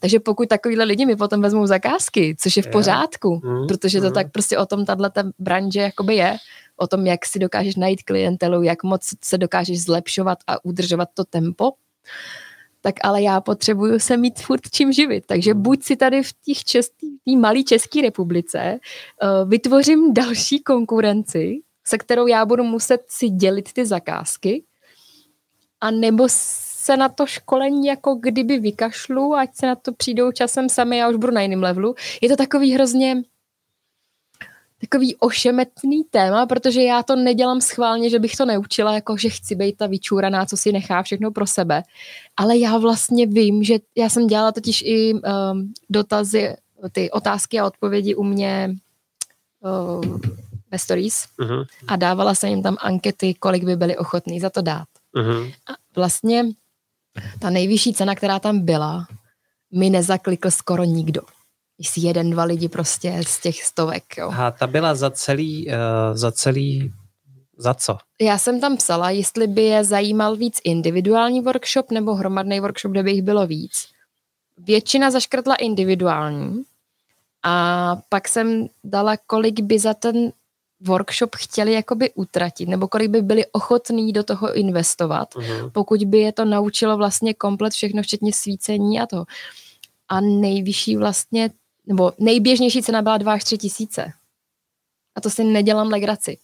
[0.00, 4.06] Takže pokud takovýhle lidi mi potom vezmou zakázky, což je v pořádku, mm, protože to
[4.06, 4.12] mm.
[4.12, 6.36] tak prostě o tom tahle branže jakoby je,
[6.76, 11.24] o tom, jak si dokážeš najít klientelu, jak moc se dokážeš zlepšovat a udržovat to
[11.24, 11.72] tempo,
[12.80, 15.26] tak ale já potřebuju se mít furt čím živit.
[15.26, 18.78] Takže buď si tady v těch český, malé České republice
[19.22, 24.64] uh, vytvořím další konkurenci, se kterou já budu muset si dělit ty zakázky,
[25.80, 26.28] a nebo
[26.84, 31.08] se na to školení jako kdyby vykašlu, ať se na to přijdou časem sami, já
[31.08, 31.94] už budu na jiném levelu.
[32.20, 33.22] Je to takový hrozně
[34.80, 39.54] takový ošemetný téma, protože já to nedělám schválně, že bych to neučila, jako že chci
[39.54, 41.82] být ta vyčúraná, co si nechá všechno pro sebe.
[42.36, 46.56] Ale já vlastně vím, že já jsem dělala totiž i um, dotazy,
[46.92, 48.76] ty otázky a odpovědi u mě
[49.60, 50.18] uh,
[50.70, 51.64] ve stories uh-huh.
[51.88, 54.88] a dávala jsem jim tam ankety, kolik by byli ochotní za to dát.
[55.14, 55.52] Uh-huh.
[55.66, 56.44] A vlastně
[57.38, 59.06] ta nejvyšší cena, která tam byla,
[59.72, 61.20] mi nezaklikl skoro nikdo.
[61.78, 64.04] Jestli jeden, dva lidi prostě z těch stovek.
[64.18, 64.32] Jo.
[64.36, 65.72] A ta byla za celý, uh,
[66.16, 66.92] za celý,
[67.56, 67.98] za co?
[68.20, 73.02] Já jsem tam psala, jestli by je zajímal víc individuální workshop nebo hromadný workshop, kde
[73.02, 73.86] by jich bylo víc.
[74.58, 76.62] Většina zaškrtla individuální
[77.42, 80.32] a pak jsem dala, kolik by za ten
[80.84, 85.70] workshop chtěli jakoby utratit, nebo kolik by byli ochotní do toho investovat, uh-huh.
[85.70, 89.24] pokud by je to naučilo vlastně komplet všechno, včetně svícení a to.
[90.08, 91.50] A nejvyšší vlastně,
[91.86, 94.12] nebo nejběžnější cena byla 2 až 3 tisíce.
[95.16, 96.38] A to si nedělám legraci.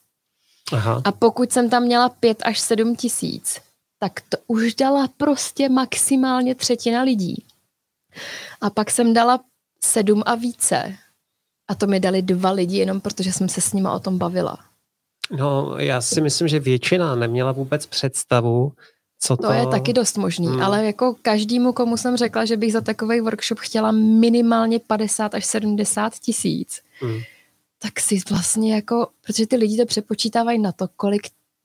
[0.72, 1.03] Aha.
[1.05, 3.61] A pokud jsem tam měla 5 až 7 tisíc,
[3.99, 7.45] tak to už dala prostě maximálně třetina lidí.
[8.61, 9.41] A pak jsem dala
[9.84, 10.99] sedm a více
[11.70, 14.58] a to mi dali dva lidi jenom protože jsem se s nima o tom bavila.
[15.30, 18.72] No, já si myslím, že většina neměla vůbec představu,
[19.18, 19.46] co to...
[19.46, 20.62] To je taky dost možný, hmm.
[20.62, 25.44] ale jako každému, komu jsem řekla, že bych za takový workshop chtěla minimálně 50 až
[25.44, 27.20] 70 tisíc, hmm.
[27.78, 31.22] tak si vlastně jako, protože ty lidi to přepočítávají na to, kolik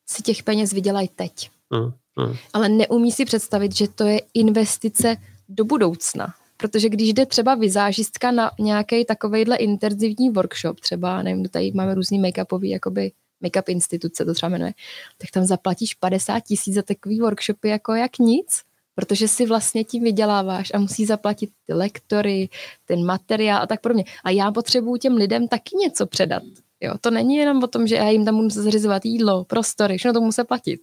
[0.10, 1.50] si těch peněz vydělají teď.
[1.72, 1.92] Hmm.
[2.18, 2.36] Hmm.
[2.54, 5.18] Ale neumí si představit, že to je investice
[5.50, 6.34] do budoucna.
[6.58, 12.22] Protože když jde třeba vizážistka na nějaký takovejhle intenzivní workshop, třeba, nevím, tady máme různý
[12.22, 13.12] make-upový, jakoby
[13.44, 14.74] make-up instituce, to třeba jmenuje,
[15.18, 18.62] tak tam zaplatíš 50 tisíc za takový workshopy jako jak nic,
[18.96, 22.50] protože si vlastně tím vyděláváš a musí zaplatit ty lektory,
[22.86, 24.04] ten materiál a tak podobně.
[24.24, 26.44] A já potřebuju těm lidem taky něco předat.
[26.82, 30.14] Jo, to není jenom o tom, že já jim tam budu zařizovat jídlo, prostory, všechno
[30.14, 30.82] to musí platit.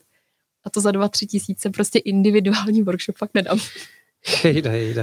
[0.64, 3.58] A to za dva, tři tisíce prostě individuální workshop fakt nedám.
[4.44, 5.02] Jejda, jejda.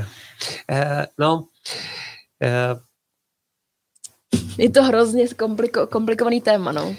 [0.71, 1.47] Uh, no,
[2.43, 2.79] uh,
[4.57, 6.87] je to hrozně kompliko, komplikovaný téma, no.
[6.87, 6.95] Uh,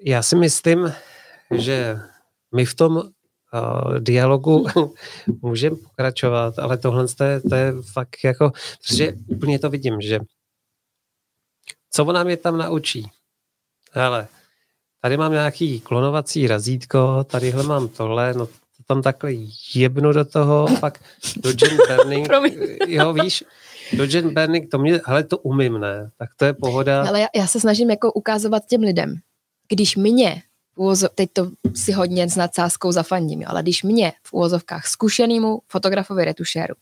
[0.00, 0.92] já si myslím,
[1.50, 1.98] že
[2.54, 4.66] my v tom uh, dialogu
[5.42, 10.20] můžeme pokračovat, ale tohle to je, to je fakt jako, protože úplně to vidím, že
[11.90, 13.10] co ona mě tam naučí?
[13.92, 14.28] Hele,
[15.00, 18.48] tady mám nějaký klonovací razítko, tadyhle mám tohle, no
[18.86, 19.32] tam takhle
[19.74, 20.98] jebnu do toho, pak
[21.36, 22.28] do Jen Burning,
[22.86, 23.44] jo víš,
[23.92, 27.04] do Jen Burning, to mě, hele, to umím, ne, tak to je pohoda.
[27.08, 29.16] Ale já, já se snažím jako ukázovat těm lidem,
[29.68, 30.42] když mě,
[31.14, 36.74] teď to si hodně s nadsázkou zafandím, ale když mě v úvozovkách zkušenému fotografovi retušéru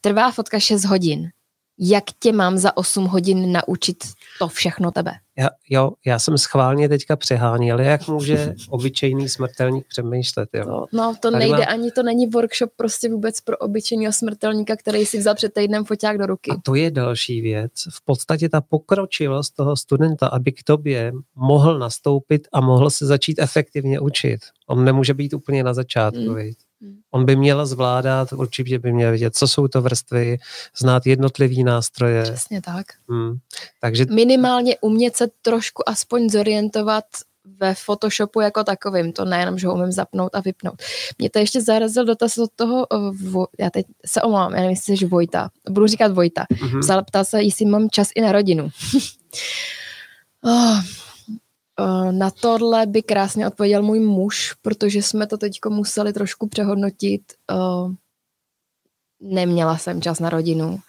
[0.00, 1.30] trvá fotka 6 hodin,
[1.78, 3.96] jak tě mám za 8 hodin naučit
[4.38, 5.12] to všechno tebe?
[5.38, 10.48] Já, jo, já jsem schválně teďka přeháněl, jak může obyčejný smrtelník přemýšlet.
[10.54, 10.64] Jo.
[10.66, 11.64] No, no to Tady nejde, má...
[11.64, 16.18] ani to není workshop prostě vůbec pro obyčejného smrtelníka, který si vzal před týdnem foťák
[16.18, 16.50] do ruky.
[16.50, 17.72] A to je další věc.
[17.90, 23.38] V podstatě ta pokročilost toho studenta, aby k tobě mohl nastoupit a mohl se začít
[23.38, 24.40] efektivně učit.
[24.66, 26.20] On nemůže být úplně na začátku.
[26.20, 26.67] Mm.
[27.10, 30.38] On by měl zvládat, určitě by měl vědět, co jsou to vrstvy,
[30.78, 32.22] znát jednotlivý nástroje.
[32.22, 32.86] Přesně tak.
[33.08, 33.38] Hmm.
[33.80, 34.06] Takže...
[34.10, 37.04] Minimálně umět se trošku aspoň zorientovat
[37.60, 39.12] ve Photoshopu jako takovým.
[39.12, 40.82] To nejenom, že ho umím zapnout a vypnout.
[41.18, 44.96] Mě to ještě zarazil dotaz od toho, uh, já teď se omlouvám, já nevím, jestli
[44.96, 45.50] jsi Vojta.
[45.70, 46.46] Budu říkat Vojta.
[46.52, 46.84] Mm-hmm.
[46.84, 48.68] Ptal, ptal se, jestli mám čas i na rodinu.
[50.44, 50.80] oh,
[52.10, 57.22] na tohle by krásně odpověděl můj muž, protože jsme to teď museli trošku přehodnotit.
[57.52, 57.92] Uh,
[59.20, 60.80] neměla jsem čas na rodinu.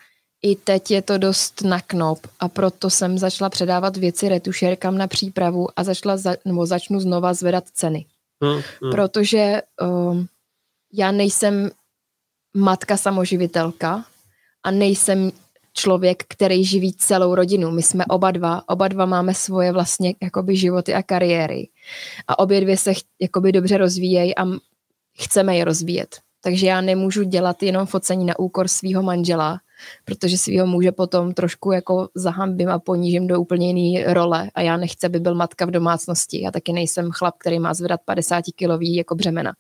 [0.42, 5.08] I teď je to dost na knop a proto jsem začala předávat věci retušerkám na
[5.08, 8.06] přípravu a začala za, nebo začnu znova zvedat ceny.
[8.44, 8.92] Hmm, hmm.
[8.92, 10.24] Protože uh,
[10.94, 11.72] já nejsem
[12.54, 14.06] matka samoživitelka
[14.64, 15.32] a nejsem
[15.74, 17.72] člověk, který živí celou rodinu.
[17.72, 21.70] My jsme oba dva, oba dva máme svoje vlastně jakoby životy a kariéry.
[22.28, 24.46] A obě dvě se jakoby dobře rozvíjejí a
[25.20, 26.18] chceme je rozvíjet.
[26.42, 29.60] Takže já nemůžu dělat jenom focení na úkor svého manžela,
[30.06, 34.78] protože svého muže potom trošku jako zahambím a ponížím do úplně jiné role a já
[34.78, 36.42] nechci, aby byl matka v domácnosti.
[36.42, 39.54] Já taky nejsem chlap, který má zvedat 50 kilový jako břemena.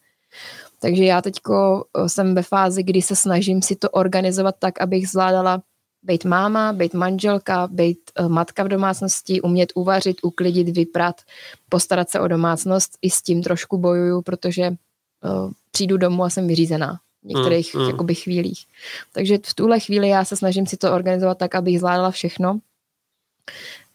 [0.79, 5.09] Takže já teď eh, jsem ve fázi, kdy se snažím si to organizovat tak, abych
[5.09, 5.61] zvládala
[6.03, 11.21] být máma, být manželka, být uh, matka v domácnosti, umět uvařit, uklidit, vyprat,
[11.69, 12.97] postarat se o domácnost.
[13.01, 17.81] I s tím trošku bojuju, protože uh, přijdu domů a jsem vyřízená v některých mm,
[17.81, 17.89] mm.
[17.89, 18.65] Jakoby, chvílích.
[19.11, 22.59] Takže v tuhle chvíli já se snažím si to organizovat tak, abych zvládala všechno.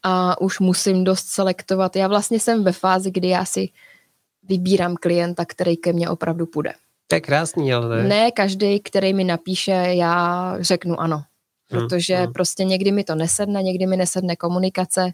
[0.02, 1.97] A už musím dost selektovat.
[1.97, 3.68] Já vlastně jsem ve fázi, kdy já si
[4.43, 6.72] vybírám klienta, který ke mně opravdu půjde.
[7.06, 8.05] To je krásný, ale.
[8.05, 11.22] Ne každý, který mi napíše, já řeknu ano.
[11.75, 15.13] Hmm, protože hmm, prostě někdy mi to nesedne, někdy mi nesedne komunikace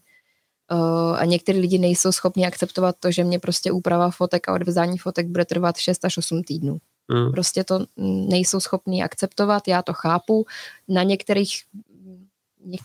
[0.73, 4.99] uh, a některý lidi nejsou schopni akceptovat to, že mě prostě úprava fotek a odvezání
[4.99, 6.79] fotek bude trvat 6 až 8 týdnů.
[7.11, 7.33] Hmm.
[7.33, 7.87] Prostě to
[8.29, 10.47] nejsou schopni akceptovat, já to chápu.
[10.89, 11.63] Na některých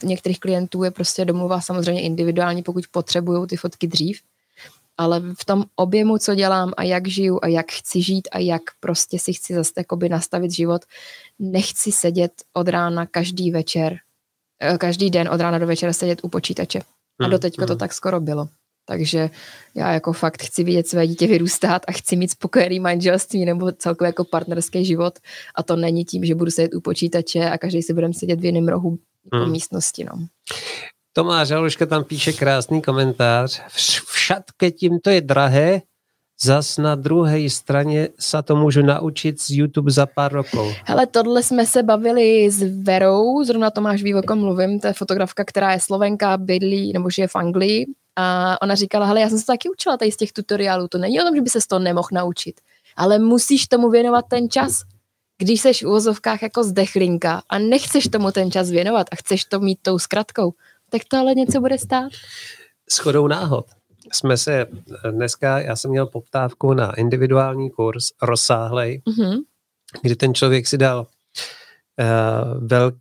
[0.04, 4.22] některých klientů je prostě domluva samozřejmě individuální, pokud potřebují ty fotky dřív,
[4.98, 8.62] ale v tom objemu, co dělám a jak žiju a jak chci žít a jak
[8.80, 10.82] prostě si chci zase jakoby nastavit život,
[11.40, 13.98] nechci sedět od rána každý večer,
[14.60, 16.82] eh, každý den od rána do večera sedět u počítače.
[17.20, 17.80] A do teďka to hmm.
[17.80, 18.48] tak skoro bylo.
[18.88, 19.30] Takže
[19.76, 24.10] já jako fakt chci vidět své dítě vyrůstat a chci mít spokojený manželství nebo celkově
[24.10, 25.20] jako partnerský život
[25.56, 28.46] a to není tím, že budu sedět u počítače a každý si budeme sedět v
[28.46, 29.00] jiném rohu
[29.34, 29.52] hmm.
[29.52, 30.04] místnosti.
[30.04, 30.28] No.
[31.18, 33.62] Tomáš Aluška tam píše krásný komentář.
[34.12, 35.82] Všetké tímto je drahé,
[36.42, 40.76] Zas na druhé straně se to můžu naučit z YouTube za pár rokov.
[40.84, 44.94] Hele, tohle jsme se bavili s Verou, zrovna Tomáš ví, o kom mluvím, to je
[44.94, 47.86] fotografka, která je slovenka, bydlí, nebo žije v Anglii.
[48.16, 51.22] A ona říkala, hele, já jsem se taky učila tady z těch tutoriálů, to není
[51.22, 52.62] o tom, že by se to nemohl naučit,
[52.96, 54.82] ale musíš tomu věnovat ten čas.
[55.38, 59.60] Když seš v uvozovkách jako zdechlinka a nechceš tomu ten čas věnovat a chceš to
[59.60, 60.54] mít tou zkratkou,
[60.90, 62.12] tak to ale něco bude stát.
[62.90, 63.66] Schodou náhod
[64.14, 64.66] jsme se
[65.12, 69.38] dneska, já jsem měl poptávku na individuální kurz, rozsáhlej, mm-hmm.
[70.02, 72.92] kdy ten člověk si dal uh, vel,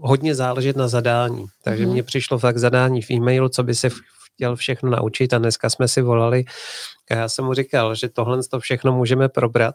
[0.00, 1.46] hodně záležet na zadání.
[1.62, 1.90] Takže mm-hmm.
[1.90, 3.90] mně přišlo fakt zadání v e-mailu, co by se
[4.34, 6.44] chtěl všechno naučit a dneska jsme si volali
[7.10, 9.74] a já jsem mu říkal, že tohle to všechno můžeme probrat,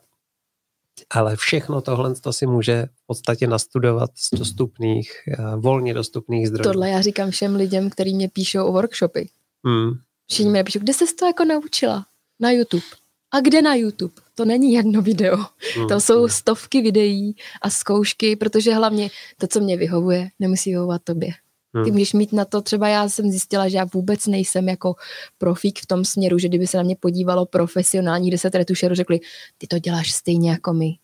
[1.09, 6.63] ale všechno tohle to si může v podstatě nastudovat z dostupných, eh, volně dostupných zdrojů.
[6.63, 9.29] Tohle já říkám všem lidem, kteří mě píšou o workshopy.
[9.65, 9.91] Hmm.
[10.29, 12.05] Všichni mi napíšou, kde jsi to jako naučila?
[12.39, 12.85] Na YouTube.
[13.31, 14.13] A kde na YouTube?
[14.35, 15.37] To není jedno video.
[15.75, 15.87] Hmm.
[15.87, 21.29] To jsou stovky videí a zkoušky, protože hlavně to, co mě vyhovuje, nemusí vyhovovat tobě.
[21.71, 21.91] Ty hmm.
[21.91, 24.95] můžeš mít na to, třeba já jsem zjistila, že já vůbec nejsem jako
[25.37, 29.19] profík v tom směru, že kdyby se na mě podívalo profesionální deset retušerů, řekli,
[29.57, 30.95] ty to děláš stejně jako my.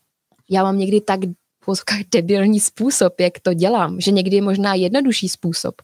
[0.50, 1.20] Já mám někdy tak
[2.12, 5.82] debilní způsob, jak to dělám, že někdy je možná jednodušší způsob,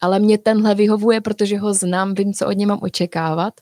[0.00, 3.54] ale mě tenhle vyhovuje, protože ho znám, vím, co od něj mám očekávat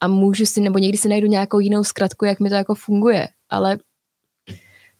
[0.00, 3.28] a můžu si, nebo někdy si najdu nějakou jinou zkratku, jak mi to jako funguje,
[3.50, 3.78] ale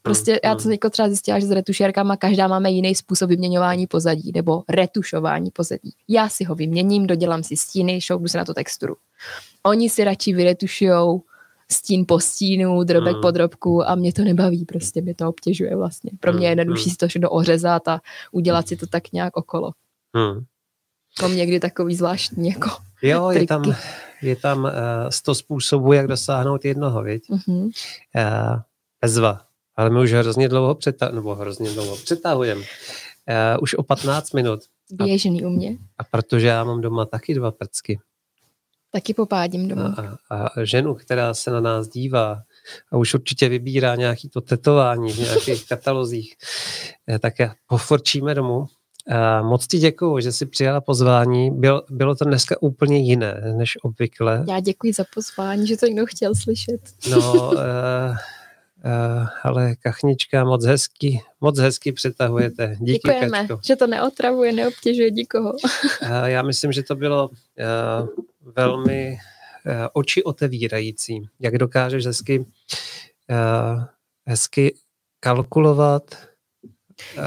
[0.02, 4.32] Prostě já jsem jako třeba zjistila, že s retušérkama každá máme jiný způsob vyměňování pozadí
[4.34, 5.94] nebo retušování pozadí.
[6.08, 8.96] Já si ho vyměním, dodělám si stíny, šoupnu se na tu texturu.
[9.62, 11.22] Oni si radši vyretušujou
[11.70, 13.22] stín po stínu, drobek hmm.
[13.22, 16.10] po drobku a mě to nebaví, prostě mě to obtěžuje vlastně.
[16.20, 16.90] Pro mě je hmm, jednodušší hmm.
[16.90, 18.00] si to všechno ořezat a
[18.32, 19.72] udělat si to tak nějak okolo.
[20.16, 20.44] Hmm.
[21.22, 22.70] Mám někdy takový zvláštní jako
[23.02, 23.74] Jo, je tam,
[24.22, 24.70] je tam uh,
[25.08, 27.30] sto způsobů, jak dosáhnout jednoho, viď?
[27.30, 27.64] Mm-hmm.
[27.64, 28.60] Uh,
[29.00, 29.40] bezva.
[29.76, 32.60] Ale my už hrozně dlouho přetahujeme, nebo hrozně dlouho přetahujeme.
[32.60, 34.60] Uh, už o 15 minut.
[34.90, 35.78] Běžný u mě.
[35.98, 37.98] A protože já mám doma taky dva prcky.
[38.92, 40.18] Taky popádím doma.
[40.30, 42.42] A, a ženu, která se na nás dívá
[42.92, 46.36] a už určitě vybírá nějaký to tetování v nějakých katalozích,
[47.08, 47.34] eh, tak
[47.66, 48.66] poforčíme domů.
[49.08, 51.50] A moc ti děkuju, že jsi přijala pozvání.
[51.50, 54.44] Byl, bylo to dneska úplně jiné než obvykle.
[54.48, 56.80] Já děkuji za pozvání, že to někdo chtěl slyšet.
[57.10, 57.56] No, Uh,
[59.42, 62.76] ale kachnička moc hezky, moc hezky přetahujete.
[62.80, 63.60] Díky, Děkujeme, Kačko.
[63.64, 65.52] že to neotravuje, neobtěžuje nikoho.
[65.52, 68.08] uh, já myslím, že to bylo uh,
[68.56, 69.18] velmi
[69.92, 71.28] oči otevírající.
[71.40, 72.46] Jak dokážeš hezky,
[74.26, 74.74] hezky
[75.20, 76.16] kalkulovat.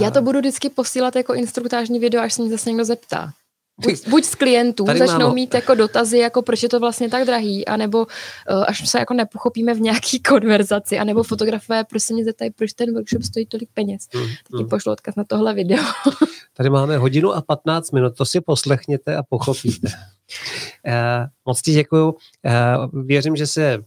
[0.02, 3.34] Já to budu vždycky posílat jako instruktážní video, až se mě zase někdo zeptá.
[3.82, 5.36] Buď, buď z klientů Tady začnou mám...
[5.36, 9.14] mít jako dotazy, jako proč je to vlastně tak drahý, anebo uh, až se jako
[9.14, 14.08] nepochopíme v nějaký konverzaci, anebo fotografové prostě mě zeptají, proč ten workshop stojí tolik peněz.
[14.14, 14.70] Hmm, Teď hmm.
[14.70, 15.84] pošlu odkaz na tohle video.
[16.58, 19.88] Tady máme hodinu a 15 minut, to si poslechněte a pochopíte.
[19.88, 20.94] uh,
[21.46, 22.08] moc ti děkuju.
[22.08, 23.84] Uh, věřím, že se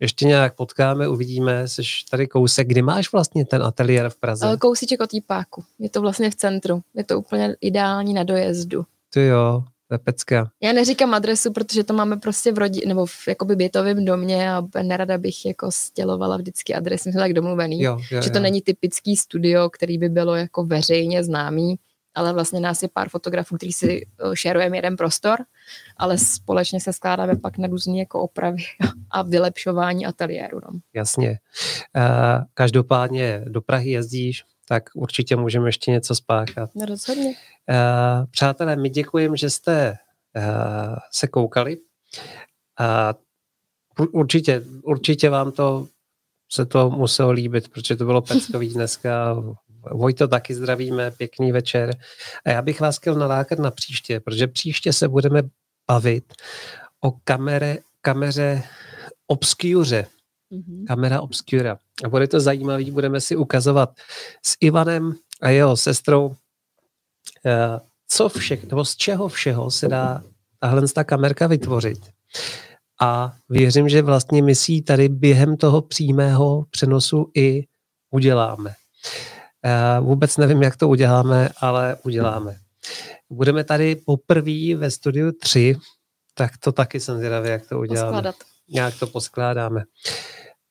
[0.00, 2.68] ještě nějak potkáme, uvidíme, jsi tady kousek.
[2.68, 4.56] Kdy máš vlastně ten ateliér v Praze?
[4.60, 5.64] Kousíček od Týpáku.
[5.78, 6.82] Je to vlastně v centru.
[6.94, 8.84] Je to úplně ideální na dojezdu.
[9.14, 10.50] Ty jo, to je pecka.
[10.62, 14.62] Já neříkám adresu, protože to máme prostě v rodině, nebo v jakoby bytovém domě a
[14.82, 18.42] nerada bych jako stělovala vždycky adresy, jsme tak domluvený, jo, jo, že to jo.
[18.42, 21.76] není typický studio, který by bylo jako veřejně známý,
[22.14, 25.38] ale vlastně nás je pár fotografů, kteří si šerujeme jeden prostor,
[25.96, 28.62] ale společně se skládáme pak na různé jako opravy
[29.10, 30.60] a vylepšování ateliéru.
[30.62, 30.78] No.
[30.94, 31.38] Jasně.
[32.54, 36.70] Každopádně do Prahy jezdíš, tak určitě můžeme ještě něco spáchat.
[36.74, 37.26] No rozhodně.
[37.26, 39.96] Uh, přátelé, my děkujeme, že jste
[40.36, 41.76] uh, se koukali.
[43.98, 45.86] Uh, určitě, určitě vám to
[46.52, 49.36] se to muselo líbit, protože to bylo peckový dneska.
[49.90, 51.96] Vojto taky zdravíme, pěkný večer.
[52.44, 55.42] A já bych vás chtěl nalákat na příště, protože příště se budeme
[55.88, 56.34] bavit
[57.00, 58.62] o kamere, kameře
[59.26, 60.06] obskuře.
[60.52, 60.86] Mm-hmm.
[60.86, 61.78] Kamera obscura.
[62.04, 63.90] A bude to zajímavý, budeme si ukazovat
[64.42, 66.36] s Ivanem a jeho sestrou,
[67.46, 70.22] eh, co všechno, nebo z čeho všeho se dá
[70.58, 71.98] tahle ta kamerka vytvořit.
[73.00, 77.64] A věřím, že vlastně my si tady během toho přímého přenosu i
[78.10, 78.74] uděláme.
[79.64, 82.56] Eh, vůbec nevím, jak to uděláme, ale uděláme.
[83.30, 85.76] Budeme tady poprvé ve studiu 3,
[86.34, 88.10] tak to taky jsem zvědavý, jak to uděláme.
[88.10, 88.34] Poskládat.
[88.68, 89.84] Nějak to poskládáme.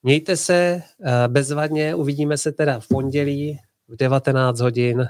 [0.03, 5.07] Mějte se eh, bezvadně, uvidíme se teda v pondělí v 19 hodin.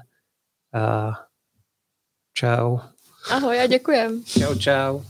[2.33, 2.77] Čau.
[3.29, 4.23] Ahoj a děkujem.
[4.23, 5.01] Čau, čau.